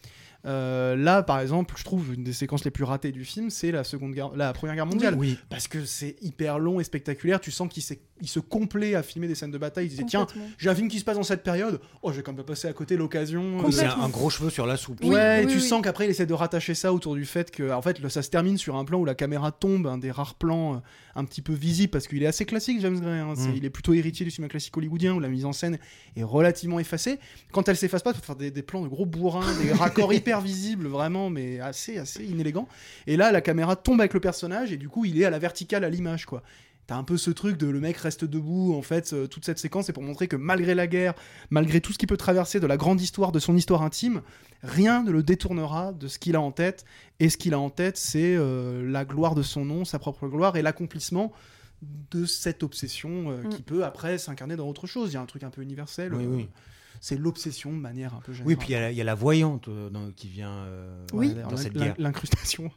Euh, 0.45 0.95
là, 0.95 1.23
par 1.23 1.39
exemple, 1.39 1.73
je 1.77 1.83
trouve 1.83 2.13
une 2.13 2.23
des 2.23 2.33
séquences 2.33 2.65
les 2.65 2.71
plus 2.71 2.83
ratées 2.83 3.11
du 3.11 3.25
film, 3.25 3.49
c'est 3.49 3.71
la 3.71 3.83
seconde 3.83 4.13
guerre, 4.13 4.31
la 4.35 4.53
première 4.53 4.75
guerre 4.75 4.85
mondiale, 4.85 5.15
Oui. 5.17 5.37
parce 5.49 5.67
que 5.67 5.85
c'est 5.85 6.15
hyper 6.21 6.59
long 6.59 6.79
et 6.79 6.83
spectaculaire. 6.83 7.39
Tu 7.39 7.51
sens 7.51 7.67
qu'il 7.67 7.83
il 8.21 8.27
se 8.29 8.39
complaît 8.39 8.95
à 8.95 9.03
filmer 9.03 9.27
des 9.27 9.35
scènes 9.35 9.51
de 9.51 9.57
bataille. 9.57 9.87
Il 9.87 9.89
disait 9.89 10.05
tiens, 10.07 10.25
j'ai 10.57 10.69
un 10.69 10.75
film 10.75 10.87
qui 10.87 10.99
se 10.99 11.03
passe 11.03 11.17
dans 11.17 11.23
cette 11.23 11.43
période. 11.43 11.81
Oh, 12.01 12.13
j'ai 12.13 12.21
quand 12.21 12.31
même 12.31 12.37
pas 12.45 12.51
passé 12.53 12.67
à 12.67 12.73
côté 12.73 12.95
l'occasion. 12.95 13.65
euh, 13.65 13.71
C'est 13.71 13.85
un, 13.85 13.99
un 14.01 14.09
gros 14.09 14.29
cheveu 14.29 14.49
sur 14.49 14.65
la 14.65 14.77
soupe. 14.77 14.99
Oui, 15.03 15.09
ouais, 15.09 15.43
et 15.43 15.47
tu 15.47 15.55
oui. 15.55 15.61
sens 15.61 15.81
qu'après 15.81 16.05
il 16.05 16.11
essaie 16.11 16.25
de 16.25 16.33
rattacher 16.33 16.75
ça 16.75 16.93
autour 16.93 17.15
du 17.15 17.25
fait 17.25 17.51
que, 17.51 17.71
en 17.71 17.81
fait, 17.81 17.97
ça 18.09 18.21
se 18.21 18.29
termine 18.29 18.57
sur 18.57 18.75
un 18.77 18.85
plan 18.85 18.99
où 18.99 19.05
la 19.05 19.15
caméra 19.15 19.51
tombe, 19.51 19.87
un 19.87 19.97
des 19.97 20.11
rares 20.11 20.35
plans 20.35 20.75
euh, 20.75 20.77
un 21.15 21.25
petit 21.25 21.41
peu 21.41 21.53
visibles 21.53 21.89
parce 21.91 22.07
qu'il 22.07 22.21
est 22.23 22.27
assez 22.27 22.45
classique, 22.45 22.79
James 22.81 22.99
Gray. 22.99 23.19
hein. 23.19 23.33
Mm. 23.35 23.53
Il 23.55 23.65
est 23.65 23.69
plutôt 23.69 23.93
héritier 23.93 24.23
du 24.25 24.31
cinéma 24.31 24.47
classique 24.49 24.75
hollywoodien 24.77 25.13
où 25.13 25.19
la 25.19 25.27
mise 25.29 25.45
en 25.45 25.53
scène 25.53 25.77
est 26.15 26.23
relativement 26.23 26.79
effacée. 26.79 27.19
Quand 27.51 27.67
elle 27.67 27.75
s'efface 27.77 28.03
pas, 28.03 28.13
tu 28.13 28.19
peux 28.21 28.25
faire 28.25 28.35
des, 28.37 28.51
des 28.51 28.63
plans 28.63 28.81
de 28.81 28.87
gros 28.87 29.05
bourrins, 29.05 29.45
des 29.61 29.73
raccords 29.73 30.13
hyper 30.13 30.34
visibles, 30.41 30.87
vraiment, 30.87 31.29
mais 31.29 31.59
assez, 31.59 31.97
assez 31.97 32.23
inélégants. 32.23 32.67
Et 33.07 33.17
là, 33.17 33.31
la 33.31 33.41
caméra 33.41 33.75
tombe 33.75 33.99
avec 34.01 34.13
le 34.13 34.19
personnage 34.19 34.71
et 34.71 34.77
du 34.77 34.89
coup, 34.89 35.05
il 35.05 35.21
est 35.21 35.25
à 35.25 35.29
la 35.29 35.39
verticale 35.39 35.83
à 35.83 35.89
l'image, 35.89 36.25
quoi. 36.25 36.43
T'as 36.87 36.97
un 36.97 37.03
peu 37.03 37.17
ce 37.17 37.31
truc 37.31 37.57
de 37.57 37.65
le 37.65 37.79
mec 37.79 37.97
reste 37.97 38.25
debout, 38.25 38.75
en 38.75 38.83
fait, 38.83 39.11
euh, 39.13 39.25
toute 39.25 39.43
cette 39.43 39.57
séquence, 39.57 39.87
c'est 39.87 39.93
pour 39.93 40.03
montrer 40.03 40.27
que 40.27 40.35
malgré 40.35 40.75
la 40.75 40.85
guerre, 40.85 41.15
malgré 41.49 41.81
tout 41.81 41.91
ce 41.91 41.97
qu'il 41.97 42.07
peut 42.07 42.15
traverser 42.17 42.59
de 42.59 42.67
la 42.67 42.77
grande 42.77 43.01
histoire, 43.01 43.31
de 43.31 43.39
son 43.39 43.55
histoire 43.57 43.81
intime, 43.81 44.21
rien 44.61 45.01
ne 45.01 45.09
le 45.09 45.23
détournera 45.23 45.93
de 45.93 46.07
ce 46.07 46.19
qu'il 46.19 46.35
a 46.35 46.41
en 46.41 46.51
tête. 46.51 46.85
Et 47.19 47.29
ce 47.29 47.37
qu'il 47.37 47.55
a 47.55 47.59
en 47.59 47.71
tête, 47.71 47.97
c'est 47.97 48.35
euh, 48.35 48.87
la 48.87 49.03
gloire 49.03 49.33
de 49.33 49.41
son 49.41 49.65
nom, 49.65 49.83
sa 49.83 49.97
propre 49.97 50.27
gloire 50.27 50.57
et 50.57 50.61
l'accomplissement 50.61 51.31
de 52.11 52.25
cette 52.25 52.61
obsession 52.61 53.31
euh, 53.31 53.43
Mm. 53.43 53.49
qui 53.49 53.61
peut 53.63 53.83
après 53.83 54.17
s'incarner 54.19 54.55
dans 54.55 54.67
autre 54.67 54.85
chose. 54.85 55.09
Il 55.11 55.15
y 55.15 55.17
a 55.17 55.21
un 55.21 55.25
truc 55.25 55.41
un 55.43 55.49
peu 55.49 55.61
universel. 55.63 56.13
Oui, 56.13 56.25
euh, 56.25 56.35
oui. 56.35 56.49
C'est 57.01 57.17
l'obsession 57.17 57.71
de 57.71 57.77
manière 57.79 58.13
un 58.15 58.21
peu 58.21 58.33
générale. 58.33 58.47
Oui, 58.47 58.55
puis 58.55 58.69
il 58.69 58.71
y 58.71 58.75
a 58.75 58.79
la- 58.81 58.91
il 58.91 58.97
y, 58.97 59.01
a 59.01 59.03
la 59.03 59.15
voyante 59.15 59.67
euh, 59.67 59.89
dans- 59.89 60.11
qui 60.11 60.27
vient 60.27 60.51
euh, 60.51 61.05
Oui. 61.13 61.33
Dans 61.33 61.57
cette 61.57 61.73
guerre. 61.73 61.95
L'incrustation. 61.97 62.71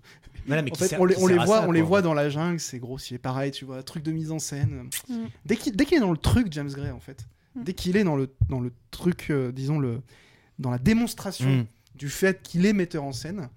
Voilà, 0.46 0.62
mais 0.62 0.70
En 0.70 0.74
qui 0.74 0.81
fait, 0.83 0.88
sert- 0.88 1.00
on 1.00 1.04
les, 1.07 1.16
on 1.16 1.26
voit, 1.44 1.46
ça, 1.46 1.68
on 1.68 1.72
les 1.72 1.83
voit 1.83 2.00
dans 2.02 2.14
la 2.14 2.31
jungle, 2.31 2.59
c'est 2.61 2.78
grossier. 2.78 3.18
Pareil, 3.18 3.50
tu 3.50 3.64
vois, 3.64 3.83
truc 3.83 4.02
de 4.02 4.12
mise 4.12 4.31
en 4.31 4.38
scène. 4.38 4.88
Mm. 5.09 5.14
Dès 5.44 5.57
qu'il 5.57 5.74
est 5.94 6.00
dans 6.00 6.11
le 6.11 6.16
truc, 6.16 6.48
James 6.52 6.70
Gray, 6.70 6.90
en 6.90 7.00
fait, 7.00 7.26
Mm. 7.54 7.64
dès 7.64 7.72
qu'il 7.74 7.96
est 7.96 8.04
dans 8.04 8.16
le, 8.16 8.33
dans 8.48 8.61
le 8.61 8.72
truc, 8.90 9.26
euh, 9.31 9.52
disons, 9.52 9.78
le, 9.78 10.00
dans 10.59 10.70
la 10.70 10.78
démonstration 10.78 11.48
Mm. 11.48 11.66
du 11.96 12.09
fait 12.09 12.42
qu'il 12.42 12.64
est 12.66 12.72
metteur 12.72 13.04
en 13.04 13.12
scène, 13.12 13.48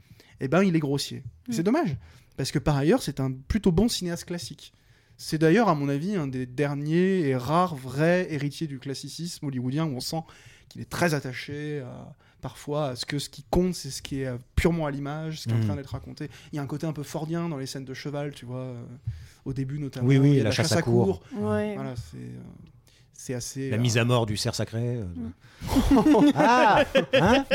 eh 0.42 0.48
ben, 0.48 0.64
il 0.64 0.76
est 0.76 0.80
grossier. 0.80 1.24
C'est 1.50 1.64
dommage, 1.64 1.96
parce 2.38 2.52
que 2.52 2.60
par 2.60 2.76
ailleurs, 2.78 3.02
c'est 3.04 3.20
un 3.20 3.32
plutôt 3.32 3.72
bon 3.72 3.88
cinéaste 3.88 4.26
classique. 4.26 4.74
C'est 5.24 5.38
d'ailleurs, 5.38 5.70
à 5.70 5.76
mon 5.76 5.88
avis, 5.88 6.16
un 6.16 6.26
des 6.26 6.48
derniers 6.48 7.20
et 7.28 7.36
rares 7.36 7.76
vrais 7.76 8.28
héritiers 8.34 8.66
du 8.66 8.80
classicisme 8.80 9.46
hollywoodien 9.46 9.86
où 9.86 9.96
on 9.96 10.00
sent 10.00 10.22
qu'il 10.68 10.82
est 10.82 10.90
très 10.90 11.14
attaché 11.14 11.82
à- 11.82 12.12
parfois 12.42 12.88
à 12.88 12.96
ce 12.96 13.06
que 13.06 13.20
ce 13.20 13.30
qui 13.30 13.46
compte, 13.52 13.76
c'est 13.76 13.92
ce 13.92 14.02
qui 14.02 14.22
est 14.22 14.26
euh, 14.26 14.38
purement 14.56 14.88
à 14.88 14.92
l'image, 14.92 15.42
ce 15.42 15.44
qui 15.48 15.54
est 15.54 15.58
en 15.58 15.60
Mm. 15.60 15.66
train 15.66 15.76
d'être 15.76 15.92
raconté. 15.92 16.28
Il 16.52 16.56
y 16.56 16.60
a 16.60 16.64
un 16.64 16.66
côté 16.66 16.88
un 16.88 16.94
peu 16.94 17.04
fordien 17.04 17.48
dans 17.50 17.58
les 17.58 17.68
scènes 17.68 17.86
de 17.86 17.94
cheval, 17.94 18.34
tu 18.34 18.46
vois, 18.48 18.58
euh, 18.62 18.84
au 19.46 19.54
début 19.54 19.78
notamment. 19.78 20.08
Oui, 20.08 20.18
oui, 20.18 20.32
Il 20.32 20.38
y 20.38 20.40
a 20.40 20.44
la 20.46 20.50
de 20.50 20.56
chasse 20.56 20.72
à 20.72 20.82
courre. 20.82 21.22
Ouais. 21.36 21.76
Voilà, 21.76 21.94
c'est 21.96 22.18
euh, 22.18 22.42
c'est 23.22 23.34
assez. 23.36 23.70
La 23.70 23.78
euh, 23.78 23.80
mise 23.80 23.98
à 23.98 24.06
mort 24.06 24.26
du 24.26 24.36
cerf 24.38 24.56
sacré. 24.56 24.80
euh, 24.98 25.06
Mm. 25.06 25.32
ah 26.36 26.84
Hein 27.14 27.46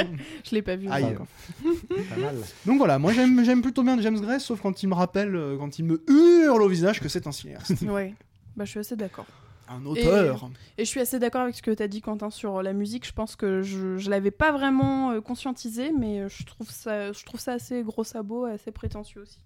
Je 0.44 0.54
l'ai 0.54 0.62
pas 0.62 0.76
vu. 0.76 0.88
Aïe. 0.88 1.16
Pas 1.64 2.16
mal. 2.16 2.36
Donc 2.64 2.78
voilà, 2.78 2.98
moi 3.00 3.12
j'aime 3.12 3.44
j'aime 3.44 3.62
plutôt 3.62 3.82
bien 3.82 4.00
James 4.00 4.20
Gray, 4.20 4.38
sauf 4.40 4.60
quand 4.60 4.82
il 4.82 4.88
me 4.88 4.94
rappelle, 4.94 5.34
euh, 5.34 5.56
quand 5.58 5.78
il 5.80 5.84
me 5.86 6.04
hurle 6.08 6.62
au 6.62 6.68
visage 6.68 7.00
que 7.00 7.08
c'est 7.08 7.26
un 7.26 7.32
cinéaste, 7.32 7.82
Ouais. 7.82 8.14
Bah, 8.56 8.64
je 8.64 8.70
suis 8.70 8.78
assez 8.80 8.94
d'accord. 8.96 9.26
un 9.68 9.84
auteur. 9.84 10.48
Et 10.78 10.84
je 10.84 10.88
suis 10.88 11.00
assez 11.00 11.18
d'accord 11.18 11.42
avec 11.42 11.56
ce 11.56 11.62
que 11.62 11.72
tu 11.72 11.82
as 11.82 11.88
dit, 11.88 12.00
Quentin, 12.00 12.30
sur 12.30 12.62
la 12.62 12.72
musique. 12.72 13.04
Je 13.06 13.12
pense 13.12 13.34
que 13.34 13.62
je, 13.62 13.96
je 13.98 14.08
l'avais 14.08 14.30
pas 14.30 14.52
vraiment 14.52 15.20
conscientisé, 15.20 15.90
mais 15.90 16.28
je 16.28 16.44
trouve, 16.44 16.70
ça, 16.70 17.10
je 17.12 17.24
trouve 17.24 17.40
ça 17.40 17.54
assez 17.54 17.82
gros 17.82 18.04
sabot, 18.04 18.44
assez 18.44 18.70
prétentieux 18.70 19.22
aussi. 19.22 19.40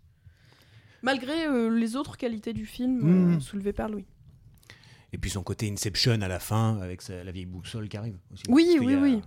Malgré 1.03 1.47
euh, 1.47 1.71
les 1.71 1.97
autres 1.97 2.19
qualités 2.19 2.53
du 2.53 2.67
film 2.67 3.01
euh, 3.33 3.37
Mm. 3.37 3.41
soulevées 3.41 3.73
par 3.73 3.89
Louis. 3.89 4.05
Et 5.13 5.19
puis 5.19 5.31
son 5.31 5.43
côté 5.43 5.71
Inception 5.71 6.21
à 6.23 6.29
la 6.29 6.39
fin, 6.39 6.79
avec 6.81 7.03
sa- 7.03 7.25
la 7.25 7.33
vieille 7.33 7.47
boussole 7.47 7.89
qui 7.89 7.97
arrive 7.97 8.17
aussi. 8.33 8.45
Oui, 8.49 8.77
oui, 8.81 8.95
a- 8.95 8.99
oui. 8.99 9.21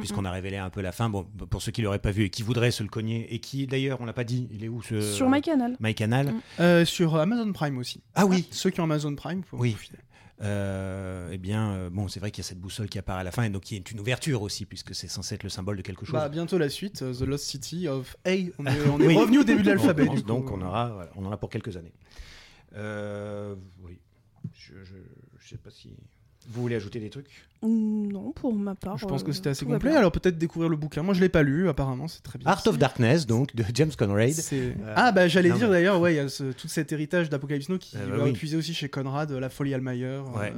Puisqu'on 0.00 0.24
a 0.24 0.30
révélé 0.30 0.56
un 0.56 0.70
peu 0.70 0.80
la 0.80 0.92
fin, 0.92 1.10
bon, 1.10 1.24
pour 1.24 1.60
ceux 1.60 1.70
qui 1.70 1.82
l'auraient 1.82 1.98
pas 1.98 2.10
vu 2.10 2.24
et 2.24 2.30
qui 2.30 2.42
voudraient 2.42 2.70
se 2.70 2.82
le 2.82 2.88
cogner, 2.88 3.32
et 3.34 3.38
qui 3.38 3.66
d'ailleurs, 3.66 4.00
on 4.00 4.06
l'a 4.06 4.14
pas 4.14 4.24
dit, 4.24 4.48
il 4.50 4.64
est 4.64 4.68
où 4.68 4.80
ce. 4.82 5.02
Sur 5.02 5.28
MyCanal. 5.28 5.76
MyCanal. 5.78 6.28
Mm. 6.32 6.40
Euh, 6.60 6.84
sur 6.86 7.16
Amazon 7.16 7.52
Prime 7.52 7.76
aussi. 7.76 8.00
Ah 8.14 8.24
oui, 8.24 8.48
Ceux 8.50 8.70
qui 8.70 8.80
ont 8.80 8.84
Amazon 8.84 9.14
Prime, 9.14 9.42
faut 9.44 9.58
Oui. 9.58 9.72
profiter. 9.72 9.98
Euh, 10.42 11.28
eh 11.32 11.38
bien, 11.38 11.72
euh, 11.72 11.90
bon, 11.90 12.08
c'est 12.08 12.18
vrai 12.18 12.30
qu'il 12.30 12.42
y 12.42 12.46
a 12.46 12.48
cette 12.48 12.58
boussole 12.60 12.88
qui 12.88 12.98
apparaît 12.98 13.20
à 13.20 13.24
la 13.24 13.30
fin, 13.30 13.42
et 13.44 13.50
donc 13.50 13.70
il 13.70 13.74
y 13.74 13.78
a 13.78 13.82
une 13.92 14.00
ouverture 14.00 14.40
aussi, 14.42 14.64
puisque 14.64 14.94
c'est 14.94 15.06
censé 15.06 15.34
être 15.34 15.42
le 15.44 15.48
symbole 15.50 15.76
de 15.76 15.82
quelque 15.82 16.06
chose. 16.06 16.14
Bah, 16.14 16.28
bientôt 16.30 16.56
la 16.58 16.70
suite, 16.70 17.02
euh, 17.02 17.12
The 17.14 17.20
Lost 17.20 17.44
City 17.44 17.86
of 17.86 18.16
A. 18.24 18.30
On 18.58 18.66
est, 18.66 18.70
on 18.90 19.00
est 19.00 19.06
Oui. 19.06 19.16
revenu 19.16 19.38
au 19.40 19.44
début 19.44 19.62
de 19.62 19.68
l'alphabet. 19.68 20.06
Donc 20.26 20.50
on 20.50 20.62
aura, 20.62 20.88
voilà, 20.90 21.10
on 21.16 21.26
en 21.26 21.30
a 21.30 21.36
pour 21.36 21.50
quelques 21.50 21.76
années. 21.76 21.92
Euh, 22.76 23.54
oui, 23.82 23.98
je, 24.54 24.72
je, 24.84 24.94
je 25.40 25.48
sais 25.48 25.56
pas 25.58 25.70
si 25.70 25.90
vous 26.48 26.60
voulez 26.62 26.76
ajouter 26.76 27.00
des 27.00 27.08
trucs. 27.10 27.26
Mm, 27.62 28.08
Non, 28.12 28.32
pour 28.32 28.52
ma 28.54 28.74
part. 28.74 28.98
Je 28.98 29.06
pense 29.06 29.22
que 29.22 29.30
euh, 29.30 29.32
c'était 29.32 29.50
assez 29.50 29.64
complet. 29.64 29.94
Alors 29.96 30.12
peut-être 30.12 30.36
découvrir 30.38 30.68
le 30.68 30.76
bouquin. 30.76 31.02
Moi 31.02 31.14
je 31.14 31.20
l'ai 31.20 31.28
pas 31.28 31.42
lu, 31.42 31.68
apparemment 31.68 32.06
c'est 32.08 32.22
très 32.22 32.38
bien. 32.38 32.48
Art 32.48 32.62
of 32.66 32.78
Darkness, 32.78 33.26
donc 33.26 33.54
de 33.56 33.64
James 33.74 33.92
Conrad. 33.98 34.32
Euh, 34.52 34.72
ah 34.96 35.10
bah 35.12 35.26
j'allais 35.28 35.50
dire 35.52 35.70
d'ailleurs, 35.70 36.00
ouais, 36.00 36.14
il 36.14 36.16
y 36.16 36.20
a 36.20 36.28
ce- 36.28 36.52
tout 36.52 36.68
cet 36.68 36.92
héritage 36.92 37.30
d'Apocalypse 37.30 37.68
Now 37.68 37.78
qui 37.78 37.96
Euh, 37.96 38.06
bah 38.08 38.16
va 38.18 38.24
oui. 38.24 38.32
puiser 38.32 38.56
aussi 38.56 38.74
chez 38.74 38.88
Conrad, 38.88 39.30
La 39.32 39.48
Folie 39.48 39.74
Almayer, 39.74 40.04
euh. 40.36 40.50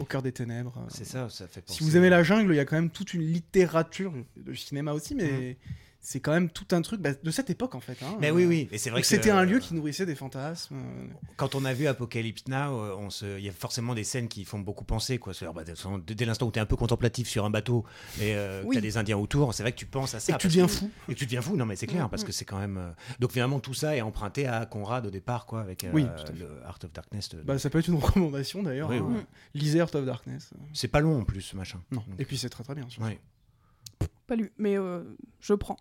Au 0.00 0.04
cœur 0.04 0.22
des 0.22 0.32
ténèbres. 0.32 0.72
euh. 0.78 0.88
C'est 0.88 1.04
ça, 1.04 1.28
ça 1.28 1.46
fait. 1.46 1.62
Si 1.66 1.80
penser- 1.80 1.84
vous 1.84 1.96
aimez 1.98 2.08
la 2.08 2.22
jungle, 2.22 2.52
il 2.54 2.56
y 2.56 2.60
a 2.60 2.64
quand 2.64 2.76
même 2.76 2.88
toute 2.90 3.12
une 3.12 3.20
littérature 3.22 4.12
de 4.36 4.54
cinéma 4.54 4.92
aussi, 4.94 5.14
mais 5.14 5.58
c'est 6.04 6.18
quand 6.18 6.32
même 6.32 6.50
tout 6.50 6.66
un 6.72 6.82
truc 6.82 7.00
bah, 7.00 7.10
de 7.14 7.30
cette 7.30 7.48
époque 7.48 7.76
en 7.76 7.80
fait. 7.80 7.96
hein. 8.02 8.16
Mais 8.20 8.32
oui, 8.32 8.44
oui. 8.44 8.68
Et 8.72 8.78
c'est 8.78 8.90
vrai 8.90 8.98
Donc 8.98 9.02
que 9.04 9.08
c'était 9.08 9.30
un 9.30 9.44
lieu 9.44 9.60
qui 9.60 9.72
nourrissait 9.72 10.04
des 10.04 10.16
fantasmes. 10.16 10.76
Quand 11.36 11.54
on 11.54 11.64
a 11.64 11.72
vu 11.72 11.86
Apocalypse 11.86 12.48
Now, 12.48 12.56
euh, 12.56 12.96
on 12.98 13.08
se... 13.08 13.38
il 13.38 13.44
y 13.44 13.48
a 13.48 13.52
forcément 13.52 13.94
des 13.94 14.02
scènes 14.02 14.26
qui 14.26 14.44
font 14.44 14.58
beaucoup 14.58 14.84
penser. 14.84 15.18
Quoi. 15.18 15.32
Bah, 15.54 15.62
dès 15.64 16.24
l'instant 16.24 16.46
où 16.46 16.50
tu 16.50 16.58
es 16.58 16.62
un 16.62 16.66
peu 16.66 16.74
contemplatif 16.74 17.28
sur 17.28 17.44
un 17.44 17.50
bateau 17.50 17.84
et 18.20 18.34
euh, 18.34 18.62
Oui. 18.64 18.74
tu 18.74 18.78
as 18.78 18.80
des 18.80 18.96
Indiens 18.96 19.16
autour, 19.16 19.54
c'est 19.54 19.62
vrai 19.62 19.70
que 19.72 19.78
tu 19.78 19.86
penses 19.86 20.14
à 20.14 20.20
ça. 20.20 20.34
Et 20.34 20.38
tu 20.38 20.48
deviens 20.48 20.66
fou. 20.66 20.90
Et 21.08 21.14
tu 21.14 21.24
deviens 21.24 21.40
fou, 21.40 21.56
non 21.56 21.66
mais 21.66 21.76
c'est 21.76 21.86
clair, 21.86 22.10
parce 22.10 22.24
que 22.24 22.32
c'est 22.32 22.44
quand 22.44 22.58
même... 22.58 22.78
euh, 22.78 22.90
Donc 23.20 23.30
finalement, 23.32 23.60
tout 23.60 23.74
ça 23.74 23.96
est 23.96 24.00
emprunté 24.00 24.48
à 24.48 24.66
Conrad 24.66 25.06
au 25.06 25.10
départ, 25.10 25.46
quoi, 25.46 25.60
avec 25.60 25.84
euh, 25.84 25.90
Oui, 25.92 26.04
le 26.38 26.46
Art 26.66 26.78
of 26.82 26.92
Darkness. 26.92 27.28
de- 27.28 27.42
Bah, 27.42 27.58
ça 27.60 27.70
peut 27.70 27.78
être 27.78 27.86
une 27.88 27.94
recommandation 28.02 28.62
d'ailleurs. 28.62 28.90
Oui, 28.90 28.96
hein. 28.98 29.24
Lisez 29.54 29.78
Heart 29.78 29.94
of 29.94 30.04
Darkness. 30.04 30.50
C'est 30.72 30.88
pas 30.88 30.98
long 31.00 31.20
en 31.20 31.24
plus, 31.24 31.42
ce 31.42 31.56
machin. 31.56 31.80
Non. 31.92 32.02
Donc, 32.08 32.18
Et 32.20 32.24
puis 32.24 32.36
c'est 32.36 32.48
très 32.48 32.64
très 32.64 32.74
bien. 32.74 32.88
Pas 34.26 34.36
lu, 34.36 34.52
mais 34.58 34.78
euh, 34.78 35.02
je 35.40 35.54
prends. 35.54 35.76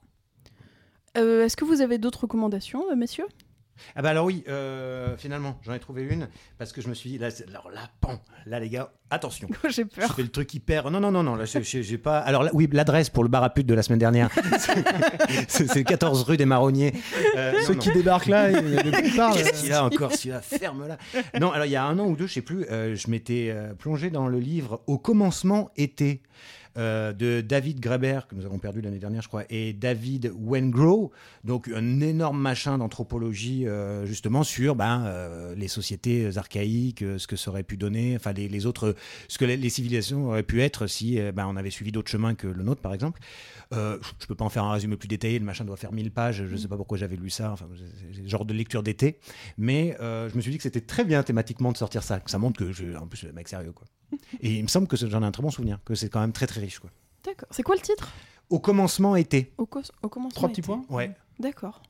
Euh, 1.17 1.45
Est-ce 1.45 1.57
que 1.57 1.65
vous 1.65 1.81
avez 1.81 1.97
d'autres 1.97 2.21
recommandations, 2.21 2.83
euh, 2.91 2.95
messieurs? 2.95 3.27
Ah 3.95 4.03
bah 4.03 4.09
alors 4.09 4.25
oui, 4.25 4.43
euh, 4.47 5.17
finalement, 5.17 5.57
j'en 5.63 5.73
ai 5.73 5.79
trouvé 5.79 6.03
une, 6.03 6.27
parce 6.59 6.71
que 6.71 6.81
je 6.81 6.87
me 6.87 6.93
suis 6.93 7.09
dit, 7.09 7.17
là, 7.17 7.29
alors 7.49 7.71
là, 7.71 7.89
pan, 7.99 8.21
là 8.45 8.59
les 8.59 8.69
gars, 8.69 8.93
attention. 9.09 9.47
J'ai 9.69 9.83
Je 9.83 9.87
peur. 9.87 10.13
fais 10.15 10.21
le 10.21 10.27
truc 10.29 10.53
hyper. 10.53 10.91
Non, 10.91 10.99
non, 10.99 11.09
non, 11.11 11.23
non, 11.23 11.33
là, 11.35 11.45
j'ai- 11.45 11.97
pas. 11.97 12.19
Alors, 12.19 12.43
là, 12.43 12.51
oui, 12.53 12.69
l'adresse 12.71 13.09
pour 13.09 13.23
le 13.23 13.29
bar 13.29 13.43
à 13.43 13.49
pute 13.49 13.65
de 13.65 13.73
la 13.73 13.81
semaine 13.81 13.97
dernière, 13.97 14.29
c'est 15.47 15.67
c'est 15.67 15.83
14 15.83 16.21
rue 16.23 16.37
des 16.37 16.45
Marronniers. 16.45 16.93
Euh, 17.35 17.53
Ceux 17.65 17.73
non. 17.73 17.79
qui 17.79 17.91
débarquent 17.91 18.27
là, 18.27 18.51
il 18.51 18.73
y 18.73 18.77
a 18.77 18.83
de 18.83 18.91
quoi 18.91 18.99
ils 18.99 19.15
parlent. 19.15 19.35
Qu'est-ce 19.35 19.63
qu'il 19.63 19.73
a 19.73 19.83
encore 19.83 20.11
celui-là 20.13 20.41
Ferme-la. 20.41 20.97
Non, 21.39 21.51
alors 21.51 21.65
il 21.65 21.71
y 21.71 21.75
a 21.75 21.83
un 21.83 21.97
an 21.97 22.05
ou 22.05 22.15
deux, 22.15 22.27
je 22.27 22.33
sais 22.33 22.41
plus, 22.43 22.65
euh, 22.69 22.95
je 22.95 23.09
m'étais 23.09 23.49
euh, 23.51 23.73
plongé 23.73 24.11
dans 24.11 24.27
le 24.27 24.37
livre 24.39 24.81
Au 24.85 24.99
commencement 24.99 25.71
été 25.75 26.21
euh, 26.77 27.11
de 27.11 27.41
David 27.41 27.81
Graeber, 27.81 28.21
que 28.29 28.35
nous 28.35 28.45
avons 28.45 28.57
perdu 28.57 28.79
l'année 28.79 28.99
dernière, 28.99 29.21
je 29.21 29.27
crois, 29.27 29.43
et 29.49 29.73
David 29.73 30.31
Wengrow, 30.33 31.11
donc 31.43 31.67
un 31.67 31.99
énorme 31.99 32.39
machin 32.39 32.77
d'anthropologie, 32.77 33.67
euh, 33.67 34.05
justement, 34.05 34.43
sur 34.43 34.75
ben, 34.75 35.03
euh, 35.05 35.53
les 35.55 35.67
sociétés 35.67 36.37
archaïques, 36.37 37.03
ce 37.17 37.27
que 37.27 37.35
ça 37.35 37.51
aurait 37.51 37.63
pu 37.63 37.75
donner, 37.75 38.15
enfin 38.15 38.31
les, 38.31 38.65
autres, 38.65 38.95
ce 39.27 39.37
que 39.37 39.43
les, 39.43 39.69
civilisations 39.69 40.27
auraient 40.27 40.43
pu 40.43 40.61
être 40.61 40.87
si 40.87 41.19
ben, 41.33 41.45
on 41.47 41.57
avait 41.57 41.71
suivi 41.71 41.91
d'autres 41.91 42.09
chemins 42.09 42.35
que 42.35 42.47
le 42.47 42.63
nôtre, 42.63 42.81
par 42.81 42.93
exemple. 42.93 43.19
Je 43.71 44.27
peux 44.27 44.35
pas 44.35 44.45
en 44.45 44.49
faire 44.49 44.63
un 44.63 44.73
résumé 44.73 44.95
plus 44.95 45.07
détaillé, 45.07 45.39
le 45.39 45.45
machin 45.45 45.65
doit 45.65 45.77
faire 45.77 45.91
1000 45.91 46.11
pages, 46.11 46.45
je 46.45 46.55
sais 46.55 46.67
pas 46.67 46.77
pourquoi 46.77 46.97
j'avais 46.97 47.15
lu 47.17 47.29
ça, 47.29 47.51
enfin, 47.51 47.67
genre 48.25 48.45
de 48.45 48.53
lecture 48.53 48.83
d'été. 48.83 49.19
Mais 49.57 49.97
je 49.99 50.35
me 50.35 50.41
suis 50.41 50.51
dit 50.51 50.57
que 50.57 50.63
c'était 50.63 50.81
très 50.81 51.03
bien 51.03 51.23
thématiquement 51.23 51.71
de 51.71 51.77
sortir 51.77 52.03
ça. 52.03 52.19
que 52.21 52.31
Ça 52.31 52.37
montre 52.37 52.59
que 52.59 52.71
je, 52.71 52.95
en 52.95 53.07
plus, 53.07 53.23
le 53.23 53.33
mec 53.33 53.49
sérieux, 53.49 53.73
quoi. 53.73 53.87
Et 54.41 54.55
il 54.55 54.63
me 54.63 54.67
semble 54.67 54.87
que 54.87 54.95
j'en 54.97 55.21
ai 55.21 55.25
un 55.25 55.31
très 55.31 55.43
bon 55.43 55.51
souvenir, 55.51 55.79
que 55.85 55.95
c'est 55.95 56.09
quand 56.09 56.19
même 56.21 56.33
très 56.33 56.47
très 56.47 56.61
riche, 56.61 56.79
quoi. 56.79 56.89
D'accord. 57.23 57.47
C'est 57.51 57.63
quoi 57.63 57.75
le 57.75 57.81
titre? 57.81 58.11
Au 58.49 58.59
commencement 58.59 59.15
été. 59.15 59.53
au, 59.57 59.65
cos- 59.65 59.91
au 60.03 60.09
commencement 60.09 60.35
Trois 60.35 60.49
petits 60.49 60.61
été. 60.61 60.67
points? 60.67 60.83
Ouais. 60.89 61.11
D'accord. 61.39 61.81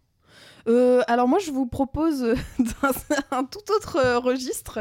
Euh, 0.67 1.01
alors 1.07 1.27
moi, 1.27 1.39
je 1.39 1.49
vous 1.51 1.65
propose 1.65 2.21
euh, 2.23 2.35
dans 2.59 3.37
un 3.37 3.43
tout 3.45 3.71
autre 3.75 3.95
euh, 3.97 4.19
registre 4.19 4.79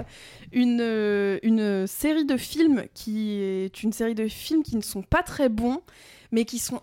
une, 0.52 1.38
une 1.42 1.86
série 1.86 2.26
de 2.26 2.36
films 2.36 2.84
qui 2.92 3.40
est 3.40 3.82
une 3.82 3.92
série 3.92 4.14
de 4.14 4.28
films 4.28 4.62
qui 4.62 4.76
ne 4.76 4.82
sont 4.82 5.02
pas 5.02 5.22
très 5.22 5.48
bons, 5.48 5.80
mais 6.32 6.44
qui 6.44 6.58
sont 6.58 6.82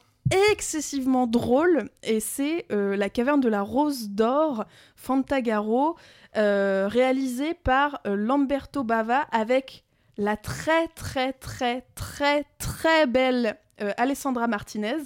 excessivement 0.52 1.28
drôles. 1.28 1.89
Et 2.04 2.20
c'est 2.20 2.65
euh, 2.72 2.96
La 2.98 3.10
caverne 3.10 3.39
de 3.39 3.50
la 3.50 3.62
rose 3.62 4.10
d'or, 4.10 4.65
Fantagaro, 4.96 5.96
euh, 6.36 6.88
réalisé 6.89 7.54
par 7.54 8.02
euh, 8.08 8.15
Lamberto 8.15 8.84
Bava 8.84 9.20
avec 9.32 9.86
la 10.18 10.38
très 10.38 10.88
très 10.90 11.34
très 11.34 11.86
très 11.96 12.46
très 12.58 13.08
belle 13.08 13.58
euh, 13.82 13.92
Alessandra 13.98 14.48
Martinez. 14.48 14.98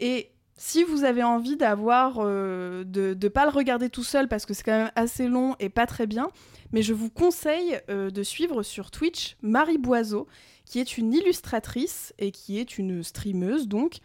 Et 0.00 0.30
si 0.56 0.84
vous 0.84 1.04
avez 1.04 1.24
envie 1.24 1.56
d'avoir 1.56 2.18
euh, 2.18 2.84
de 2.84 3.16
ne 3.20 3.28
pas 3.28 3.44
le 3.44 3.50
regarder 3.50 3.90
tout 3.90 4.04
seul 4.04 4.28
parce 4.28 4.46
que 4.46 4.54
c'est 4.54 4.62
quand 4.62 4.78
même 4.78 4.92
assez 4.94 5.26
long 5.26 5.56
et 5.58 5.68
pas 5.68 5.86
très 5.86 6.06
bien, 6.06 6.30
mais 6.72 6.82
je 6.82 6.94
vous 6.94 7.10
conseille 7.10 7.80
euh, 7.90 8.10
de 8.10 8.22
suivre 8.22 8.62
sur 8.62 8.90
Twitch 8.90 9.36
Marie 9.42 9.78
Boiseau, 9.78 10.28
qui 10.64 10.78
est 10.78 10.96
une 10.96 11.12
illustratrice 11.12 12.14
et 12.18 12.30
qui 12.30 12.58
est 12.58 12.78
une 12.78 13.02
streameuse 13.02 13.66
donc. 13.68 13.98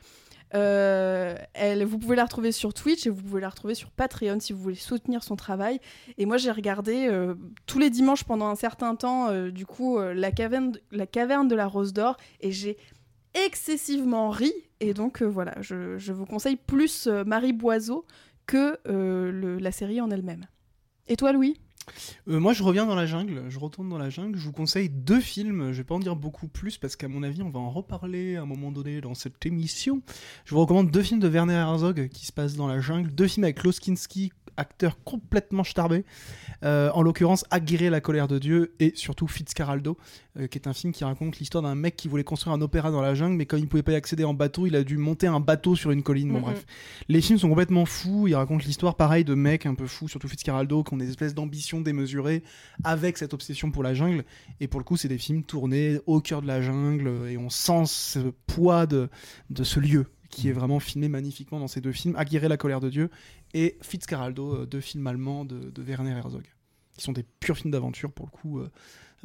Euh, 0.54 1.36
elle, 1.54 1.84
vous 1.84 1.98
pouvez 1.98 2.16
la 2.16 2.24
retrouver 2.24 2.52
sur 2.52 2.74
Twitch 2.74 3.06
et 3.06 3.10
vous 3.10 3.22
pouvez 3.22 3.42
la 3.42 3.50
retrouver 3.50 3.76
sur 3.76 3.92
Patreon 3.92 4.40
si 4.40 4.54
vous 4.54 4.62
voulez 4.62 4.76
soutenir 4.76 5.24
son 5.24 5.36
travail. 5.36 5.80
Et 6.18 6.26
moi 6.26 6.38
j'ai 6.38 6.52
regardé 6.52 7.08
euh, 7.08 7.36
tous 7.66 7.80
les 7.80 7.90
dimanches 7.90 8.24
pendant 8.24 8.48
un 8.48 8.56
certain 8.56 8.96
temps 8.96 9.30
euh, 9.30 9.52
du 9.52 9.66
coup 9.66 10.00
la, 10.00 10.32
caverne, 10.32 10.74
la 10.92 11.08
caverne 11.08 11.48
de 11.48 11.56
la 11.56 11.68
Rose 11.68 11.94
d'Or 11.94 12.18
et 12.40 12.52
j'ai 12.52 12.78
excessivement 13.34 14.30
ri. 14.30 14.54
Et 14.80 14.94
donc 14.94 15.22
voilà, 15.22 15.56
je, 15.62 16.12
vous 16.12 16.26
conseille 16.26 16.56
plus 16.56 17.08
Marie 17.08 17.54
Boiseau 17.54 18.06
que 18.46 18.80
la 19.60 19.72
série 19.72 20.02
en 20.02 20.10
elle-même. 20.12 20.46
Et 21.08 21.16
toi 21.16 21.32
Louis? 21.34 21.60
Euh, 22.28 22.40
moi, 22.40 22.54
je 22.54 22.64
reviens 22.64 22.86
dans 22.86 22.96
la 22.96 23.06
jungle. 23.06 23.44
Je 23.50 23.60
retourne 23.60 23.90
dans 23.90 23.98
la 23.98 24.10
jungle. 24.10 24.38
Je 24.38 24.46
vous 24.46 24.52
conseille 24.52 24.90
deux 24.90 25.20
films. 25.20 25.72
Je 25.72 25.78
vais 25.78 25.84
pas 25.84 25.96
en 25.96 26.00
dire 26.00 26.16
beaucoup 26.16 26.48
plus 26.48 26.78
parce 26.78 26.96
qu'à 26.96 27.08
mon 27.08 27.24
avis, 27.24 27.42
on 27.42 27.50
va 27.50 27.60
en 27.60 27.70
reparler 27.70 28.36
à 28.36 28.42
un 28.42 28.46
moment 28.46 28.72
donné 28.72 29.02
dans 29.02 29.14
cette 29.14 29.46
émission. 29.46 30.02
Je 30.46 30.56
vous 30.56 30.62
recommande 30.62 30.92
deux 30.92 31.04
films 31.04 31.20
de 31.20 31.28
Werner 31.28 31.54
Herzog 31.54 32.10
qui 32.10 32.26
se 32.26 32.32
passent 32.32 32.56
dans 32.56 32.68
la 32.68 32.80
jungle. 32.80 33.12
Deux 33.12 33.28
films 33.28 33.46
avec 33.46 33.58
Klaus 33.58 33.80
Kinski, 33.80 34.32
acteur 34.58 34.98
complètement 35.04 35.64
starbé. 35.64 36.04
Euh, 36.64 36.90
en 36.94 37.02
l'occurrence, 37.04 37.46
Aguirre 37.52 37.92
la 37.92 38.02
colère 38.02 38.28
de 38.28 38.40
Dieu 38.40 38.74
et 38.80 38.92
surtout 38.96 39.28
Fitzcarraldo, 39.28 39.98
euh, 40.40 40.48
qui 40.48 40.58
est 40.58 40.68
un 40.68 40.74
film 40.74 40.92
qui 40.92 41.04
raconte 41.04 41.38
l'histoire 41.38 41.62
d'un 41.64 41.76
mec 41.76 41.96
qui 41.96 42.08
voulait 42.08 42.24
construire 42.24 42.56
un 42.56 42.62
opéra 42.62 42.90
dans 42.92 43.02
la 43.02 43.14
jungle, 43.16 43.36
mais 43.36 43.46
comme 43.46 43.60
il 43.60 43.68
pouvait 43.68 43.84
pas 43.84 43.92
y 43.92 43.96
accéder 43.96 44.24
en 44.24 44.34
bateau, 44.34 44.66
il 44.66 44.76
a 44.76 44.84
dû 44.84 44.98
monter 44.98 45.28
un 45.28 45.40
bateau 45.40 45.76
sur 45.76 45.92
une 45.92 46.04
colline. 46.04 46.30
Bon, 46.30 46.40
Mhm. 46.40 46.42
bref. 46.42 46.66
Les 47.10 47.22
films 47.22 47.38
sont 47.40 47.50
complètement 47.50 47.86
fous. 47.86 48.28
Ils 48.28 48.36
racontent 48.36 48.64
l'histoire, 48.66 48.96
pareil, 48.96 49.24
de 49.24 49.36
mecs 49.36 49.66
un 49.66 49.76
peu 49.76 49.88
fous, 49.88 50.08
surtout 50.08 50.28
Fitzcarraldo, 50.28 50.84
qui 50.84 50.94
ont 50.94 50.98
des 50.98 51.10
espèces 51.10 51.36
d'ambitions 51.36 51.82
démesurées 51.82 52.44
avec 52.84 53.18
cette 53.18 53.34
obsession 53.34 53.72
pour 53.72 53.84
la 53.84 53.94
jungle. 53.94 54.26
Et 54.60 54.68
pour 54.68 54.80
le 54.80 54.84
coup, 54.84 54.98
c'est 54.98 55.08
des 55.08 55.18
films 55.20 55.44
tournés 55.44 56.00
au 56.08 56.22
cœur 56.22 56.42
de 56.42 56.48
la 56.48 56.62
jungle 56.62 57.12
et 57.30 57.38
on 57.38 57.50
sent 57.50 57.84
ce 57.86 58.20
poids 58.48 58.86
de, 58.88 59.10
de 59.50 59.64
ce 59.64 59.80
lieu 59.80 60.08
qui 60.30 60.50
est 60.50 60.52
vraiment 60.52 60.80
filmé 60.82 61.08
magnifiquement 61.08 61.58
dans 61.58 61.70
ces 61.70 61.80
deux 61.80 61.94
films, 61.94 62.16
Aguirre 62.18 62.50
la 62.50 62.58
colère 62.58 62.82
de 62.82 62.90
Dieu 62.90 63.10
et 63.54 63.78
Fitzcarraldo, 63.82 64.56
euh, 64.62 64.66
deux 64.66 64.82
films 64.82 65.08
allemands 65.08 65.46
de, 65.46 65.70
de 65.70 65.82
Werner 65.82 66.12
Herzog, 66.12 66.44
qui 66.96 67.04
sont 67.04 67.14
des 67.14 67.24
purs 67.40 67.58
films 67.58 67.72
d'aventure 67.72 68.12
pour 68.12 68.26
le 68.26 68.32
coup. 68.32 68.60
euh, 68.60 68.70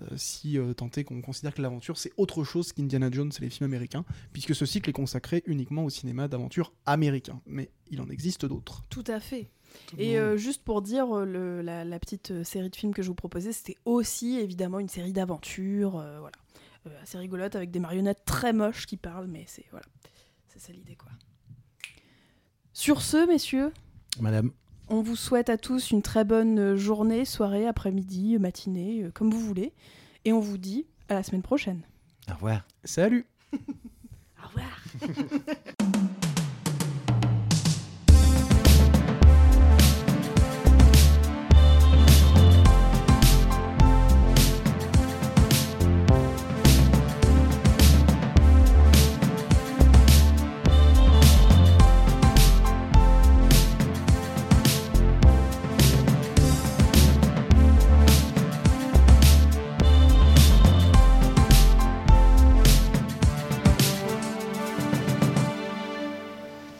euh, 0.01 0.07
si 0.17 0.57
euh, 0.57 0.73
tant 0.73 0.89
est 0.97 1.05
qu'on 1.05 1.21
considère 1.21 1.53
que 1.53 1.61
l'aventure 1.61 1.99
c'est 1.99 2.13
autre 2.17 2.45
chose 2.45 2.73
qu'Indiana 2.73 3.11
Jones 3.11 3.31
et 3.37 3.41
les 3.43 3.51
films 3.51 3.67
américains, 3.69 4.07
puisque 4.33 4.55
ce 4.55 4.65
cycle 4.65 4.89
est 4.89 4.95
consacré 4.95 5.43
uniquement 5.45 5.85
au 5.85 5.91
cinéma 5.91 6.29
d'aventure 6.29 6.73
américain. 6.87 7.43
Mais 7.45 7.69
il 7.91 8.01
en 8.01 8.09
existe 8.09 8.47
d'autres. 8.47 8.85
Tout 8.89 9.05
à 9.07 9.21
fait. 9.21 9.51
Et 9.99 10.19
euh, 10.19 10.39
juste 10.39 10.63
pour 10.65 10.81
dire, 10.81 11.15
le- 11.27 11.61
la, 11.61 11.85
la 11.85 11.99
petite 11.99 12.43
série 12.43 12.71
de 12.71 12.77
films 12.77 12.95
que 12.95 13.03
je 13.03 13.09
vous 13.09 13.15
proposais, 13.15 13.53
c'était 13.53 13.77
aussi 13.85 14.39
évidemment 14.39 14.81
une 14.81 14.89
série 14.89 15.13
d'aventures, 15.13 15.97
euh, 15.99 16.21
voilà, 16.21 16.39
Euh, 16.87 17.03
assez 17.03 17.19
rigolote 17.19 17.55
avec 17.55 17.71
des 17.71 17.79
marionnettes 17.79 18.25
très 18.25 18.53
moches 18.55 18.87
qui 18.87 18.97
parlent, 18.97 19.29
mais 19.29 19.45
c'est 19.47 19.67
voilà, 19.71 19.87
c'est 20.49 20.59
ça 20.59 20.73
l'idée 20.73 20.97
quoi. 20.97 21.11
Sur 22.73 23.03
ce, 23.03 23.27
messieurs, 23.29 23.73
Madame. 24.21 24.51
on 24.89 25.03
vous 25.03 25.17
souhaite 25.17 25.49
à 25.49 25.57
tous 25.57 25.91
une 25.91 26.03
très 26.03 26.25
bonne 26.25 26.59
euh, 26.59 26.77
journée, 26.77 27.25
soirée, 27.25 27.67
après-midi, 27.67 28.39
matinée, 28.39 29.05
euh, 29.05 29.11
comme 29.13 29.31
vous 29.31 29.41
voulez, 29.41 29.73
et 30.25 30.33
on 30.33 30.41
vous 30.41 30.59
dit 30.59 30.87
à 31.09 31.15
la 31.15 31.23
semaine 31.23 31.43
prochaine. 31.43 31.83
Au 32.31 32.35
revoir. 32.35 32.63
Salut 32.85 33.27
Au 33.53 34.47
revoir. 34.49 34.81